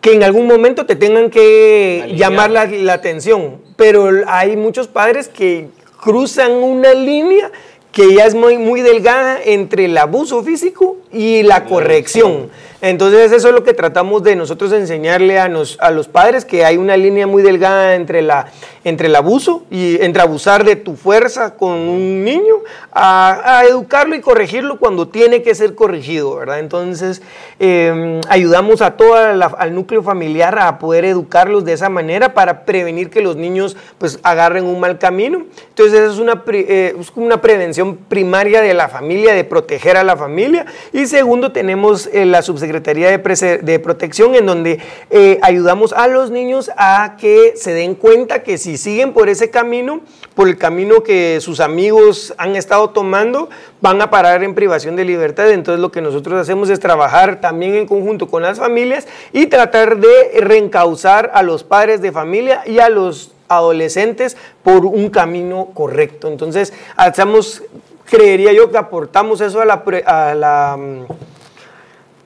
que 0.00 0.14
en 0.14 0.22
algún 0.22 0.46
momento 0.46 0.86
te 0.86 0.96
tengan 0.96 1.30
que 1.30 2.14
llamar 2.16 2.50
la, 2.50 2.64
la, 2.66 2.94
atención, 2.94 3.60
pero 3.76 4.08
hay 4.26 4.56
muchos 4.56 4.88
padres 4.88 5.28
que 5.28 5.68
cruzan 6.04 6.52
una 6.52 6.92
línea 6.92 7.50
que 7.90 8.14
ya 8.14 8.26
es 8.26 8.34
muy, 8.34 8.58
muy 8.58 8.82
delgada 8.82 9.38
entre 9.42 9.86
el 9.86 9.96
abuso 9.96 10.42
físico 10.42 10.98
y 11.10 11.42
la 11.42 11.64
corrección. 11.64 12.50
Entonces 12.84 13.32
eso 13.32 13.48
es 13.48 13.54
lo 13.54 13.64
que 13.64 13.72
tratamos 13.72 14.22
de 14.22 14.36
nosotros 14.36 14.70
enseñarle 14.70 15.38
a, 15.38 15.44
a 15.44 15.90
los 15.90 16.08
padres, 16.08 16.44
que 16.44 16.66
hay 16.66 16.76
una 16.76 16.98
línea 16.98 17.26
muy 17.26 17.42
delgada 17.42 17.94
entre, 17.94 18.20
la, 18.20 18.48
entre 18.84 19.06
el 19.06 19.16
abuso 19.16 19.62
y 19.70 20.02
entre 20.02 20.20
abusar 20.20 20.64
de 20.64 20.76
tu 20.76 20.94
fuerza 20.94 21.54
con 21.54 21.72
un 21.72 22.22
niño, 22.24 22.56
a, 22.92 23.62
educarlo 23.66 24.14
y 24.14 24.20
corregirlo 24.20 24.78
cuando 24.78 25.08
tiene 25.08 25.42
que 25.42 25.54
ser 25.54 25.74
corregido, 25.74 26.36
¿verdad? 26.36 26.58
Entonces 26.58 27.22
em, 27.58 28.20
ayudamos 28.28 28.82
a 28.82 28.98
todo 28.98 29.14
al 29.14 29.74
núcleo 29.74 30.02
familiar 30.02 30.58
a 30.58 30.78
poder 30.78 31.06
educarlos 31.06 31.64
de 31.64 31.72
esa 31.72 31.88
manera 31.88 32.34
para 32.34 32.66
prevenir 32.66 33.08
que 33.08 33.22
los 33.22 33.36
niños 33.36 33.78
pues 33.96 34.18
agarren 34.22 34.66
un 34.66 34.78
mal 34.78 34.98
camino. 34.98 35.46
Entonces 35.70 36.00
esa 36.00 36.12
es 36.12 36.18
una, 36.18 36.42
eh, 36.52 36.94
una 37.16 37.40
prevención 37.40 37.96
primaria 37.96 38.60
de 38.60 38.74
la 38.74 38.88
familia, 38.88 39.32
de 39.32 39.44
proteger 39.44 39.96
a 39.96 40.04
la 40.04 40.18
familia. 40.18 40.66
Y 40.92 41.06
segundo 41.06 41.50
tenemos 41.50 42.10
eh, 42.12 42.26
la 42.26 42.42
subsecretaría 42.42 42.73
Secretaría 42.74 43.16
de, 43.16 43.78
Protección, 43.78 44.34
en 44.34 44.46
donde 44.46 44.80
eh, 45.10 45.38
ayudamos 45.42 45.92
a 45.92 46.08
los 46.08 46.32
niños 46.32 46.72
a 46.76 47.16
que 47.20 47.52
se 47.56 47.72
den 47.72 47.94
cuenta 47.94 48.42
que 48.42 48.58
si 48.58 48.76
siguen 48.78 49.12
por 49.12 49.28
ese 49.28 49.48
camino, 49.48 50.00
por 50.34 50.48
el 50.48 50.58
camino 50.58 51.04
que 51.04 51.40
sus 51.40 51.60
amigos 51.60 52.34
han 52.36 52.56
estado 52.56 52.90
tomando, 52.90 53.48
van 53.80 54.02
a 54.02 54.10
parar 54.10 54.42
en 54.42 54.56
privación 54.56 54.96
de 54.96 55.04
libertad. 55.04 55.52
Entonces 55.52 55.80
lo 55.80 55.92
que 55.92 56.00
nosotros 56.00 56.40
hacemos 56.40 56.68
es 56.68 56.80
trabajar 56.80 57.40
también 57.40 57.76
en 57.76 57.86
conjunto 57.86 58.26
con 58.26 58.42
las 58.42 58.58
familias 58.58 59.06
y 59.32 59.46
tratar 59.46 59.98
de 59.98 60.40
reencauzar 60.40 61.30
a 61.32 61.44
los 61.44 61.62
padres 61.62 62.02
de 62.02 62.10
familia 62.10 62.64
y 62.66 62.80
a 62.80 62.88
los 62.88 63.30
adolescentes 63.46 64.36
por 64.64 64.84
un 64.84 65.10
camino 65.10 65.68
correcto. 65.74 66.26
Entonces, 66.26 66.72
hacemos, 66.96 67.62
creería 68.04 68.52
yo 68.52 68.72
que 68.72 68.78
aportamos 68.78 69.40
eso 69.40 69.60
a 69.60 69.64
la, 69.64 69.84
a 70.06 70.34
la 70.34 70.76
mm, 70.76 71.33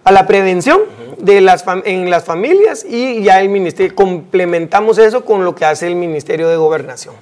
a 0.09 0.11
la 0.11 0.27
prevención 0.27 0.81
de 1.19 1.43
las 1.43 1.65
en 1.85 2.09
las 2.09 2.25
familias 2.25 2.83
y 2.83 3.23
ya 3.23 3.43
el 3.43 3.51
ministerio, 3.51 3.95
complementamos 3.95 4.97
eso 4.97 5.27
con 5.27 5.45
lo 5.45 5.55
que 5.55 5.67
hace 5.67 5.87
el 5.87 5.97
Ministerio 5.97 6.49
de 6.49 6.57
Gobernación. 6.57 7.15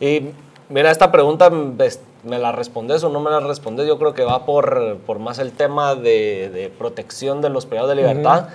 Y 0.00 0.30
mira, 0.70 0.90
esta 0.90 1.12
pregunta, 1.12 1.50
¿me 1.50 2.38
la 2.38 2.52
respondes 2.52 3.04
o 3.04 3.10
no 3.10 3.20
me 3.20 3.30
la 3.30 3.40
respondes? 3.40 3.86
Yo 3.86 3.98
creo 3.98 4.14
que 4.14 4.24
va 4.24 4.46
por, 4.46 4.96
por 5.04 5.18
más 5.18 5.38
el 5.38 5.52
tema 5.52 5.94
de, 5.94 6.72
protección 6.78 7.42
de 7.42 7.50
los 7.50 7.66
privados 7.66 7.90
de 7.90 7.96
libertad, 7.96 8.48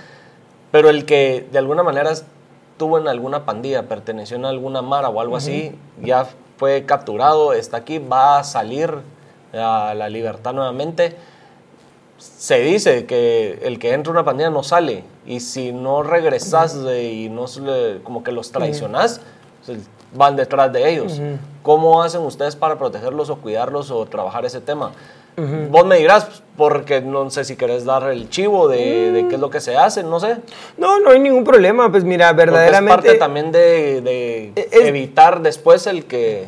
pero 0.71 0.89
el 0.89 1.05
que 1.05 1.45
de 1.51 1.59
alguna 1.59 1.83
manera 1.83 2.11
estuvo 2.11 2.97
en 2.97 3.07
alguna 3.07 3.45
pandilla, 3.45 3.83
perteneció 3.83 4.43
a 4.43 4.49
alguna 4.49 4.81
mara 4.81 5.09
o 5.09 5.21
algo 5.21 5.37
así, 5.37 5.71
ya 6.01 6.27
fue 6.57 6.85
capturado, 6.87 7.53
está 7.53 7.77
aquí, 7.77 7.99
va 7.99 8.39
a 8.39 8.43
salir 8.43 8.89
a 9.53 9.93
la 9.95 10.09
libertad 10.09 10.53
nuevamente 10.53 11.15
se 12.17 12.59
dice 12.59 13.05
que 13.05 13.59
el 13.63 13.79
que 13.79 13.93
entra 13.93 14.11
a 14.11 14.13
una 14.13 14.25
pandilla 14.25 14.49
no 14.49 14.63
sale 14.63 15.03
y 15.25 15.39
si 15.39 15.71
no 15.71 16.03
regresas 16.03 16.75
y 16.75 17.29
no 17.29 17.45
como 18.03 18.23
que 18.23 18.31
los 18.31 18.51
traicionas, 18.51 19.21
pues, 19.65 19.79
van 20.13 20.35
detrás 20.35 20.71
de 20.71 20.89
ellos. 20.89 21.21
¿Cómo 21.61 22.01
hacen 22.01 22.21
ustedes 22.21 22.55
para 22.55 22.77
protegerlos 22.77 23.29
o 23.29 23.37
cuidarlos 23.37 23.91
o 23.91 24.05
trabajar 24.05 24.45
ese 24.45 24.61
tema? 24.61 24.91
Vos 25.69 25.85
me 25.85 25.97
dirás, 25.97 26.41
porque 26.55 27.01
no 27.01 27.29
sé 27.29 27.43
si 27.43 27.57
querés 27.57 27.83
dar 27.83 28.09
el 28.09 28.29
chivo 28.29 28.69
de, 28.69 29.25
qué 29.27 29.35
es 29.35 29.41
lo 29.41 29.49
que 29.49 29.59
se 29.59 29.75
hace, 29.75 30.01
no 30.01 30.19
sé. 30.19 30.37
No, 30.77 30.99
no 30.99 31.09
hay 31.09 31.19
ningún 31.19 31.43
problema, 31.43 31.91
pues 31.91 32.05
mira, 32.05 32.31
verdaderamente... 32.31 32.93
es 32.93 32.95
parte 32.95 33.19
también 33.19 33.51
de, 33.51 34.53
evitar 34.71 35.41
después 35.41 35.87
el 35.87 36.05
que 36.05 36.47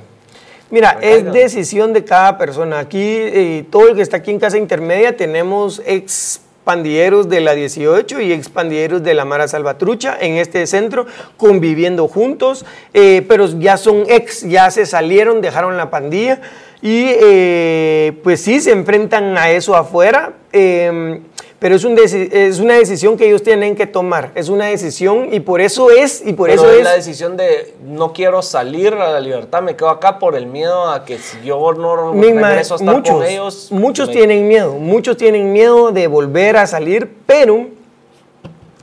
Mira, 0.69 0.97
es 1.01 1.31
decisión 1.31 1.93
de 1.93 2.03
cada 2.03 2.37
persona. 2.37 2.79
Aquí, 2.79 2.99
eh, 2.99 3.65
todo 3.69 3.87
el 3.89 3.95
que 3.95 4.01
está 4.01 4.17
aquí 4.17 4.31
en 4.31 4.39
Casa 4.39 4.57
Intermedia, 4.57 5.15
tenemos 5.15 5.81
ex 5.85 6.41
pandilleros 6.65 7.29
de 7.29 7.39
la 7.39 7.55
18 7.55 8.19
y 8.19 8.33
ex 8.33 8.49
pandilleros 8.49 9.01
de 9.01 9.13
la 9.13 9.23
Mara 9.23 9.47
Salvatrucha 9.47 10.17
en 10.19 10.33
este 10.33 10.67
centro, 10.67 11.05
conviviendo 11.37 12.09
juntos, 12.09 12.65
eh, 12.93 13.25
pero 13.29 13.45
ya 13.57 13.77
son 13.77 14.03
ex, 14.09 14.41
ya 14.41 14.69
se 14.69 14.85
salieron, 14.85 15.39
dejaron 15.39 15.77
la 15.77 15.89
pandilla 15.89 16.41
y 16.81 17.05
eh, 17.21 18.19
pues 18.21 18.41
sí, 18.41 18.59
se 18.59 18.71
enfrentan 18.71 19.37
a 19.37 19.49
eso 19.51 19.77
afuera. 19.77 20.33
Em, 20.51 21.21
pero 21.59 21.75
es, 21.75 21.83
un 21.83 21.97
es 21.97 22.59
una 22.59 22.75
decisión 22.75 23.17
que 23.17 23.27
ellos 23.27 23.41
tienen 23.41 23.75
que 23.75 23.87
tomar, 23.87 24.31
es 24.35 24.47
una 24.47 24.65
decisión 24.65 25.33
y 25.33 25.39
por 25.39 25.59
eso 25.59 25.89
es, 25.89 26.21
y 26.23 26.33
por 26.33 26.51
eso 26.51 26.69
es, 26.69 26.83
la 26.83 26.93
decisión 26.93 27.35
de 27.35 27.73
no 27.83 28.13
quiero 28.13 28.43
salir 28.43 28.93
a 28.93 29.11
la 29.11 29.19
libertad, 29.19 29.63
me 29.63 29.75
quedo 29.75 29.89
acá 29.89 30.19
por 30.19 30.35
el 30.35 30.45
miedo 30.45 30.87
a 30.87 31.03
que 31.03 31.17
si 31.17 31.41
yo 31.43 31.73
no 31.73 32.13
regreso 32.13 32.75
a 32.75 32.77
estar 32.77 32.95
muchos, 32.95 33.15
con 33.15 33.25
ellos. 33.25 33.67
Muchos 33.71 34.11
tienen 34.11 34.47
miedo, 34.47 34.73
muchos 34.73 35.17
tienen 35.17 35.51
miedo 35.51 35.91
de 35.91 36.05
volver 36.05 36.57
a 36.57 36.67
salir, 36.67 37.11
pero 37.25 37.67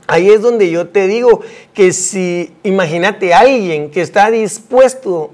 ahí 0.07 0.29
es 0.29 0.41
donde 0.41 0.69
yo 0.69 0.89
te 0.89 1.07
digo 1.07 1.41
que 1.73 1.93
si, 1.93 2.53
imagínate 2.63 3.33
alguien 3.33 3.89
que 3.89 4.01
está 4.01 4.29
dispuesto 4.31 5.31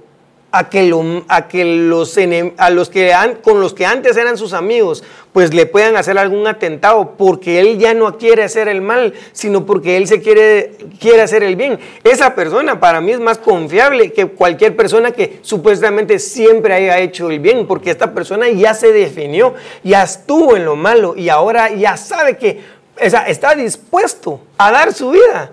a 0.51 0.69
que, 0.69 0.83
lo, 0.83 1.23
a 1.29 1.47
que 1.47 1.63
los, 1.63 2.17
a 2.57 2.69
los 2.69 2.89
que 2.89 3.13
con 3.41 3.61
los 3.61 3.73
que 3.73 3.85
antes 3.85 4.17
eran 4.17 4.37
sus 4.37 4.51
amigos, 4.53 5.03
pues 5.31 5.53
le 5.53 5.65
puedan 5.65 5.95
hacer 5.95 6.17
algún 6.17 6.45
atentado, 6.45 7.15
porque 7.17 7.61
él 7.61 7.77
ya 7.77 7.93
no 7.93 8.17
quiere 8.17 8.43
hacer 8.43 8.67
el 8.67 8.81
mal, 8.81 9.13
sino 9.31 9.65
porque 9.65 9.95
él 9.95 10.07
se 10.07 10.21
quiere, 10.21 10.75
quiere 10.99 11.21
hacer 11.21 11.43
el 11.43 11.55
bien. 11.55 11.79
Esa 12.03 12.35
persona 12.35 12.81
para 12.81 12.99
mí 12.99 13.11
es 13.11 13.19
más 13.21 13.37
confiable 13.37 14.11
que 14.11 14.27
cualquier 14.27 14.75
persona 14.75 15.11
que 15.11 15.39
supuestamente 15.41 16.19
siempre 16.19 16.73
haya 16.73 16.99
hecho 16.99 17.29
el 17.29 17.39
bien, 17.39 17.65
porque 17.65 17.91
esta 17.91 18.13
persona 18.13 18.49
ya 18.49 18.73
se 18.73 18.91
definió, 18.91 19.53
ya 19.83 20.03
estuvo 20.03 20.57
en 20.57 20.65
lo 20.65 20.75
malo 20.75 21.15
y 21.15 21.29
ahora 21.29 21.69
ya 21.73 21.95
sabe 21.95 22.35
que 22.35 22.59
está 22.97 23.55
dispuesto 23.55 24.41
a 24.57 24.69
dar 24.71 24.93
su 24.93 25.11
vida 25.11 25.51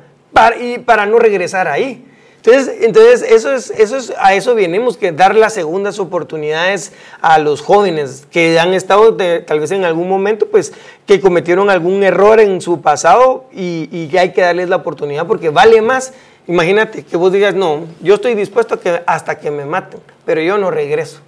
y 0.60 0.78
para 0.78 1.06
no 1.06 1.18
regresar 1.18 1.68
ahí. 1.68 2.04
Entonces, 2.48 2.76
entonces 2.80 3.22
eso 3.30 3.52
es, 3.52 3.70
eso 3.70 3.98
es, 3.98 4.12
a 4.18 4.32
eso 4.32 4.54
venimos, 4.54 4.96
que 4.96 5.12
dar 5.12 5.34
las 5.34 5.52
segundas 5.52 5.98
oportunidades 5.98 6.92
a 7.20 7.38
los 7.38 7.60
jóvenes 7.60 8.26
que 8.30 8.58
han 8.58 8.72
estado 8.72 9.14
tal 9.44 9.60
vez 9.60 9.70
en 9.70 9.84
algún 9.84 10.08
momento, 10.08 10.46
pues 10.46 10.72
que 11.04 11.20
cometieron 11.20 11.68
algún 11.68 12.02
error 12.02 12.40
en 12.40 12.62
su 12.62 12.80
pasado 12.80 13.44
y, 13.52 14.08
que 14.08 14.18
hay 14.18 14.32
que 14.32 14.40
darles 14.40 14.70
la 14.70 14.76
oportunidad 14.76 15.26
porque 15.26 15.50
vale 15.50 15.82
más. 15.82 16.14
Imagínate 16.46 17.02
que 17.02 17.18
vos 17.18 17.30
digas, 17.32 17.54
no, 17.54 17.84
yo 18.00 18.14
estoy 18.14 18.34
dispuesto 18.34 18.76
a 18.76 18.80
que, 18.80 19.02
hasta 19.04 19.38
que 19.38 19.50
me 19.50 19.66
maten, 19.66 20.00
pero 20.24 20.40
yo 20.40 20.56
no 20.56 20.70
regreso. 20.70 21.20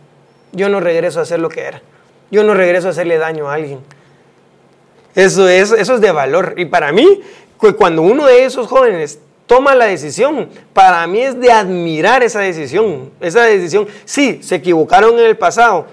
Yo 0.52 0.70
no 0.70 0.80
regreso 0.80 1.18
a 1.18 1.24
hacer 1.24 1.38
lo 1.38 1.50
que 1.50 1.60
era. 1.60 1.82
Yo 2.30 2.44
no 2.44 2.54
regreso 2.54 2.88
a 2.88 2.92
hacerle 2.92 3.18
daño 3.18 3.50
a 3.50 3.54
alguien. 3.54 3.80
Eso 5.14 5.46
es, 5.50 5.70
eso 5.72 5.96
es 5.96 6.00
de 6.00 6.12
valor. 6.12 6.54
Y 6.56 6.64
para 6.64 6.92
mí, 6.92 7.20
cuando 7.76 8.00
uno 8.00 8.24
de 8.24 8.46
esos 8.46 8.68
jóvenes 8.68 9.18
toma 9.50 9.74
la 9.74 9.86
decisión. 9.86 10.48
Para 10.72 11.04
mí 11.08 11.22
es 11.22 11.40
de 11.40 11.50
admirar 11.50 12.22
esa 12.22 12.38
decisión. 12.38 13.10
Esa 13.20 13.42
decisión, 13.42 13.88
sí, 14.04 14.38
se 14.44 14.54
equivocaron 14.54 15.18
en 15.18 15.26
el 15.26 15.36
pasado, 15.36 15.86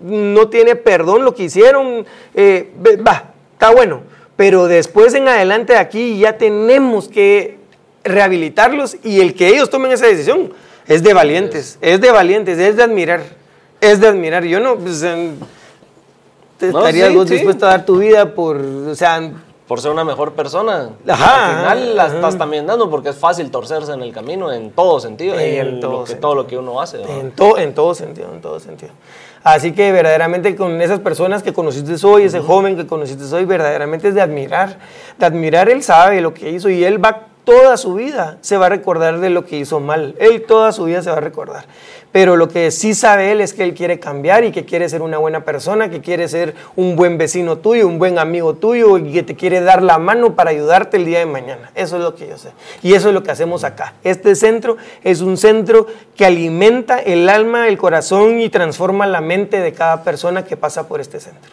no 0.00 0.48
tiene 0.48 0.76
perdón 0.76 1.22
lo 1.22 1.34
que 1.34 1.42
hicieron, 1.42 2.06
eh, 2.34 2.70
va, 3.06 3.34
está 3.52 3.70
bueno, 3.70 4.00
pero 4.34 4.66
después 4.66 5.12
en 5.12 5.28
adelante 5.28 5.74
de 5.74 5.78
aquí 5.78 6.18
ya 6.20 6.38
tenemos 6.38 7.06
que 7.08 7.58
rehabilitarlos 8.02 8.96
y 9.04 9.20
el 9.20 9.34
que 9.34 9.48
ellos 9.48 9.68
tomen 9.68 9.92
esa 9.92 10.06
decisión 10.06 10.50
es 10.88 11.02
de 11.02 11.12
valientes, 11.12 11.76
es 11.82 12.00
de 12.00 12.10
valientes, 12.10 12.58
es 12.58 12.76
de 12.76 12.82
admirar, 12.82 13.20
es 13.82 14.00
de 14.00 14.08
admirar. 14.08 14.44
Yo 14.44 14.58
no, 14.58 14.76
pues, 14.76 15.04
te 16.58 16.68
estarías 16.68 17.28
dispuesto 17.28 17.66
a 17.66 17.72
dar 17.72 17.84
tu 17.84 17.98
vida 17.98 18.34
por, 18.34 18.56
o 18.56 18.94
sea, 18.94 19.32
por 19.72 19.80
ser 19.80 19.90
una 19.90 20.04
mejor 20.04 20.34
persona. 20.34 20.90
Ajá, 21.08 21.46
Al 21.70 21.78
final 21.78 21.96
la 21.96 22.06
estás 22.08 22.36
también 22.36 22.66
dando 22.66 22.90
porque 22.90 23.08
es 23.08 23.16
fácil 23.16 23.50
torcerse 23.50 23.94
en 23.94 24.02
el 24.02 24.12
camino 24.12 24.52
en 24.52 24.70
todo 24.70 25.00
sentido 25.00 25.34
en, 25.38 25.80
todo, 25.80 26.34
lo 26.34 26.46
que, 26.46 26.58
uno 26.58 26.78
hace. 26.78 27.02
En, 27.02 27.32
todo 27.32 27.56
en 27.56 27.72
todo 27.72 27.94
sentido, 27.94 28.28
en 28.34 28.42
todo 28.42 28.60
sentido. 28.60 28.92
Así 29.42 29.72
que 29.72 29.90
verdaderamente 29.90 30.54
con 30.56 30.82
esas 30.82 31.00
personas 31.00 31.42
que 31.42 31.54
conociste 31.54 31.94
hoy, 32.06 32.24
ese 32.24 32.40
joven 32.40 32.76
que 32.76 32.86
conociste 32.86 33.24
hoy, 33.34 33.46
verdaderamente 33.46 34.08
es 34.08 34.14
de 34.14 34.20
admirar. 34.20 34.76
De 35.18 35.24
admirar, 35.24 35.70
él 35.70 35.82
sabe 35.82 36.20
lo 36.20 36.34
que 36.34 36.50
hizo 36.50 36.68
y 36.68 36.84
él 36.84 37.02
va 37.02 37.28
toda 37.44 37.78
su 37.78 37.94
vida, 37.94 38.36
se 38.42 38.58
va 38.58 38.66
a 38.66 38.68
recordar 38.68 39.20
de 39.20 39.30
lo 39.30 39.46
que 39.46 39.56
hizo 39.56 39.80
mal. 39.80 40.14
Él 40.18 40.44
toda 40.46 40.72
su 40.72 40.84
vida 40.84 41.00
se 41.00 41.08
va 41.08 41.16
a 41.16 41.20
recordar. 41.20 41.64
Pero 42.12 42.36
lo 42.36 42.48
que 42.48 42.70
sí 42.70 42.94
sabe 42.94 43.32
él 43.32 43.40
es 43.40 43.54
que 43.54 43.64
él 43.64 43.72
quiere 43.72 43.98
cambiar 43.98 44.44
y 44.44 44.52
que 44.52 44.66
quiere 44.66 44.88
ser 44.88 45.00
una 45.00 45.16
buena 45.16 45.44
persona, 45.44 45.88
que 45.88 46.02
quiere 46.02 46.28
ser 46.28 46.54
un 46.76 46.94
buen 46.94 47.16
vecino 47.16 47.56
tuyo, 47.56 47.88
un 47.88 47.98
buen 47.98 48.18
amigo 48.18 48.54
tuyo 48.54 48.98
y 48.98 49.12
que 49.12 49.22
te 49.22 49.34
quiere 49.34 49.62
dar 49.62 49.82
la 49.82 49.98
mano 49.98 50.36
para 50.36 50.50
ayudarte 50.50 50.98
el 50.98 51.06
día 51.06 51.20
de 51.20 51.26
mañana. 51.26 51.70
Eso 51.74 51.96
es 51.96 52.02
lo 52.02 52.14
que 52.14 52.28
yo 52.28 52.36
sé. 52.36 52.50
Y 52.82 52.92
eso 52.92 53.08
es 53.08 53.14
lo 53.14 53.22
que 53.22 53.30
hacemos 53.30 53.64
acá. 53.64 53.94
Este 54.04 54.34
centro 54.34 54.76
es 55.02 55.22
un 55.22 55.38
centro 55.38 55.86
que 56.14 56.26
alimenta 56.26 56.98
el 56.98 57.30
alma, 57.30 57.66
el 57.66 57.78
corazón 57.78 58.40
y 58.40 58.50
transforma 58.50 59.06
la 59.06 59.22
mente 59.22 59.60
de 59.60 59.72
cada 59.72 60.04
persona 60.04 60.44
que 60.44 60.58
pasa 60.58 60.86
por 60.86 61.00
este 61.00 61.18
centro. 61.18 61.50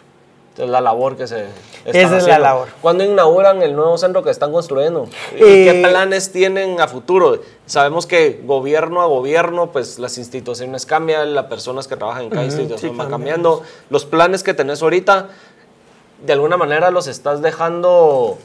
Es 0.58 0.68
la 0.68 0.80
labor 0.80 1.16
que 1.16 1.26
se 1.26 1.46
está 1.84 1.98
Esa 1.98 2.18
es 2.18 2.26
la 2.26 2.38
labor. 2.38 2.68
¿Cuándo 2.82 3.04
inauguran 3.04 3.62
el 3.62 3.74
nuevo 3.74 3.96
centro 3.96 4.22
que 4.22 4.30
están 4.30 4.52
construyendo? 4.52 5.08
¿Qué 5.30 5.70
eh, 5.70 5.82
planes 5.82 6.32
tienen 6.32 6.80
a 6.80 6.88
futuro? 6.88 7.40
Sabemos 7.66 8.06
que 8.06 8.40
gobierno 8.44 9.00
a 9.00 9.06
gobierno, 9.06 9.70
pues 9.70 9.98
las 9.98 10.18
instituciones 10.18 10.86
cambian, 10.86 11.34
las 11.34 11.46
personas 11.46 11.86
que 11.86 11.96
trabajan 11.96 12.24
en 12.24 12.30
cada 12.30 12.44
institución 12.44 12.96
van 12.96 13.08
cambiando. 13.10 13.62
Los 13.90 14.04
planes 14.04 14.42
que 14.42 14.52
tenés 14.52 14.82
ahorita, 14.82 15.28
de 16.24 16.32
alguna 16.32 16.56
manera 16.56 16.90
los 16.90 17.06
estás 17.06 17.42
dejando 17.42 18.36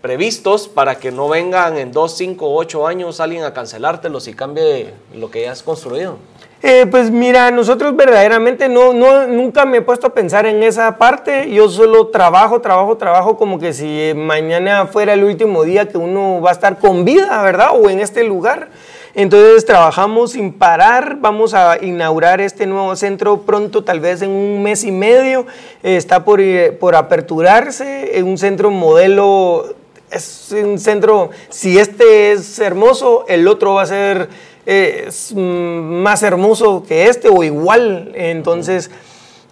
previstos 0.00 0.68
para 0.68 0.94
que 0.98 1.10
no 1.10 1.28
vengan 1.28 1.76
en 1.76 1.92
dos, 1.92 2.16
cinco, 2.16 2.54
ocho 2.54 2.86
años 2.86 3.20
alguien 3.20 3.44
a 3.44 3.52
cancelártelos 3.52 4.28
y 4.28 4.34
cambie 4.34 4.94
lo 5.12 5.30
que 5.30 5.42
ya 5.42 5.52
has 5.52 5.62
construido. 5.62 6.16
Eh, 6.62 6.84
pues 6.90 7.10
mira, 7.10 7.50
nosotros 7.50 7.96
verdaderamente 7.96 8.68
no, 8.68 8.92
no, 8.92 9.26
nunca 9.26 9.64
me 9.64 9.78
he 9.78 9.80
puesto 9.80 10.08
a 10.08 10.12
pensar 10.12 10.44
en 10.44 10.62
esa 10.62 10.98
parte. 10.98 11.50
Yo 11.50 11.70
solo 11.70 12.08
trabajo, 12.08 12.60
trabajo, 12.60 12.98
trabajo 12.98 13.38
como 13.38 13.58
que 13.58 13.72
si 13.72 14.12
mañana 14.14 14.86
fuera 14.86 15.14
el 15.14 15.24
último 15.24 15.64
día 15.64 15.88
que 15.88 15.96
uno 15.96 16.42
va 16.42 16.50
a 16.50 16.52
estar 16.52 16.78
con 16.78 17.06
vida, 17.06 17.42
¿verdad? 17.42 17.70
O 17.72 17.88
en 17.88 18.00
este 18.00 18.24
lugar. 18.24 18.68
Entonces 19.14 19.64
trabajamos 19.64 20.32
sin 20.32 20.52
parar, 20.52 21.16
vamos 21.18 21.54
a 21.54 21.82
inaugurar 21.82 22.42
este 22.42 22.66
nuevo 22.66 22.94
centro 22.94 23.40
pronto, 23.40 23.82
tal 23.82 23.98
vez 23.98 24.20
en 24.20 24.30
un 24.30 24.62
mes 24.62 24.84
y 24.84 24.92
medio. 24.92 25.46
está 25.82 26.24
por, 26.24 26.42
eh, 26.42 26.72
por 26.72 26.94
aperturarse, 26.94 28.22
un 28.22 28.36
centro 28.36 28.70
modelo, 28.70 29.74
es 30.10 30.52
un 30.52 30.78
centro, 30.78 31.30
si 31.48 31.78
este 31.78 32.32
es 32.32 32.58
hermoso, 32.58 33.24
el 33.28 33.48
otro 33.48 33.74
va 33.74 33.82
a 33.82 33.86
ser 33.86 34.28
es 34.66 35.32
más 35.34 36.22
hermoso 36.22 36.84
que 36.86 37.06
este 37.08 37.28
o 37.28 37.42
igual. 37.42 38.12
Entonces, 38.14 38.90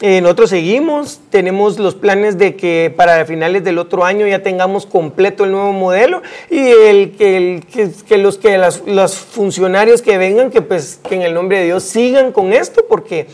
eh, 0.00 0.20
nosotros 0.20 0.50
seguimos, 0.50 1.18
tenemos 1.28 1.80
los 1.80 1.96
planes 1.96 2.38
de 2.38 2.54
que 2.54 2.94
para 2.96 3.24
finales 3.24 3.64
del 3.64 3.78
otro 3.78 4.04
año 4.04 4.28
ya 4.28 4.44
tengamos 4.44 4.86
completo 4.86 5.44
el 5.44 5.50
nuevo 5.50 5.72
modelo 5.72 6.22
y 6.50 6.58
el, 6.58 7.16
que, 7.16 7.60
que, 8.06 8.18
los, 8.18 8.38
que 8.38 8.58
los 8.86 9.14
funcionarios 9.16 10.00
que 10.00 10.16
vengan, 10.16 10.52
que 10.52 10.62
pues 10.62 11.00
que 11.08 11.16
en 11.16 11.22
el 11.22 11.34
nombre 11.34 11.58
de 11.58 11.64
Dios 11.64 11.82
sigan 11.82 12.30
con 12.30 12.52
esto 12.52 12.84
porque 12.88 13.26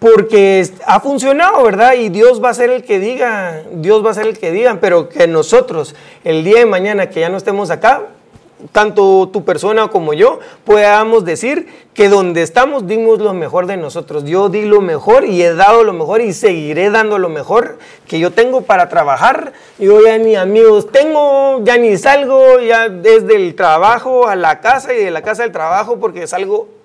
porque 0.00 0.66
ha 0.86 0.98
funcionado, 0.98 1.62
¿verdad? 1.62 1.92
Y 1.92 2.08
Dios 2.08 2.42
va 2.42 2.48
a 2.48 2.54
ser 2.54 2.70
el 2.70 2.82
que 2.82 2.98
diga, 2.98 3.62
Dios 3.70 4.04
va 4.04 4.10
a 4.10 4.14
ser 4.14 4.26
el 4.26 4.38
que 4.38 4.50
digan, 4.50 4.78
pero 4.80 5.10
que 5.10 5.28
nosotros 5.28 5.94
el 6.24 6.42
día 6.42 6.58
de 6.60 6.66
mañana 6.66 7.10
que 7.10 7.20
ya 7.20 7.28
no 7.28 7.36
estemos 7.36 7.70
acá, 7.70 8.06
tanto 8.72 9.28
tu 9.32 9.44
persona 9.44 9.88
como 9.88 10.12
yo, 10.14 10.38
podamos 10.64 11.24
decir 11.24 11.66
que 11.94 12.08
donde 12.08 12.42
estamos 12.42 12.86
dimos 12.86 13.18
lo 13.18 13.34
mejor 13.34 13.66
de 13.66 13.76
nosotros. 13.76 14.24
Yo 14.24 14.48
di 14.48 14.64
lo 14.64 14.80
mejor 14.80 15.24
y 15.24 15.42
he 15.42 15.54
dado 15.54 15.84
lo 15.84 15.92
mejor 15.92 16.20
y 16.20 16.32
seguiré 16.32 16.90
dando 16.90 17.18
lo 17.18 17.28
mejor 17.28 17.78
que 18.06 18.18
yo 18.18 18.30
tengo 18.32 18.62
para 18.62 18.88
trabajar. 18.88 19.52
Yo 19.78 20.00
ya 20.02 20.18
ni 20.18 20.36
amigos 20.36 20.90
tengo, 20.90 21.62
ya 21.64 21.76
ni 21.76 21.96
salgo, 21.96 22.60
ya 22.60 22.88
desde 22.88 23.36
el 23.36 23.54
trabajo 23.54 24.26
a 24.26 24.36
la 24.36 24.60
casa 24.60 24.94
y 24.94 25.04
de 25.04 25.10
la 25.10 25.22
casa 25.22 25.42
al 25.42 25.52
trabajo 25.52 25.98
porque 25.98 26.26
salgo 26.26 26.79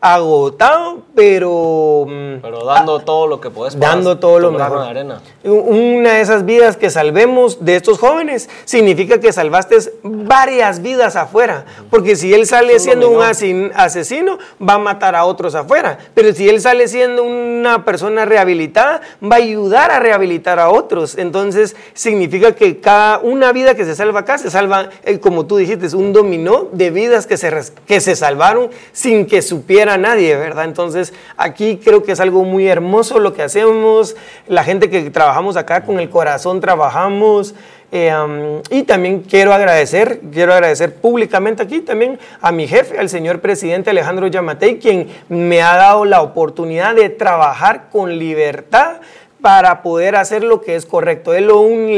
agotado, 0.00 1.02
pero... 1.14 2.06
Mm, 2.08 2.40
pero 2.40 2.64
dando 2.64 2.96
ah, 2.96 3.04
todo 3.04 3.26
lo 3.26 3.40
que 3.40 3.50
puedes. 3.50 3.78
Dando 3.78 4.18
todo 4.18 4.38
lo 4.38 4.50
mejor. 4.50 4.78
arena. 4.78 5.20
Una 5.44 6.14
de 6.14 6.20
esas 6.22 6.46
vidas 6.46 6.78
que 6.78 6.88
salvemos 6.88 7.64
de 7.64 7.76
estos 7.76 7.98
jóvenes 7.98 8.48
significa 8.64 9.20
que 9.20 9.32
salvaste 9.32 9.76
varias 10.02 10.80
vidas 10.80 11.16
afuera. 11.16 11.66
Porque 11.90 12.16
si 12.16 12.32
él 12.32 12.46
sale 12.46 12.78
siendo 12.78 13.10
un 13.10 13.22
asesino, 13.22 14.38
va 14.66 14.74
a 14.74 14.78
matar 14.78 15.14
a 15.14 15.26
otros 15.26 15.54
afuera. 15.54 15.98
Pero 16.14 16.32
si 16.32 16.48
él 16.48 16.60
sale 16.62 16.88
siendo 16.88 17.22
una 17.22 17.84
persona 17.84 18.24
rehabilitada, 18.24 19.02
va 19.22 19.36
a 19.36 19.40
ayudar 19.40 19.90
a 19.90 20.00
rehabilitar 20.00 20.58
a 20.58 20.70
otros. 20.70 21.18
Entonces 21.18 21.76
significa 21.92 22.52
que 22.52 22.80
cada 22.80 23.18
una 23.18 23.52
vida 23.52 23.74
que 23.74 23.84
se 23.84 23.94
salva 23.94 24.20
acá 24.20 24.38
se 24.38 24.50
salva, 24.50 24.88
eh, 25.04 25.20
como 25.20 25.44
tú 25.44 25.58
dijiste, 25.58 25.94
un 25.94 26.12
dominó 26.12 26.68
de 26.72 26.90
vidas 26.90 27.26
que 27.26 27.36
se, 27.36 27.52
que 27.86 28.00
se 28.00 28.16
salvaron 28.16 28.70
sin 28.92 29.26
que 29.26 29.42
supieran 29.42 29.89
a 29.94 29.98
nadie, 29.98 30.36
¿verdad? 30.36 30.64
Entonces, 30.64 31.12
aquí 31.36 31.80
creo 31.82 32.02
que 32.02 32.12
es 32.12 32.20
algo 32.20 32.44
muy 32.44 32.66
hermoso 32.66 33.18
lo 33.18 33.32
que 33.32 33.42
hacemos, 33.42 34.16
la 34.46 34.64
gente 34.64 34.90
que 34.90 35.10
trabajamos 35.10 35.56
acá 35.56 35.84
con 35.84 36.00
el 36.00 36.08
corazón 36.10 36.60
trabajamos. 36.60 37.54
Eh, 37.92 38.62
y 38.70 38.84
también 38.84 39.22
quiero 39.22 39.52
agradecer, 39.52 40.20
quiero 40.32 40.52
agradecer 40.52 40.94
públicamente 40.94 41.62
aquí 41.62 41.80
también 41.80 42.20
a 42.40 42.52
mi 42.52 42.68
jefe, 42.68 42.98
al 42.98 43.08
señor 43.08 43.40
presidente 43.40 43.90
Alejandro 43.90 44.28
Yamatei, 44.28 44.78
quien 44.78 45.08
me 45.28 45.60
ha 45.60 45.74
dado 45.74 46.04
la 46.04 46.22
oportunidad 46.22 46.94
de 46.94 47.08
trabajar 47.08 47.88
con 47.90 48.16
libertad 48.16 49.00
para 49.40 49.82
poder 49.82 50.16
hacer 50.16 50.44
lo 50.44 50.60
que 50.60 50.76
es 50.76 50.86
correcto. 50.86 51.34
Él 51.34 51.48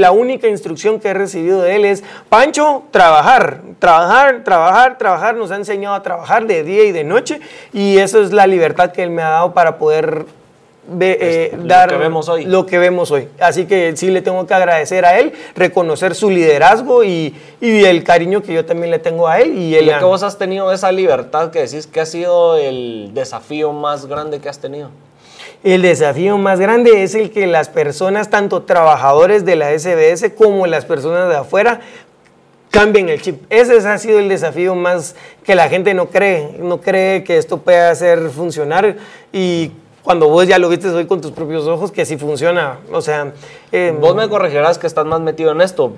la 0.01 0.13
única 0.13 0.49
instrucción 0.49 1.01
que 1.01 1.09
he 1.09 1.15
recibido 1.15 1.63
de 1.63 1.77
él 1.77 1.85
es, 1.85 2.03
Pancho, 2.29 2.85
trabajar, 2.91 3.61
trabajar, 3.79 4.45
trabajar, 4.45 4.99
trabajar. 4.99 5.35
Nos 5.37 5.51
ha 5.51 5.57
enseñado 5.57 5.95
a 5.95 6.03
trabajar 6.03 6.47
de 6.47 6.63
día 6.63 6.85
y 6.85 6.93
de 6.93 7.05
noche 7.05 7.41
y 7.73 7.99
eso 7.99 8.23
es 8.23 8.33
la 8.33 8.47
libertad 8.47 8.93
que 8.93 9.03
él 9.03 9.11
me 9.11 9.23
ha 9.23 9.31
dado 9.31 9.53
para 9.53 9.79
poder 9.79 10.27
eh, 11.01 11.57
dar 11.65 11.93
lo 11.93 11.99
que, 11.99 12.03
vemos 12.03 12.29
hoy. 12.29 12.45
lo 12.45 12.67
que 12.67 12.79
vemos 12.79 13.11
hoy. 13.11 13.29
Así 13.39 13.67
que 13.67 13.97
sí 13.97 14.11
le 14.11 14.21
tengo 14.21 14.47
que 14.47 14.55
agradecer 14.55 15.05
a 15.05 15.19
él, 15.19 15.33
reconocer 15.55 16.15
su 16.15 16.31
liderazgo 16.31 17.05
y, 17.05 17.35
y 17.61 17.85
el 17.85 18.03
cariño 18.03 18.43
que 18.43 18.53
yo 18.53 18.65
también 18.65 18.91
le 18.91 18.99
tengo 18.99 19.29
a 19.29 19.41
él. 19.41 19.57
Y, 19.57 19.77
él 19.77 19.93
que 19.97 20.05
vos 20.05 20.23
has 20.23 20.39
tenido 20.39 20.73
esa 20.73 20.91
libertad 20.91 21.51
que 21.51 21.61
decís 21.61 21.87
que 21.87 22.01
ha 22.01 22.07
sido 22.07 22.57
el 22.57 23.11
desafío 23.15 23.73
más 23.73 24.07
grande 24.07 24.41
que 24.41 24.49
has 24.49 24.59
tenido. 24.59 24.91
El 25.65 25.83
desafío 25.83 26.39
más 26.39 26.59
grande 26.59 27.05
es 27.05 27.15
el 27.15 27.31
que 27.31 27.47
las 27.47 27.69
personas, 27.69 28.31
tanto 28.31 28.63
trabajadores 28.63 29.45
de 29.45 29.55
la 29.55 29.71
SBS 29.71 30.33
como 30.37 30.67
las 30.67 30.85
personas 30.85 31.29
de 31.29 31.37
afuera, 31.37 31.81
cambien 32.73 33.09
el 33.09 33.23
chip. 33.23 33.45
Ese 33.49 33.77
ha 33.89 33.99
sido 33.99 34.19
el 34.19 34.29
desafío 34.29 34.75
más 34.75 35.15
que 35.45 35.55
la 35.55 35.69
gente 35.69 35.95
no 35.95 36.07
cree, 36.09 36.57
no 36.59 36.81
cree 36.81 37.23
que 37.23 37.39
esto 37.39 37.59
pueda 37.59 37.91
hacer 37.91 38.31
funcionar 38.31 38.97
y 39.33 39.71
cuando 40.03 40.29
vos 40.29 40.49
ya 40.49 40.59
lo 40.59 40.69
viste 40.69 40.89
hoy 40.89 41.07
con 41.07 41.21
tus 41.21 41.31
propios 41.31 41.65
ojos 41.69 41.93
que 41.93 42.05
sí 42.07 42.17
funciona. 42.17 42.81
O 42.91 43.01
sea, 43.01 43.33
em, 43.71 44.01
vos 44.01 44.17
me 44.17 44.29
corregirás 44.29 44.79
que 44.79 44.89
estás 44.89 45.07
más 45.07 45.21
metido 45.21 45.53
en 45.53 45.61
esto. 45.61 45.93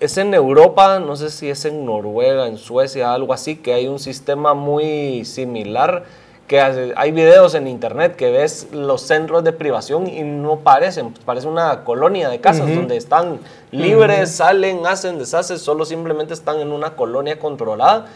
Es 0.00 0.16
en 0.16 0.32
Europa, 0.32 0.98
no 0.98 1.14
sé 1.16 1.28
si 1.28 1.50
es 1.50 1.66
en 1.66 1.84
Noruega, 1.84 2.46
en 2.46 2.56
Suecia, 2.56 3.12
algo 3.12 3.34
así, 3.34 3.56
que 3.56 3.74
hay 3.74 3.86
un 3.86 3.98
sistema 3.98 4.54
muy 4.54 5.26
similar 5.26 6.04
que 6.46 6.60
hay 6.60 7.10
videos 7.10 7.54
en 7.54 7.66
internet 7.66 8.14
que 8.14 8.30
ves 8.30 8.68
los 8.72 9.02
centros 9.02 9.42
de 9.42 9.52
privación 9.52 10.06
y 10.06 10.22
no 10.22 10.60
parecen, 10.60 11.12
parece 11.24 11.48
una 11.48 11.82
colonia 11.84 12.28
de 12.28 12.40
casas 12.40 12.72
donde 12.72 12.96
están 12.96 13.40
libres, 13.72 14.30
salen, 14.30 14.86
hacen, 14.86 15.18
deshacen, 15.18 15.58
solo 15.58 15.84
simplemente 15.84 16.34
están 16.34 16.60
en 16.60 16.70
una 16.70 16.90
colonia 16.90 17.38
controlada, 17.38 18.06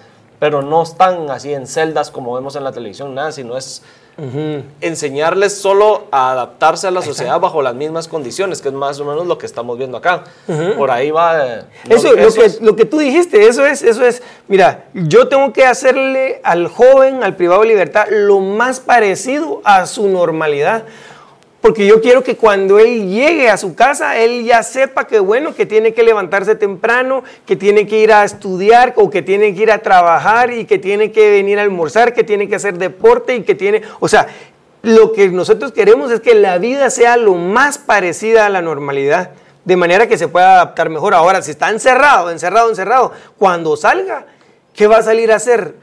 pero 0.41 0.62
no 0.62 0.82
están 0.82 1.30
así 1.30 1.53
en 1.53 1.68
celdas 1.68 2.11
como 2.11 2.34
vemos 2.34 2.57
en 2.57 2.64
la 2.64 2.72
televisión, 2.72 3.14
nada, 3.14 3.30
sino 3.30 3.57
es 3.57 3.82
enseñarles 4.80 5.59
solo 5.59 6.05
a 6.11 6.32
adaptarse 6.32 6.86
a 6.86 6.91
la 6.91 7.01
sociedad 7.01 7.41
bajo 7.41 7.62
las 7.62 7.74
mismas 7.74 8.07
condiciones, 8.07 8.61
que 8.61 8.68
es 8.68 8.74
más 8.74 9.01
o 9.01 9.05
menos 9.05 9.26
lo 9.26 9.38
que 9.38 9.47
estamos 9.47 9.78
viendo 9.78 9.97
acá. 9.97 10.24
Por 10.76 10.91
ahí 10.91 11.11
va. 11.11 11.47
Eh, 11.47 11.64
eso, 11.88 12.12
lo, 12.14 12.32
que, 12.32 12.53
lo 12.61 12.76
que 12.76 12.84
tú 12.84 12.99
dijiste, 12.99 13.47
eso 13.47 13.64
es, 13.64 13.82
eso 13.82 14.05
es, 14.05 14.22
mira, 14.47 14.84
yo 14.93 15.28
tengo 15.28 15.53
que 15.53 15.64
hacerle 15.64 16.41
al 16.43 16.68
joven, 16.68 17.22
al 17.22 17.36
privado 17.36 17.62
de 17.62 17.68
libertad, 17.68 18.09
lo 18.11 18.41
más 18.41 18.80
parecido 18.80 19.62
a 19.64 19.86
su 19.86 20.09
normalidad. 20.09 20.84
Porque 21.61 21.86
yo 21.86 22.00
quiero 22.00 22.24
que 22.24 22.36
cuando 22.36 22.78
él 22.78 23.11
llegue 23.11 23.50
a 23.50 23.58
su 23.58 23.74
casa, 23.74 24.16
él 24.16 24.44
ya 24.44 24.62
sepa 24.62 25.06
que 25.06 25.20
bueno, 25.20 25.54
que 25.54 25.66
tiene 25.66 25.92
que 25.92 26.02
levantarse 26.02 26.54
temprano, 26.54 27.22
que 27.44 27.54
tiene 27.54 27.86
que 27.86 27.98
ir 27.98 28.12
a 28.12 28.24
estudiar 28.24 28.94
o 28.96 29.11
que 29.11 29.20
tiene 29.20 29.54
que 29.54 29.62
ir 29.62 29.70
a 29.70 29.78
trabajar 29.78 30.52
y 30.54 30.64
que 30.64 30.78
tiene 30.78 31.12
que 31.12 31.30
venir 31.30 31.58
a 31.58 31.62
almorzar, 31.62 32.14
que 32.14 32.24
tiene 32.24 32.48
que 32.48 32.56
hacer 32.56 32.78
deporte 32.78 33.36
y 33.36 33.42
que 33.42 33.54
tiene, 33.54 33.82
o 34.00 34.08
sea, 34.08 34.28
lo 34.82 35.12
que 35.12 35.28
nosotros 35.28 35.72
queremos 35.72 36.11
es 36.11 36.20
que 36.20 36.34
la 36.34 36.56
vida 36.56 36.88
sea 36.88 37.18
lo 37.18 37.34
más 37.34 37.76
parecida 37.76 38.46
a 38.46 38.48
la 38.48 38.62
normalidad, 38.62 39.32
de 39.66 39.76
manera 39.76 40.08
que 40.08 40.16
se 40.16 40.28
pueda 40.28 40.54
adaptar 40.54 40.88
mejor. 40.88 41.12
Ahora, 41.12 41.42
si 41.42 41.50
está 41.50 41.68
encerrado, 41.68 42.30
encerrado, 42.30 42.70
encerrado, 42.70 43.12
cuando 43.38 43.76
salga, 43.76 44.24
¿qué 44.74 44.86
va 44.86 44.96
a 44.96 45.02
salir 45.02 45.30
a 45.30 45.36
hacer? 45.36 45.74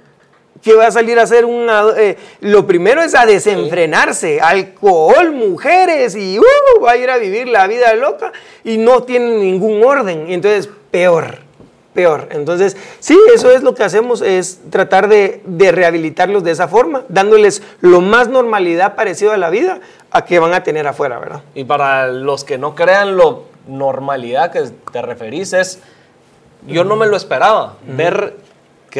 Que 0.61 0.73
va 0.73 0.87
a 0.87 0.91
salir 0.91 1.19
a 1.19 1.23
hacer 1.23 1.45
una... 1.45 1.83
Eh, 1.97 2.17
lo 2.41 2.65
primero 2.65 3.01
es 3.01 3.15
a 3.15 3.25
desenfrenarse, 3.25 4.41
alcohol, 4.41 5.31
mujeres 5.31 6.15
y 6.15 6.39
uh, 6.39 6.81
va 6.83 6.91
a 6.91 6.97
ir 6.97 7.09
a 7.09 7.17
vivir 7.17 7.47
la 7.47 7.67
vida 7.67 7.93
loca 7.95 8.31
y 8.63 8.77
no 8.77 9.03
tiene 9.03 9.37
ningún 9.37 9.83
orden. 9.83 10.29
Y 10.29 10.33
entonces, 10.33 10.69
peor, 10.91 11.39
peor. 11.93 12.29
Entonces, 12.31 12.77
sí, 12.99 13.17
eso 13.33 13.51
es 13.51 13.63
lo 13.63 13.73
que 13.73 13.83
hacemos, 13.83 14.21
es 14.21 14.59
tratar 14.69 15.07
de, 15.07 15.41
rehabilitarlos 15.71 16.43
de 16.43 16.51
esa 16.51 16.67
forma, 16.67 17.03
dándoles 17.09 17.61
lo 17.81 18.01
más 18.01 18.27
normalidad 18.27 18.95
parecido 18.95 19.31
a 19.31 19.37
la 19.37 19.49
vida 19.49 19.79
a 20.11 20.25
que 20.25 20.39
van 20.39 20.53
a 20.53 20.63
tener 20.63 20.87
afuera, 20.87 21.19
¿verdad? 21.19 21.41
Y 21.55 21.63
para 21.63 22.07
los 22.07 22.43
que 22.43 22.57
no 22.57 22.75
crean 22.75 23.17
lo 23.17 23.45
normalidad 23.67 24.51
que 24.51 24.63
te 24.91 25.01
referís 25.01 25.53
es, 25.53 25.79
yo 26.67 26.83
no 26.83 26.95
me 26.95 27.07
lo 27.07 27.17
esperaba, 27.17 27.77
ver 27.85 28.35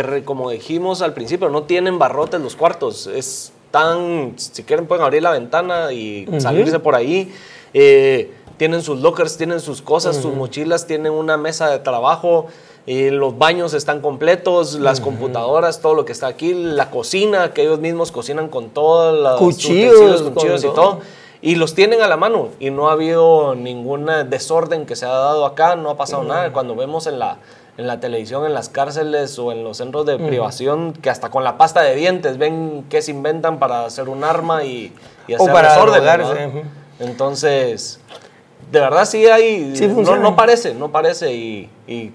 que 0.04 0.24
como 0.24 0.50
dijimos 0.50 1.02
al 1.02 1.14
principio, 1.14 1.50
no 1.50 1.64
tienen 1.64 1.98
barrotes 1.98 2.40
los 2.40 2.56
cuartos. 2.56 3.08
Es 3.08 3.52
tan, 3.72 4.34
si 4.38 4.64
quieren 4.64 4.86
pueden 4.86 5.04
abrir 5.04 5.24
la 5.24 5.32
ventana 5.32 5.92
y 5.92 6.28
salirse 6.40 6.80
por 6.80 6.96
ahí. 6.96 7.34
Eh, 7.74 8.32
tienen 8.58 8.82
sus 8.82 9.02
lockers, 9.02 9.38
tienen 9.38 9.60
sus 9.60 9.82
cosas, 9.82 10.16
sus 10.18 10.34
mochilas, 10.36 10.88
tienen 10.88 11.12
una 11.12 11.38
mesa 11.38 11.70
de 11.70 11.80
trabajo. 11.80 12.48
Eh, 12.86 13.12
los 13.12 13.38
baños 13.38 13.74
están 13.74 14.02
completos, 14.02 14.76
las 14.76 15.02
computadoras, 15.02 15.82
todo 15.82 15.94
lo 15.94 16.06
que 16.06 16.14
está 16.14 16.28
aquí, 16.28 16.54
la 16.54 16.90
cocina, 16.90 17.54
que 17.54 17.64
ellos 17.64 17.80
mismos 17.80 18.12
cocinan 18.12 18.50
con 18.50 18.70
todos 18.70 19.20
los 19.20 19.40
cuchillos, 19.40 20.22
cuchillos 20.22 20.64
y 20.64 20.68
todo. 20.68 21.00
Y 21.42 21.56
los 21.56 21.76
tienen 21.76 22.02
a 22.02 22.08
la 22.08 22.18
mano 22.18 22.50
y 22.60 22.72
no 22.72 22.90
ha 22.90 22.94
habido 22.94 23.56
ningún 23.56 24.10
desorden 24.30 24.86
que 24.86 24.96
se 24.96 25.06
ha 25.06 25.10
dado 25.10 25.46
acá, 25.46 25.76
no 25.76 25.90
ha 25.90 25.98
pasado 25.98 26.24
nada. 26.24 26.52
Cuando 26.54 26.76
vemos 26.76 27.06
en 27.06 27.20
la, 27.20 27.38
en 27.78 27.86
la 27.86 28.00
televisión, 28.00 28.46
en 28.46 28.54
las 28.54 28.70
cárceles 28.70 29.38
o 29.38 29.52
en 29.52 29.64
los 29.64 29.78
centros 29.78 30.06
de 30.06 30.18
privación, 30.18 30.94
que 30.94 31.12
hasta 31.12 31.30
con 31.30 31.44
la 31.44 31.58
pasta 31.58 31.82
de 31.82 31.96
dientes 31.96 32.40
ven 32.40 32.86
qué 32.90 33.04
se 33.04 33.12
inventan 33.12 33.60
para 33.60 33.86
hacer 33.86 34.10
un 34.10 34.24
arma 34.24 34.64
y, 34.64 34.92
hacer 35.28 35.54
desorden. 35.54 36.64
Entonces, 37.00 38.00
de 38.72 38.80
verdad 38.80 39.06
sí 39.06 39.28
hay, 39.28 39.74
no, 39.96 40.18
no, 40.18 40.36
parece, 40.36 40.74
no 40.74 40.92
parece 40.92 41.34
y, 41.34 41.70
y, 41.86 42.12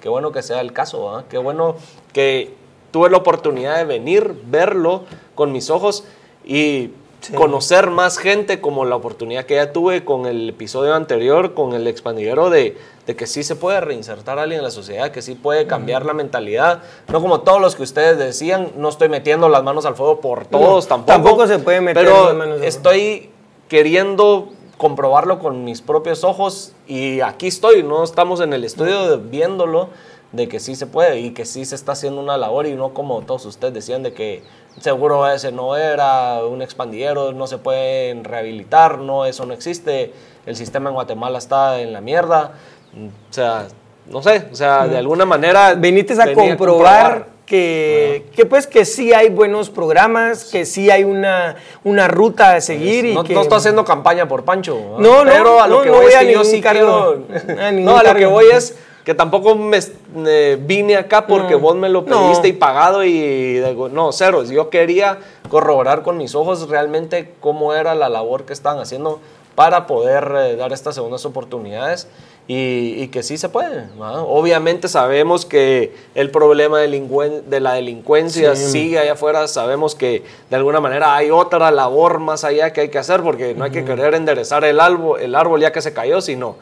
qué 0.00 0.08
bueno 0.08 0.32
que 0.32 0.42
sea 0.42 0.62
el 0.62 0.72
caso, 0.72 1.24
qué 1.28 1.36
bueno 1.36 1.76
que 2.14 2.54
tuve 2.90 3.10
la 3.10 3.18
oportunidad 3.18 3.76
de 3.76 3.84
venir, 3.84 4.34
verlo 4.46 5.04
con 5.34 5.52
mis 5.52 5.68
ojos 5.68 6.04
y 6.44 6.92
conocer 7.34 7.90
más 7.90 8.18
gente 8.18 8.60
como 8.60 8.84
la 8.84 8.96
oportunidad 8.96 9.44
que 9.44 9.56
ya 9.56 9.72
tuve 9.72 10.04
con 10.04 10.26
el 10.26 10.48
episodio 10.48 10.94
anterior, 10.94 11.54
con 11.54 11.74
el 11.74 11.86
expandidero 11.86 12.50
de, 12.50 12.76
de 13.06 13.16
que 13.16 13.26
sí 13.26 13.42
se 13.42 13.56
puede 13.56 13.80
reinsertar 13.80 14.38
a 14.38 14.42
alguien 14.42 14.58
en 14.58 14.64
la 14.64 14.70
sociedad, 14.70 15.10
que 15.10 15.22
sí 15.22 15.34
puede 15.34 15.66
cambiar 15.66 16.04
la 16.04 16.14
mentalidad, 16.14 16.82
no 17.08 17.20
como 17.20 17.40
todos 17.40 17.60
los 17.60 17.74
que 17.74 17.82
ustedes 17.82 18.18
decían, 18.18 18.72
no 18.76 18.88
estoy 18.88 19.08
metiendo 19.08 19.48
las 19.48 19.62
manos 19.62 19.86
al 19.86 19.96
fuego 19.96 20.20
por 20.20 20.46
todos 20.46 20.86
tampoco. 20.86 21.12
Tampoco 21.12 21.46
se 21.46 21.58
puede 21.58 21.80
meter 21.80 22.04
pero 22.04 22.26
las 22.26 22.34
manos 22.34 22.60
estoy 22.62 23.30
queriendo 23.68 24.50
comprobarlo 24.76 25.38
con 25.38 25.64
mis 25.64 25.80
propios 25.80 26.24
ojos 26.24 26.72
y 26.86 27.20
aquí 27.20 27.48
estoy, 27.48 27.82
no 27.82 28.04
estamos 28.04 28.40
en 28.40 28.52
el 28.52 28.64
estudio 28.64 29.18
viéndolo 29.18 29.90
de 30.32 30.48
que 30.48 30.60
sí 30.60 30.76
se 30.76 30.86
puede 30.86 31.20
y 31.20 31.30
que 31.30 31.44
sí 31.44 31.64
se 31.64 31.74
está 31.74 31.92
haciendo 31.92 32.20
una 32.20 32.36
labor 32.36 32.66
y 32.66 32.74
no 32.74 32.94
como 32.94 33.20
todos 33.22 33.44
ustedes 33.44 33.74
decían 33.74 34.02
de 34.02 34.12
que 34.12 34.42
seguro 34.80 35.28
ese 35.30 35.52
no 35.52 35.76
era 35.76 36.44
un 36.44 36.62
expandidero, 36.62 37.32
no 37.32 37.46
se 37.46 37.58
pueden 37.58 38.24
rehabilitar, 38.24 38.98
no, 38.98 39.26
eso 39.26 39.44
no 39.44 39.52
existe, 39.52 40.12
el 40.46 40.56
sistema 40.56 40.88
en 40.88 40.94
Guatemala 40.94 41.38
está 41.38 41.80
en 41.80 41.92
la 41.92 42.00
mierda, 42.00 42.52
o 42.94 43.32
sea, 43.32 43.68
no 44.06 44.22
sé, 44.22 44.48
o 44.50 44.54
sea, 44.54 44.86
de 44.86 44.98
alguna 44.98 45.24
manera... 45.24 45.74
Viniste 45.74 46.20
a 46.20 46.34
comprobar, 46.34 47.26
que, 47.46 48.26
que, 48.34 48.46
pues 48.46 48.66
que 48.66 48.84
sí 48.84 49.12
hay 49.12 49.28
buenos 49.28 49.70
programas, 49.70 50.44
que 50.44 50.64
sí 50.64 50.90
hay 50.90 51.04
una, 51.04 51.56
una 51.84 52.08
ruta 52.08 52.54
a 52.54 52.60
seguir. 52.60 53.04
y 53.04 53.14
no, 53.14 53.24
que... 53.24 53.34
no 53.34 53.42
estoy 53.42 53.58
haciendo 53.58 53.84
campaña 53.84 54.26
por 54.26 54.44
Pancho. 54.44 54.96
No, 54.98 55.24
no, 55.24 55.30
pero 55.30 55.60
a 55.60 55.68
lo 55.68 55.82
que 55.82 55.90
voy, 55.90 56.06
es 56.06 56.16
que 56.16 56.32
yo 56.32 56.44
sí 56.44 56.60
quiero... 56.60 57.24
no, 57.72 57.96
a 57.96 58.02
lo 58.02 58.14
que 58.14 58.26
voy 58.26 58.46
es 58.52 58.76
que 59.04 59.14
tampoco 59.14 59.56
me 59.56 60.56
vine 60.56 60.96
acá 60.96 61.26
porque 61.26 61.54
vos 61.56 61.74
me 61.74 61.88
lo 61.88 62.04
pediste 62.04 62.48
y 62.48 62.52
pagado 62.52 63.04
y 63.04 63.60
no, 63.90 64.12
cero. 64.12 64.44
Yo 64.44 64.70
quería 64.70 65.18
corroborar 65.48 66.02
con 66.02 66.16
mis 66.16 66.34
ojos 66.34 66.68
realmente 66.68 67.34
cómo 67.40 67.74
era 67.74 67.94
la 67.94 68.08
labor 68.08 68.44
que 68.44 68.52
estaban 68.52 68.78
haciendo 68.78 69.20
para 69.54 69.86
poder 69.86 70.32
eh, 70.36 70.56
dar 70.56 70.72
estas 70.72 70.94
segundas 70.94 71.24
oportunidades 71.24 72.08
y, 72.48 73.08
que 73.08 73.22
sí 73.22 73.38
se 73.38 73.48
puede. 73.48 73.86
Obviamente 73.98 74.88
sabemos 74.88 75.46
que 75.46 75.94
el 76.14 76.30
problema 76.30 76.80
de 76.80 77.60
la 77.60 77.74
delincuencia 77.74 78.56
sigue 78.56 78.98
allá 78.98 79.12
afuera, 79.12 79.46
sabemos 79.48 79.94
que 79.94 80.24
de 80.50 80.56
alguna 80.56 80.80
manera 80.80 81.14
hay 81.14 81.30
otra 81.30 81.70
labor 81.70 82.18
más 82.18 82.44
allá 82.44 82.72
que 82.72 82.82
hay 82.82 82.88
que 82.88 82.98
hacer 82.98 83.22
porque 83.22 83.54
no 83.54 83.64
hay 83.64 83.70
que 83.70 83.84
querer 83.84 84.14
enderezar 84.14 84.64
el 84.64 84.80
árbol, 84.80 85.20
el 85.20 85.34
árbol 85.34 85.60
ya 85.60 85.72
que 85.72 85.80
se 85.80 85.92
cayó, 85.92 86.20
sino 86.20 86.56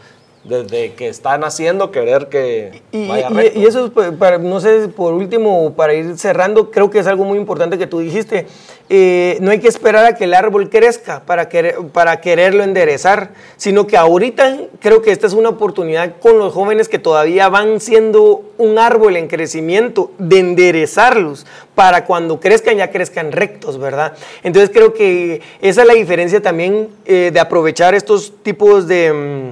desde 0.50 0.94
que 0.94 1.08
están 1.08 1.44
haciendo 1.44 1.92
querer 1.92 2.28
que 2.28 2.82
y, 2.90 3.06
vaya 3.06 3.30
y, 3.54 3.64
eso 3.64 3.86
es 3.86 3.90
pues, 3.92 4.10
para, 4.12 4.38
no 4.38 4.60
sé, 4.60 4.88
por 4.88 5.14
último, 5.14 5.72
para 5.74 5.94
ir 5.94 6.18
cerrando, 6.18 6.70
creo 6.70 6.90
que 6.90 6.98
es 6.98 7.06
algo 7.06 7.24
muy 7.24 7.38
importante 7.38 7.78
que 7.78 7.86
tú 7.86 8.00
dijiste. 8.00 8.46
Eh, 8.92 9.38
no 9.40 9.52
hay 9.52 9.60
que 9.60 9.68
esperar 9.68 10.04
a 10.04 10.16
que 10.16 10.24
el 10.24 10.34
árbol 10.34 10.68
crezca 10.68 11.22
para, 11.24 11.48
querer, 11.48 11.76
para 11.92 12.20
quererlo 12.20 12.64
enderezar, 12.64 13.30
sino 13.56 13.86
que 13.86 13.96
ahorita 13.96 14.58
creo 14.80 15.00
que 15.00 15.12
esta 15.12 15.28
es 15.28 15.32
una 15.32 15.50
oportunidad 15.50 16.16
con 16.18 16.38
los 16.38 16.52
jóvenes 16.52 16.88
que 16.88 16.98
todavía 16.98 17.48
van 17.48 17.78
siendo 17.78 18.42
un 18.58 18.80
árbol 18.80 19.16
en 19.16 19.28
crecimiento, 19.28 20.10
de 20.18 20.40
enderezarlos 20.40 21.46
para 21.76 22.04
cuando 22.04 22.40
crezcan 22.40 22.78
ya 22.78 22.90
crezcan 22.90 23.30
rectos, 23.30 23.78
¿verdad? 23.78 24.14
Entonces 24.42 24.70
creo 24.70 24.92
que 24.92 25.40
esa 25.62 25.82
es 25.82 25.86
la 25.86 25.94
diferencia 25.94 26.42
también 26.42 26.88
eh, 27.06 27.30
de 27.32 27.40
aprovechar 27.40 27.94
estos 27.94 28.32
tipos 28.42 28.88
de... 28.88 29.49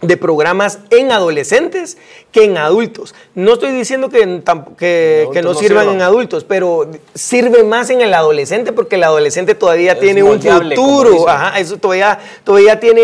De 0.00 0.16
programas 0.16 0.78
en 0.90 1.10
adolescentes 1.10 1.98
que 2.30 2.44
en 2.44 2.56
adultos. 2.56 3.16
No 3.34 3.54
estoy 3.54 3.72
diciendo 3.72 4.10
que, 4.10 4.42
que, 4.76 5.40
no, 5.42 5.54
sirvan 5.54 5.88
en 5.88 6.02
adultos, 6.02 6.44
pero 6.44 6.88
sirve 7.14 7.64
más 7.64 7.90
en 7.90 8.00
el 8.00 8.14
adolescente 8.14 8.72
porque 8.72 8.94
el 8.94 9.02
adolescente 9.02 9.56
todavía 9.56 9.98
tiene 9.98 10.22
un 10.22 10.40
futuro. 10.40 11.28
Ajá, 11.28 11.58
eso 11.58 11.78
todavía, 11.78 12.20
todavía 12.44 12.78
tiene, 12.78 13.02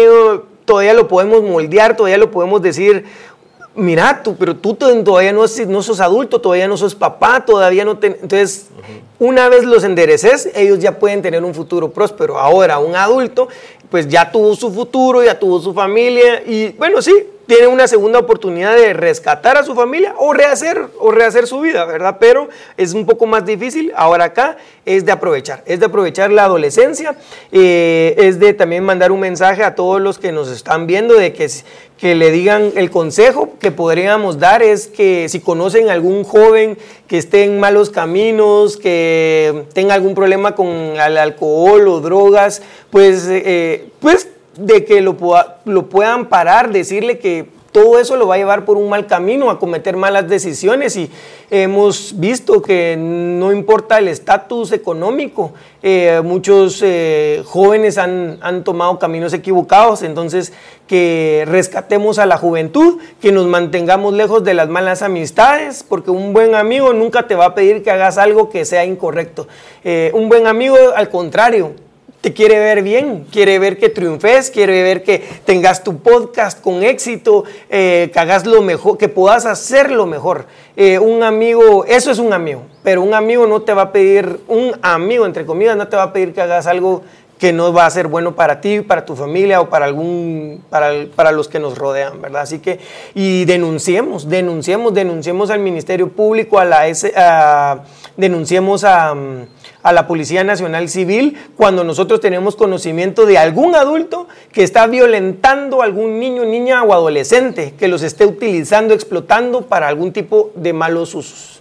todavía 0.64 0.94
lo 0.94 1.08
podemos 1.08 1.42
moldear, 1.42 1.96
todavía 1.96 2.18
lo 2.18 2.30
podemos 2.30 2.62
decir. 2.62 3.04
Mira, 3.76 4.22
tú, 4.22 4.36
pero 4.36 4.54
tú 4.54 4.74
todavía 4.74 5.32
no, 5.32 5.44
no 5.66 5.82
sos 5.82 6.00
adulto, 6.00 6.40
todavía 6.40 6.68
no 6.68 6.76
sos 6.76 6.94
papá, 6.94 7.44
todavía 7.44 7.84
no 7.84 7.98
te... 7.98 8.06
Entonces, 8.06 8.68
una 9.18 9.48
vez 9.48 9.64
los 9.64 9.82
endereces, 9.82 10.48
ellos 10.54 10.78
ya 10.78 10.98
pueden 10.98 11.22
tener 11.22 11.42
un 11.42 11.54
futuro 11.54 11.90
próspero. 11.90 12.38
Ahora, 12.38 12.78
un 12.78 12.94
adulto 12.94 13.48
pues 13.90 14.08
ya 14.08 14.30
tuvo 14.30 14.54
su 14.56 14.72
futuro, 14.72 15.22
ya 15.22 15.38
tuvo 15.38 15.60
su 15.60 15.72
familia 15.72 16.42
y 16.44 16.70
bueno, 16.70 17.00
sí, 17.00 17.12
tiene 17.46 17.66
una 17.66 17.86
segunda 17.86 18.18
oportunidad 18.18 18.74
de 18.74 18.92
rescatar 18.92 19.56
a 19.56 19.64
su 19.64 19.74
familia 19.74 20.14
o 20.18 20.32
rehacer, 20.32 20.88
o 20.98 21.10
rehacer 21.10 21.46
su 21.46 21.60
vida, 21.60 21.84
¿verdad? 21.84 22.16
Pero 22.18 22.48
es 22.76 22.94
un 22.94 23.06
poco 23.06 23.26
más 23.26 23.44
difícil. 23.44 23.92
Ahora 23.96 24.24
acá 24.24 24.56
es 24.86 25.04
de 25.04 25.12
aprovechar, 25.12 25.62
es 25.66 25.80
de 25.80 25.86
aprovechar 25.86 26.30
la 26.32 26.44
adolescencia, 26.44 27.16
eh, 27.52 28.14
es 28.18 28.38
de 28.38 28.54
también 28.54 28.84
mandar 28.84 29.12
un 29.12 29.20
mensaje 29.20 29.62
a 29.62 29.74
todos 29.74 30.00
los 30.00 30.18
que 30.18 30.32
nos 30.32 30.48
están 30.48 30.86
viendo 30.86 31.14
de 31.14 31.32
que, 31.32 31.48
que 31.98 32.14
le 32.14 32.30
digan 32.30 32.72
el 32.76 32.90
consejo 32.90 33.50
que 33.60 33.70
podríamos 33.70 34.38
dar 34.38 34.62
es 34.62 34.86
que 34.86 35.28
si 35.28 35.40
conocen 35.40 35.90
algún 35.90 36.24
joven 36.24 36.78
que 37.08 37.18
esté 37.18 37.44
en 37.44 37.60
malos 37.60 37.90
caminos, 37.90 38.76
que 38.76 39.64
tenga 39.72 39.94
algún 39.94 40.14
problema 40.14 40.54
con 40.54 40.66
el 40.66 41.18
alcohol 41.18 41.88
o 41.88 42.00
drogas, 42.00 42.62
pues, 42.90 43.26
eh, 43.28 43.88
pues 44.00 44.28
de 44.56 44.84
que 44.84 45.00
lo, 45.00 45.16
lo 45.64 45.86
puedan 45.88 46.26
parar, 46.26 46.72
decirle 46.72 47.18
que 47.18 47.46
todo 47.74 47.98
eso 47.98 48.14
lo 48.14 48.28
va 48.28 48.36
a 48.36 48.38
llevar 48.38 48.64
por 48.64 48.76
un 48.76 48.88
mal 48.88 49.08
camino, 49.08 49.50
a 49.50 49.58
cometer 49.58 49.96
malas 49.96 50.28
decisiones 50.28 50.96
y 50.96 51.10
hemos 51.50 52.20
visto 52.20 52.62
que 52.62 52.94
no 52.96 53.52
importa 53.52 53.98
el 53.98 54.06
estatus 54.06 54.70
económico, 54.70 55.52
eh, 55.82 56.20
muchos 56.22 56.80
eh, 56.84 57.42
jóvenes 57.44 57.98
han, 57.98 58.38
han 58.42 58.62
tomado 58.62 59.00
caminos 59.00 59.32
equivocados, 59.32 60.04
entonces 60.04 60.52
que 60.86 61.42
rescatemos 61.48 62.20
a 62.20 62.26
la 62.26 62.36
juventud, 62.38 63.00
que 63.20 63.32
nos 63.32 63.46
mantengamos 63.46 64.14
lejos 64.14 64.44
de 64.44 64.54
las 64.54 64.68
malas 64.68 65.02
amistades, 65.02 65.82
porque 65.82 66.12
un 66.12 66.32
buen 66.32 66.54
amigo 66.54 66.92
nunca 66.92 67.26
te 67.26 67.34
va 67.34 67.46
a 67.46 67.54
pedir 67.56 67.82
que 67.82 67.90
hagas 67.90 68.18
algo 68.18 68.50
que 68.50 68.64
sea 68.64 68.84
incorrecto. 68.84 69.48
Eh, 69.82 70.12
un 70.14 70.28
buen 70.28 70.46
amigo, 70.46 70.76
al 70.94 71.08
contrario, 71.08 71.72
te 72.24 72.32
quiere 72.32 72.58
ver 72.58 72.82
bien, 72.82 73.26
quiere 73.30 73.58
ver 73.58 73.76
que 73.76 73.90
triunfes, 73.90 74.50
quiere 74.50 74.82
ver 74.82 75.02
que 75.02 75.22
tengas 75.44 75.84
tu 75.84 75.98
podcast 75.98 76.58
con 76.58 76.82
éxito, 76.82 77.44
eh, 77.68 78.08
que 78.14 78.18
hagas 78.18 78.46
lo 78.46 78.62
mejor, 78.62 78.96
que 78.96 79.10
puedas 79.10 79.44
hacer 79.44 79.90
lo 79.90 80.06
mejor. 80.06 80.46
Eh, 80.74 80.98
un 80.98 81.22
amigo, 81.22 81.84
eso 81.84 82.10
es 82.10 82.18
un 82.18 82.32
amigo, 82.32 82.62
pero 82.82 83.02
un 83.02 83.12
amigo 83.12 83.46
no 83.46 83.60
te 83.60 83.74
va 83.74 83.82
a 83.82 83.92
pedir, 83.92 84.40
un 84.48 84.72
amigo 84.80 85.26
entre 85.26 85.44
comillas, 85.44 85.76
no 85.76 85.86
te 85.86 85.96
va 85.96 86.04
a 86.04 86.12
pedir 86.14 86.32
que 86.32 86.40
hagas 86.40 86.66
algo 86.66 87.02
que 87.38 87.52
no 87.52 87.74
va 87.74 87.84
a 87.84 87.90
ser 87.90 88.06
bueno 88.06 88.34
para 88.34 88.62
ti, 88.62 88.80
para 88.80 89.04
tu 89.04 89.14
familia 89.16 89.60
o 89.60 89.68
para 89.68 89.84
algún, 89.84 90.64
para, 90.70 90.92
para 91.14 91.30
los 91.30 91.48
que 91.48 91.58
nos 91.58 91.76
rodean, 91.76 92.22
¿verdad? 92.22 92.40
Así 92.40 92.60
que, 92.60 92.80
y 93.14 93.44
denunciemos, 93.44 94.30
denunciemos, 94.30 94.94
denunciemos 94.94 95.50
al 95.50 95.58
Ministerio 95.58 96.08
Público, 96.08 96.58
a 96.58 96.64
la 96.64 96.86
S, 96.86 97.12
denunciemos 98.16 98.82
a 98.84 99.14
a 99.84 99.92
la 99.92 100.06
Policía 100.08 100.42
Nacional 100.44 100.88
Civil 100.88 101.36
cuando 101.56 101.84
nosotros 101.84 102.18
tenemos 102.18 102.56
conocimiento 102.56 103.26
de 103.26 103.36
algún 103.36 103.74
adulto 103.76 104.26
que 104.50 104.64
está 104.64 104.86
violentando 104.86 105.82
a 105.82 105.84
algún 105.84 106.18
niño, 106.18 106.44
niña 106.46 106.82
o 106.82 106.94
adolescente, 106.94 107.74
que 107.78 107.86
los 107.86 108.02
esté 108.02 108.24
utilizando, 108.24 108.94
explotando 108.94 109.66
para 109.66 109.86
algún 109.86 110.12
tipo 110.12 110.50
de 110.54 110.72
malos 110.72 111.14
usos. 111.14 111.60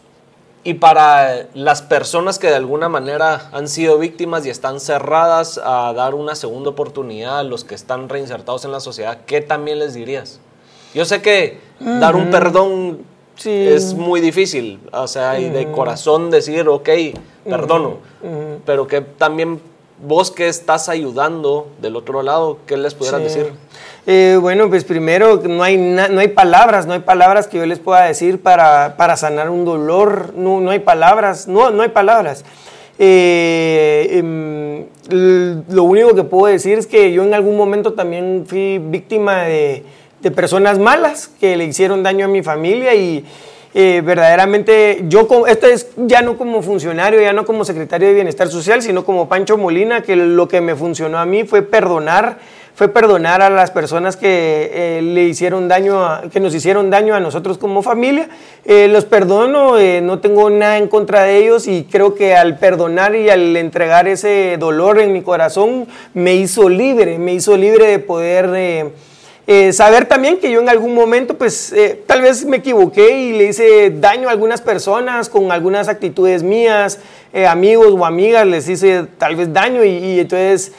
Y 0.64 0.76
para 0.76 1.48
las 1.54 1.82
personas 1.82 2.40
que 2.40 2.48
de 2.48 2.56
alguna 2.56 2.88
manera 2.88 3.50
han 3.52 3.68
sido 3.68 4.00
víctimas 4.00 4.46
y 4.46 4.50
están 4.50 4.80
cerradas 4.80 5.60
a 5.62 5.92
dar 5.92 6.16
una 6.16 6.36
segunda 6.36 6.70
oportunidad 6.70 7.40
a 7.40 7.44
los 7.44 7.66
que 7.66 7.76
están 7.76 8.08
reinsertados 8.08 8.64
en 8.64 8.72
la 8.72 8.80
sociedad, 8.80 9.18
¿qué 9.26 9.42
también 9.42 9.80
les 9.80 9.94
dirías? 9.94 10.40
Yo 10.94 11.04
sé 11.04 11.22
que 11.22 11.60
dar 11.82 12.16
un 12.16 12.30
perdón 12.30 13.00
es 13.46 13.94
muy 13.94 14.22
difícil, 14.22 14.80
o 14.92 15.08
sea, 15.08 15.40
y 15.40 15.50
de 15.50 15.72
corazón 15.72 16.32
decir, 16.32 16.68
ok, 16.68 16.90
perdono, 17.44 17.98
pero 18.66 18.88
que 18.88 19.02
también 19.02 19.60
vos 20.02 20.32
que 20.32 20.48
estás 20.48 20.90
ayudando 20.90 21.68
del 21.82 21.96
otro 21.96 22.22
lado, 22.24 22.58
¿qué 22.66 22.78
les 22.78 22.94
pudieras 22.94 23.24
decir? 23.24 23.54
Eh, 24.06 24.38
bueno, 24.42 24.70
pues 24.70 24.84
primero, 24.84 25.42
no 25.44 25.64
hay, 25.64 25.78
no 25.78 26.20
hay 26.20 26.28
palabras, 26.28 26.86
no 26.86 26.94
hay 26.94 27.00
palabras 27.00 27.48
que 27.48 27.58
yo 27.58 27.66
les 27.66 27.80
pueda 27.80 28.04
decir 28.04 28.42
para, 28.42 28.96
para 28.98 29.16
sanar 29.16 29.50
un 29.50 29.64
dolor, 29.64 30.34
no, 30.36 30.60
no, 30.60 30.72
hay 30.72 30.80
palabras, 30.80 31.48
no, 31.48 31.72
no 31.72 31.84
hay 31.84 31.90
palabras. 31.90 32.44
Eh, 33.00 34.08
em, 34.12 34.86
lo 35.70 35.84
único 35.84 36.14
que 36.16 36.24
puedo 36.24 36.52
decir 36.52 36.78
es 36.78 36.86
que 36.86 37.12
yo 37.12 37.24
en 37.24 37.34
algún 37.34 37.58
momento 37.58 37.94
también 37.94 38.44
fui 38.46 38.78
víctima 38.78 39.44
de, 39.44 39.84
de 40.24 40.32
personas 40.32 40.80
malas 40.80 41.30
que 41.40 41.58
le 41.58 41.66
hicieron 41.66 42.02
daño 42.02 42.26
a 42.26 42.30
mi 42.30 42.42
familia 42.42 42.96
y 42.96 43.26
eh, 43.76 44.02
verdaderamente 44.06 45.04
yo, 45.10 45.28
esto 45.48 45.68
es 45.68 45.88
ya 45.98 46.22
no 46.22 46.38
como 46.38 46.62
funcionario, 46.62 47.22
ya 47.22 47.34
no 47.34 47.44
como 47.44 47.66
secretario 47.66 48.08
de 48.08 48.14
Bienestar 48.14 48.48
Social, 48.48 48.82
sino 48.82 49.04
como 49.04 49.28
Pancho 49.28 49.58
Molina, 49.58 50.02
que 50.02 50.16
lo 50.16 50.48
que 50.48 50.62
me 50.62 50.76
funcionó 50.76 51.18
a 51.18 51.26
mí 51.26 51.44
fue 51.44 51.64
perdonar, 51.64 52.38
fue 52.76 52.88
perdonar 52.88 53.42
a 53.42 53.50
las 53.50 53.72
personas 53.72 54.16
que 54.16 54.72
eh, 54.72 55.02
le 55.02 55.24
hicieron 55.24 55.68
daño, 55.68 56.30
que 56.32 56.40
nos 56.40 56.56
hicieron 56.56 56.90
daño 56.90 57.16
a 57.16 57.20
nosotros 57.20 57.58
como 57.58 57.82
familia. 57.82 58.30
Eh, 58.64 58.88
los 58.88 59.06
perdono, 59.06 59.76
no 60.02 60.20
tengo 60.20 60.50
nada 60.52 60.78
en 60.78 60.88
contra 60.88 61.24
de 61.24 61.38
ellos 61.40 61.68
y 61.68 61.84
creo 61.84 62.16
que 62.16 62.36
al 62.36 62.60
perdonar 62.60 63.16
y 63.16 63.30
al 63.30 63.58
entregar 63.58 64.08
ese 64.08 64.56
dolor 64.58 65.00
en 65.00 65.12
mi 65.12 65.22
corazón 65.22 65.88
me 66.14 66.36
hizo 66.36 66.70
libre, 66.70 67.18
me 67.18 67.34
hizo 67.34 67.58
libre 67.58 67.88
de 67.88 68.00
poder 68.00 68.94
eh, 69.46 69.74
saber 69.74 70.06
también 70.06 70.40
que 70.40 70.50
yo 70.50 70.62
en 70.62 70.70
algún 70.70 70.94
momento, 70.94 71.38
pues 71.38 71.74
eh, 71.74 72.02
tal 72.08 72.22
vez 72.22 72.46
me 72.46 72.58
equivoqué 72.58 73.18
y 73.20 73.34
le 73.34 73.46
hice 73.46 73.90
daño 73.90 74.30
a 74.30 74.32
algunas 74.32 74.62
personas 74.62 75.28
con 75.28 75.52
algunas 75.52 75.90
actitudes 75.90 76.44
mías, 76.44 77.00
eh, 77.34 77.46
amigos 77.46 77.94
o 77.98 78.06
amigas, 78.06 78.48
les 78.48 78.70
hice 78.70 79.06
tal 79.18 79.36
vez 79.36 79.52
daño 79.52 79.84
y, 79.84 80.20
entonces 80.20 80.72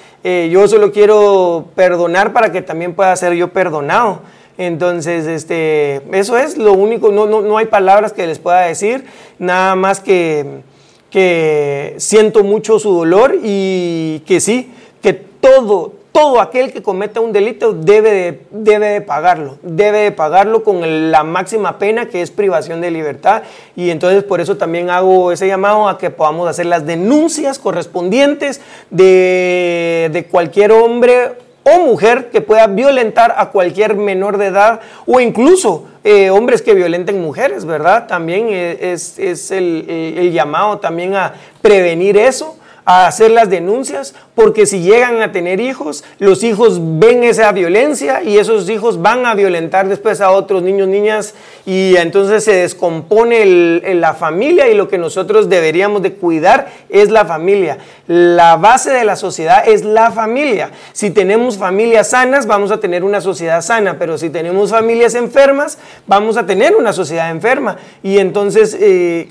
yo 0.51 0.67
solo 0.67 0.91
quiero 0.91 1.67
perdonar 1.75 2.33
para 2.33 2.51
que 2.51 2.63
también 2.63 2.95
pueda 2.95 3.15
ser 3.15 3.35
yo 3.35 3.53
perdonado. 3.53 4.21
Entonces, 4.57 5.27
este, 5.27 6.01
eso 6.17 6.39
es 6.39 6.57
lo 6.57 6.73
único, 6.73 7.11
no, 7.11 7.27
no, 7.27 7.43
no 7.43 7.59
hay 7.59 7.67
palabras 7.67 8.15
que 8.15 8.27
les 8.27 8.39
pueda 8.39 8.61
decir, 8.61 9.05
nada 9.39 9.75
más 9.75 10.01
que, 10.01 10.63
que 11.11 11.95
siento 11.99 12.43
mucho 12.43 12.79
su 12.79 12.95
dolor 12.95 13.37
y 13.43 14.21
que 14.21 14.41
sí, 14.41 14.73
que 15.03 15.13
todo, 15.13 15.93
todo 16.15 16.41
aquel 16.41 16.73
que 16.73 16.81
cometa 16.81 17.21
un 17.21 17.33
delito 17.33 17.73
debe 17.73 18.13
de, 18.13 18.41
debe 18.53 18.87
de 18.87 19.01
pagarlo, 19.01 19.59
debe 19.63 19.99
de 19.99 20.13
pagarlo 20.13 20.63
con 20.63 21.11
la 21.11 21.25
máxima 21.25 21.77
pena 21.81 22.07
que 22.07 22.23
es 22.23 22.31
privación 22.31 22.81
de 22.81 22.93
libertad 22.93 23.43
y 23.75 23.91
entonces 23.91 24.23
por 24.23 24.41
eso 24.41 24.57
también 24.57 24.91
hago 24.91 25.33
ese 25.33 25.49
llamado 25.49 25.89
a 25.89 25.99
que 25.99 26.11
podamos 26.11 26.49
hacer 26.49 26.67
las 26.67 26.87
denuncias 26.87 27.59
correspondientes 27.59 28.61
de, 28.91 30.09
de 30.13 30.25
cualquier 30.27 30.71
hombre 30.71 31.33
o 31.65 31.81
mujer 31.81 32.31
que 32.31 32.41
pueda 32.41 32.69
violentar 32.69 33.35
a 33.37 33.51
cualquier 33.51 33.97
menor 33.97 34.39
de 34.39 34.47
edad 34.47 34.83
o 35.07 35.19
incluso 35.19 35.87
eh, 36.05 36.31
hombres 36.31 36.63
que 36.63 36.75
violenten 36.75 37.21
mujeres, 37.21 37.65
¿verdad? 37.65 38.07
También 38.07 38.51
es, 38.51 39.19
es 39.19 39.51
el, 39.51 39.85
el 39.89 40.31
llamado 40.31 40.79
también 40.79 41.17
a 41.17 41.35
prevenir 41.61 42.17
eso 42.17 42.57
a 42.85 43.07
hacer 43.07 43.31
las 43.31 43.49
denuncias, 43.49 44.15
porque 44.35 44.67
si 44.67 44.81
llegan 44.81 45.23
a 45.23 45.33
tener 45.33 45.61
hijos, 45.61 46.05
los 46.19 46.45
hijos 46.45 46.79
ven 46.81 47.25
esa 47.25 47.51
violencia 47.53 48.23
y 48.23 48.39
esos 48.39 48.69
hijos 48.69 49.01
van 49.01 49.25
a 49.25 49.35
violentar 49.35 49.89
después 49.89 50.21
a 50.21 50.31
otros 50.31 50.63
niños, 50.63 50.89
niñas, 50.89 51.35
y 51.65 51.97
entonces 51.97 52.45
se 52.45 52.53
descompone 52.53 53.81
la 53.95 54.15
familia 54.15 54.69
y 54.69 54.75
lo 54.75 54.89
que 54.89 54.99
nosotros 54.99 55.49
deberíamos 55.49 56.03
de 56.03 56.13
cuidar 56.15 56.69
es 56.91 57.11
la 57.11 57.25
familia. 57.25 57.79
La 58.07 58.57
base 58.57 58.91
de 58.91 59.05
la 59.05 59.17
sociedad 59.17 59.67
es 59.67 59.85
la 59.85 60.11
familia. 60.11 60.71
Si 60.93 61.11
tenemos 61.11 61.57
familias 61.57 62.11
sanas, 62.11 62.47
vamos 62.47 62.71
a 62.71 62.81
tener 62.81 63.03
una 63.03 63.23
sociedad 63.23 63.63
sana, 63.63 63.99
pero 63.99 64.19
si 64.19 64.29
tenemos 64.29 64.71
familias 64.71 65.15
enfermas, 65.15 65.79
vamos 66.07 66.37
a 66.37 66.45
tener 66.45 66.77
una 66.77 66.93
sociedad 66.93 67.31
enferma. 67.31 67.77
Y 68.03 68.19
entonces... 68.19 68.77
Eh, 68.79 69.29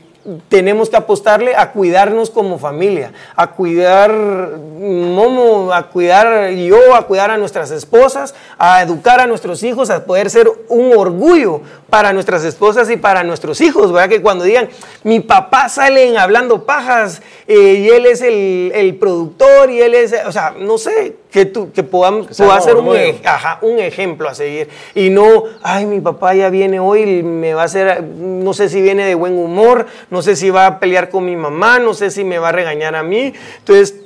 tenemos 0.47 0.89
que 0.89 0.95
apostarle 0.95 1.55
a 1.55 1.71
cuidarnos 1.71 2.29
como 2.29 2.57
familia, 2.57 3.11
a 3.35 3.51
cuidar 3.51 4.11
Momo, 4.11 5.73
a 5.73 5.83
cuidar 5.89 6.49
yo, 6.51 6.95
a 6.95 7.05
cuidar 7.07 7.31
a 7.31 7.37
nuestras 7.37 7.71
esposas, 7.71 8.33
a 8.57 8.81
educar 8.81 9.19
a 9.19 9.27
nuestros 9.27 9.63
hijos, 9.63 9.89
a 9.89 10.05
poder 10.05 10.29
ser 10.29 10.49
un 10.69 10.93
orgullo 10.95 11.61
para 11.89 12.13
nuestras 12.13 12.43
esposas 12.43 12.89
y 12.89 12.97
para 12.97 13.23
nuestros 13.23 13.61
hijos, 13.61 13.91
¿verdad? 13.91 14.09
Que 14.09 14.21
cuando 14.21 14.45
digan, 14.45 14.69
mi 15.03 15.19
papá 15.19 15.69
salen 15.69 16.17
hablando 16.17 16.65
pajas 16.65 17.21
eh, 17.47 17.85
y 17.85 17.89
él 17.89 18.05
es 18.05 18.21
el, 18.21 18.97
productor 18.99 19.69
y 19.69 19.81
él 19.81 19.93
es, 19.93 20.15
o 20.25 20.31
sea, 20.31 20.55
no 20.57 20.77
sé, 20.77 21.17
que, 21.33 21.45
tú, 21.45 21.71
que 21.71 21.81
podamos, 21.81 22.27
pueda 22.37 22.61
ser 22.61 22.75
un, 22.75 22.87
un 22.87 23.79
ejemplo 23.79 24.29
a 24.29 24.35
seguir 24.35 24.69
y 24.93 25.09
no, 25.09 25.45
ay, 25.63 25.87
mi 25.87 25.99
papá 25.99 26.35
ya 26.35 26.51
viene 26.51 26.79
hoy, 26.79 27.23
me 27.23 27.55
va 27.55 27.63
a 27.63 27.65
hacer, 27.65 28.03
no 28.03 28.53
sé 28.53 28.69
si 28.69 28.83
viene 28.83 29.03
de 29.03 29.15
buen 29.15 29.35
humor, 29.35 29.87
no 30.11 30.21
sé 30.21 30.35
si 30.35 30.51
va 30.51 30.67
a 30.67 30.79
pelear 30.79 31.09
con 31.09 31.25
mi 31.25 31.35
mamá, 31.35 31.79
no 31.79 31.95
sé 31.95 32.11
si 32.11 32.23
me 32.23 32.37
va 32.37 32.49
a 32.49 32.51
regañar 32.51 32.95
a 32.95 33.01
mí. 33.01 33.33
Entonces, 33.57 34.02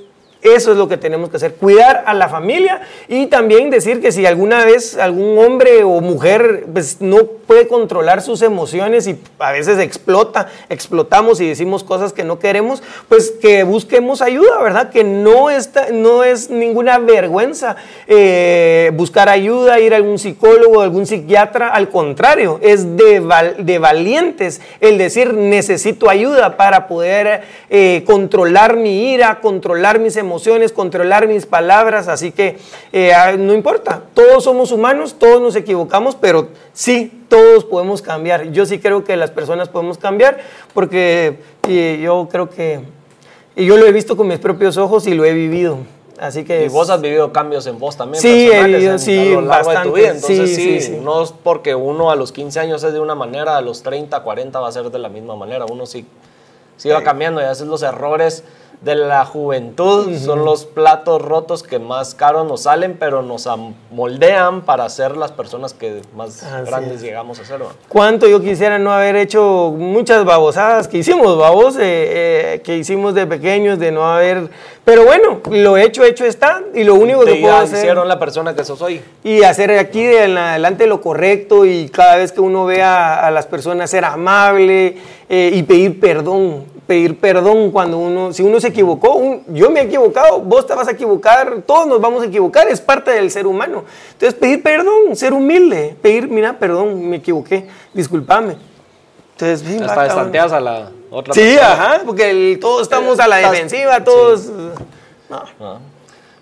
eso 0.55 0.71
es 0.71 0.77
lo 0.77 0.87
que 0.87 0.97
tenemos 0.97 1.29
que 1.29 1.37
hacer, 1.37 1.55
cuidar 1.55 2.03
a 2.05 2.13
la 2.13 2.29
familia 2.29 2.81
y 3.07 3.27
también 3.27 3.69
decir 3.69 4.01
que 4.01 4.11
si 4.11 4.25
alguna 4.25 4.65
vez 4.65 4.97
algún 4.97 5.37
hombre 5.37 5.83
o 5.83 6.01
mujer 6.01 6.65
pues, 6.71 7.01
no 7.01 7.25
puede 7.25 7.67
controlar 7.67 8.21
sus 8.21 8.41
emociones 8.41 9.07
y 9.07 9.17
a 9.39 9.51
veces 9.51 9.79
explota, 9.79 10.47
explotamos 10.69 11.39
y 11.41 11.47
decimos 11.47 11.83
cosas 11.83 12.13
que 12.13 12.23
no 12.23 12.39
queremos, 12.39 12.83
pues 13.07 13.31
que 13.31 13.63
busquemos 13.63 14.21
ayuda, 14.21 14.61
¿verdad? 14.61 14.89
Que 14.89 15.03
no, 15.03 15.49
está, 15.49 15.87
no 15.91 16.23
es 16.23 16.49
ninguna 16.49 16.97
vergüenza 16.99 17.77
eh, 18.07 18.91
buscar 18.95 19.29
ayuda, 19.29 19.79
ir 19.79 19.93
a 19.93 19.97
algún 19.97 20.19
psicólogo, 20.19 20.81
algún 20.81 21.05
psiquiatra, 21.05 21.69
al 21.69 21.89
contrario, 21.89 22.59
es 22.61 22.97
de, 22.97 23.23
de 23.59 23.79
valientes 23.79 24.61
el 24.81 24.97
decir 24.97 25.33
necesito 25.33 26.09
ayuda 26.09 26.57
para 26.57 26.87
poder 26.87 27.41
eh, 27.69 28.03
controlar 28.05 28.75
mi 28.75 29.13
ira, 29.13 29.39
controlar 29.39 29.99
mis 29.99 30.17
emociones 30.17 30.36
emociones, 30.38 30.71
controlar 30.71 31.27
mis 31.27 31.47
palabras, 31.47 32.07
así 32.07 32.31
que 32.31 32.57
eh, 32.93 33.11
ah, 33.11 33.33
no 33.38 33.53
importa, 33.53 34.03
todos 34.13 34.43
somos 34.43 34.71
humanos, 34.71 35.15
todos 35.17 35.41
nos 35.41 35.55
equivocamos, 35.55 36.15
pero 36.15 36.49
sí, 36.73 37.23
todos 37.27 37.65
podemos 37.65 38.03
cambiar. 38.03 38.51
Yo 38.51 38.67
sí 38.67 38.77
creo 38.77 39.03
que 39.03 39.17
las 39.17 39.31
personas 39.31 39.67
podemos 39.67 39.97
cambiar 39.97 40.38
porque 40.75 41.39
yo 42.01 42.27
creo 42.31 42.49
que 42.51 42.81
yo 43.55 43.77
lo 43.77 43.88
he 43.88 43.91
visto 43.91 44.15
con 44.15 44.27
mis 44.27 44.38
propios 44.38 44.77
ojos 44.77 45.07
y 45.07 45.15
lo 45.15 45.25
he 45.25 45.33
vivido. 45.33 45.79
Así 46.19 46.43
que... 46.43 46.65
Y 46.65 46.67
vos 46.69 46.89
has 46.91 47.01
vivido 47.01 47.31
cambios 47.33 47.65
en 47.65 47.79
vos 47.79 47.97
también. 47.97 48.21
Sí, 48.21 48.45
he 48.47 48.49
personales 48.51 48.75
vivido, 48.75 48.91
en- 48.93 48.99
sí, 48.99 49.19
a 49.19 49.23
lo 49.33 49.41
largo 49.41 49.69
de 49.71 49.75
tu 49.75 49.91
bastante. 49.91 49.99
vida. 49.99 50.09
Entonces, 50.11 50.49
Sí, 50.49 50.55
sí, 50.55 50.79
sí, 50.81 50.93
sí. 50.93 50.99
no 51.03 51.23
es 51.23 51.31
porque 51.43 51.73
uno 51.73 52.11
a 52.11 52.15
los 52.15 52.31
15 52.31 52.59
años 52.59 52.83
es 52.83 52.93
de 52.93 52.99
una 52.99 53.15
manera, 53.15 53.57
a 53.57 53.61
los 53.61 53.81
30, 53.81 54.19
40 54.21 54.59
va 54.59 54.67
a 54.67 54.71
ser 54.71 54.91
de 54.91 54.99
la 54.99 55.09
misma 55.09 55.35
manera. 55.35 55.65
Uno 55.65 55.85
sí, 55.88 56.05
sí 56.77 56.89
va 56.89 57.01
cambiando 57.03 57.41
y 57.41 57.43
a 57.43 57.49
veces 57.49 57.65
los 57.67 57.81
errores 57.83 58.43
de 58.82 58.93
la 58.93 59.25
juventud 59.25 60.15
son 60.17 60.45
los 60.45 60.65
platos 60.65 61.19
rotos 61.19 61.63
que 61.63 61.80
más 61.80 62.13
caros 62.13 62.47
nos 62.47 62.61
salen, 62.63 62.95
pero 62.99 63.23
nos 63.23 63.49
moldean 63.89 64.61
para 64.61 64.88
ser 64.89 65.17
las 65.17 65.32
personas 65.32 65.73
que 65.73 66.01
más 66.15 66.43
Así 66.43 66.69
grandes 66.69 66.93
es. 66.97 67.01
llegamos 67.01 67.39
a 67.39 67.45
ser. 67.45 67.61
¿va? 67.61 67.69
Cuánto 67.89 68.28
yo 68.28 68.39
quisiera 68.39 68.78
no 68.78 68.91
haber 68.91 69.15
hecho 69.15 69.73
muchas 69.75 70.23
babosadas 70.25 70.88
que 70.88 70.99
hicimos, 70.99 71.38
babos, 71.38 71.75
eh, 71.78 71.80
eh, 71.82 72.61
que 72.63 72.78
hicimos 72.78 73.15
de 73.15 73.25
pequeños, 73.25 73.80
de 73.80 73.91
no 73.91 74.07
haber... 74.07 74.49
Pero 74.86 75.03
bueno, 75.05 75.41
lo 75.51 75.75
hecho, 75.75 76.03
hecho 76.05 76.23
está, 76.23 76.61
y 76.73 76.84
lo 76.84 76.95
único 76.95 77.21
que 77.21 77.34
Te 77.34 77.41
puedo 77.41 77.53
ya 77.53 77.61
hacer... 77.61 77.80
hicieron 77.80 78.07
la 78.07 78.19
persona 78.19 78.55
que 78.55 78.63
sos 78.63 78.82
hoy. 78.82 79.01
y 79.23 79.43
hacer 79.43 79.71
aquí 79.71 80.03
de 80.03 80.23
en 80.25 80.38
adelante 80.38 80.88
lo 80.88 81.01
correcto 81.01 81.65
y 81.65 81.89
cada 81.89 82.15
vez 82.15 82.32
que 82.32 82.41
uno 82.41 82.65
vea 82.65 83.25
a 83.25 83.32
las 83.32 83.47
personas 83.47 83.89
ser 83.89 84.05
amable 84.05 84.97
eh, 85.30 85.51
y 85.53 85.63
pedir 85.63 85.99
perdón, 85.99 86.76
pedir 86.88 87.19
perdón 87.19 87.69
cuando 87.71 87.97
uno, 87.97 88.31
si 88.33 88.41
uno 88.43 88.59
se 88.61 88.69
equivocó, 88.69 89.15
un- 89.15 89.43
yo 89.53 89.69
me 89.69 89.81
he 89.81 89.83
equivocado, 89.83 90.39
vos 90.39 90.65
te 90.65 90.73
vas 90.73 90.88
a 90.88 90.91
equivocar, 90.91 91.61
todos 91.65 91.85
nos 91.85 91.99
vamos 91.99 92.23
a 92.23 92.25
equivocar, 92.27 92.67
es 92.69 92.79
parte 92.81 93.11
del 93.11 93.29
ser 93.29 93.45
humano. 93.45 93.83
Entonces 94.13 94.33
pedir 94.39 94.63
perdón, 94.63 95.13
ser 95.15 95.33
humilde, 95.33 95.95
pedir, 96.01 96.29
mira, 96.29 96.57
perdón, 96.57 97.09
me 97.09 97.17
equivoqué, 97.17 97.67
discúlpame. 97.93 98.55
Entonces, 99.33 99.59
sí, 99.67 99.77
va, 99.77 99.85
Hasta 99.85 99.95
cabrón. 99.95 100.07
destanteas 100.31 100.51
a 100.53 100.59
la 100.61 100.89
otra 101.11 101.33
Sí, 101.33 101.41
persona. 101.41 101.71
ajá, 101.73 102.01
porque 102.05 102.29
el- 102.31 102.59
todos 102.59 102.81
estamos 102.83 103.19
a 103.19 103.27
la 103.27 103.35
defensiva, 103.38 104.03
todos... 104.03 104.45
no. 105.29 105.43
Ah. 105.59 105.77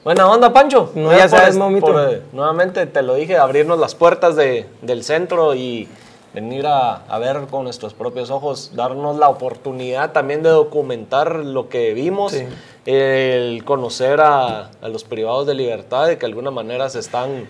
Buena 0.04 0.30
onda, 0.30 0.54
Pancho. 0.54 0.92
No, 0.94 1.12
ya 1.12 1.22
por 1.22 1.30
sabes, 1.32 1.50
es- 1.50 1.58
mamito. 1.58 1.88
por, 1.88 2.00
eh, 2.14 2.22
nuevamente 2.32 2.86
te 2.86 3.02
lo 3.02 3.16
dije, 3.16 3.38
abrirnos 3.38 3.80
las 3.80 3.96
puertas 3.96 4.36
de- 4.36 4.68
del 4.84 5.04
centro 5.04 5.56
y 5.56 5.90
venir 6.36 6.68
a, 6.68 6.96
a 7.08 7.18
ver 7.18 7.48
con 7.50 7.64
nuestros 7.64 7.94
propios 7.94 8.30
ojos, 8.30 8.72
darnos 8.76 9.18
la 9.18 9.30
oportunidad 9.30 10.12
también 10.12 10.44
de 10.44 10.50
documentar 10.50 11.34
lo 11.38 11.70
que 11.70 11.94
vimos, 11.94 12.34
Sí. 12.34 12.46
el 12.86 13.64
conocer 13.66 14.20
a, 14.22 14.70
a 14.82 14.88
los 14.90 15.04
privados 15.06 15.48
de 15.48 15.56
libertad, 15.56 16.08
de 16.08 16.16
que 16.18 16.26
de 16.26 16.28
alguna 16.28 16.52
manera 16.52 16.90
se 16.90 17.00
están 17.00 17.48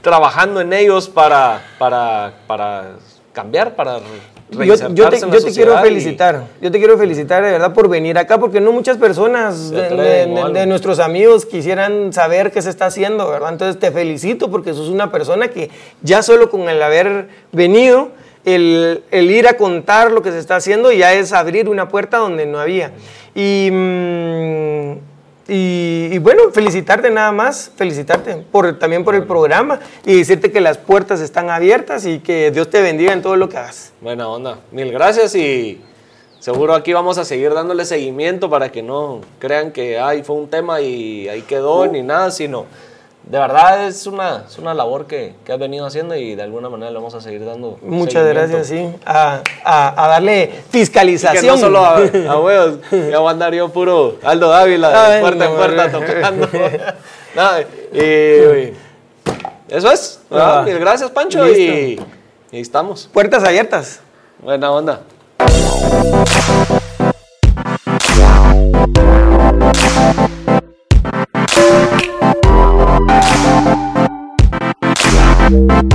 trabajando 0.00 0.60
en 0.60 0.72
ellos 0.72 1.08
para, 1.08 1.62
para, 1.78 2.34
para 2.46 2.96
cambiar, 3.32 3.74
para 3.74 3.98
Yo, 4.52 4.76
te, 5.08 5.20
yo 5.20 5.52
quiero 5.54 5.74
y- 5.74 5.82
felicitar, 5.82 6.44
yo 6.60 6.70
te 6.70 6.78
quiero 6.78 6.98
felicitar 6.98 7.42
de 7.42 7.52
verdad 7.52 7.72
por 7.72 7.88
venir 7.88 8.18
acá, 8.18 8.38
porque 8.38 8.60
no 8.60 8.72
muchas 8.72 8.98
personas 8.98 9.70
de, 9.70 10.66
nuestros 10.66 10.98
amigos 10.98 11.46
quisieran 11.46 12.12
saber 12.12 12.52
qué 12.52 12.60
se 12.62 12.70
está 12.70 12.86
haciendo, 12.86 13.28
¿verdad? 13.28 13.52
Entonces 13.52 13.80
te 13.80 13.90
felicito 13.90 14.50
porque 14.50 14.74
sos 14.74 14.88
una 14.88 15.10
persona 15.10 15.48
que 15.48 15.70
ya 16.02 16.22
solo 16.22 16.50
con 16.50 16.68
el 16.68 16.82
haber 16.82 17.28
venido, 17.52 18.10
el, 18.44 19.02
el 19.10 19.30
ir 19.30 19.46
a 19.46 19.56
contar 19.56 20.10
lo 20.10 20.22
que 20.22 20.32
se 20.32 20.38
está 20.38 20.56
haciendo 20.56 20.90
ya 20.92 21.12
es 21.12 21.32
abrir 21.32 21.68
una 21.68 21.88
puerta 21.88 22.18
donde 22.18 22.46
no 22.46 22.58
había. 22.58 22.92
Y, 23.34 23.68
mm, 23.72 25.11
y, 25.48 26.08
y 26.12 26.18
bueno, 26.18 26.50
felicitarte 26.52 27.10
nada 27.10 27.32
más, 27.32 27.70
felicitarte 27.76 28.36
por, 28.36 28.78
también 28.78 29.04
por 29.04 29.14
el 29.14 29.24
programa 29.24 29.80
y 30.04 30.16
decirte 30.16 30.52
que 30.52 30.60
las 30.60 30.78
puertas 30.78 31.20
están 31.20 31.50
abiertas 31.50 32.06
y 32.06 32.20
que 32.20 32.50
Dios 32.50 32.70
te 32.70 32.80
bendiga 32.80 33.12
en 33.12 33.22
todo 33.22 33.36
lo 33.36 33.48
que 33.48 33.58
hagas. 33.58 33.92
Buena 34.00 34.28
onda. 34.28 34.58
Mil 34.70 34.92
gracias 34.92 35.34
y 35.34 35.80
seguro 36.38 36.74
aquí 36.74 36.92
vamos 36.92 37.18
a 37.18 37.24
seguir 37.24 37.52
dándole 37.54 37.84
seguimiento 37.84 38.48
para 38.48 38.70
que 38.70 38.82
no 38.82 39.20
crean 39.38 39.72
que 39.72 39.98
ay, 39.98 40.22
fue 40.22 40.36
un 40.36 40.48
tema 40.48 40.80
y 40.80 41.28
ahí 41.28 41.42
quedó 41.42 41.86
ni 41.86 42.02
nada, 42.02 42.30
sino 42.30 42.66
de 43.24 43.38
verdad 43.38 43.86
es 43.86 44.06
una, 44.06 44.44
es 44.48 44.58
una 44.58 44.74
labor 44.74 45.06
que, 45.06 45.34
que 45.44 45.52
has 45.52 45.58
venido 45.58 45.86
haciendo 45.86 46.14
y 46.16 46.34
de 46.34 46.42
alguna 46.42 46.68
manera 46.68 46.90
le 46.90 46.96
vamos 46.96 47.14
a 47.14 47.20
seguir 47.20 47.44
dando. 47.44 47.78
Muchas 47.82 48.26
gracias, 48.26 48.66
sí. 48.66 48.90
A, 49.06 49.40
a- 49.64 50.04
a 50.04 50.08
darle 50.08 50.42
Y 50.44 50.46
que 50.48 50.62
fiscalización. 50.70 51.46
no 51.46 51.56
solo 51.56 51.78
a, 51.84 51.96
a 51.98 52.40
huevos, 52.40 52.78
ya 52.90 53.18
voy 53.20 53.28
a 53.28 53.30
andar 53.30 53.54
yo 53.54 53.68
puro 53.70 54.16
Aldo 54.22 54.48
Dávila, 54.48 54.88
de 54.90 54.96
Ay, 54.96 55.20
puerta 55.22 55.44
en 55.46 55.54
puerta 55.56 55.90
tocando. 55.92 56.48
Nada, 57.34 57.60
y, 57.92 57.98
y 57.98 58.74
eso 59.68 59.90
es. 59.90 60.20
Ah. 60.30 60.62
Mil 60.66 60.78
gracias, 60.78 61.10
Pancho, 61.10 61.48
y, 61.48 61.98
y 62.50 62.60
estamos. 62.60 63.08
Puertas 63.12 63.42
abiertas. 63.44 64.00
Buena 64.40 64.70
onda. 64.72 65.00
Wow. 75.52 75.92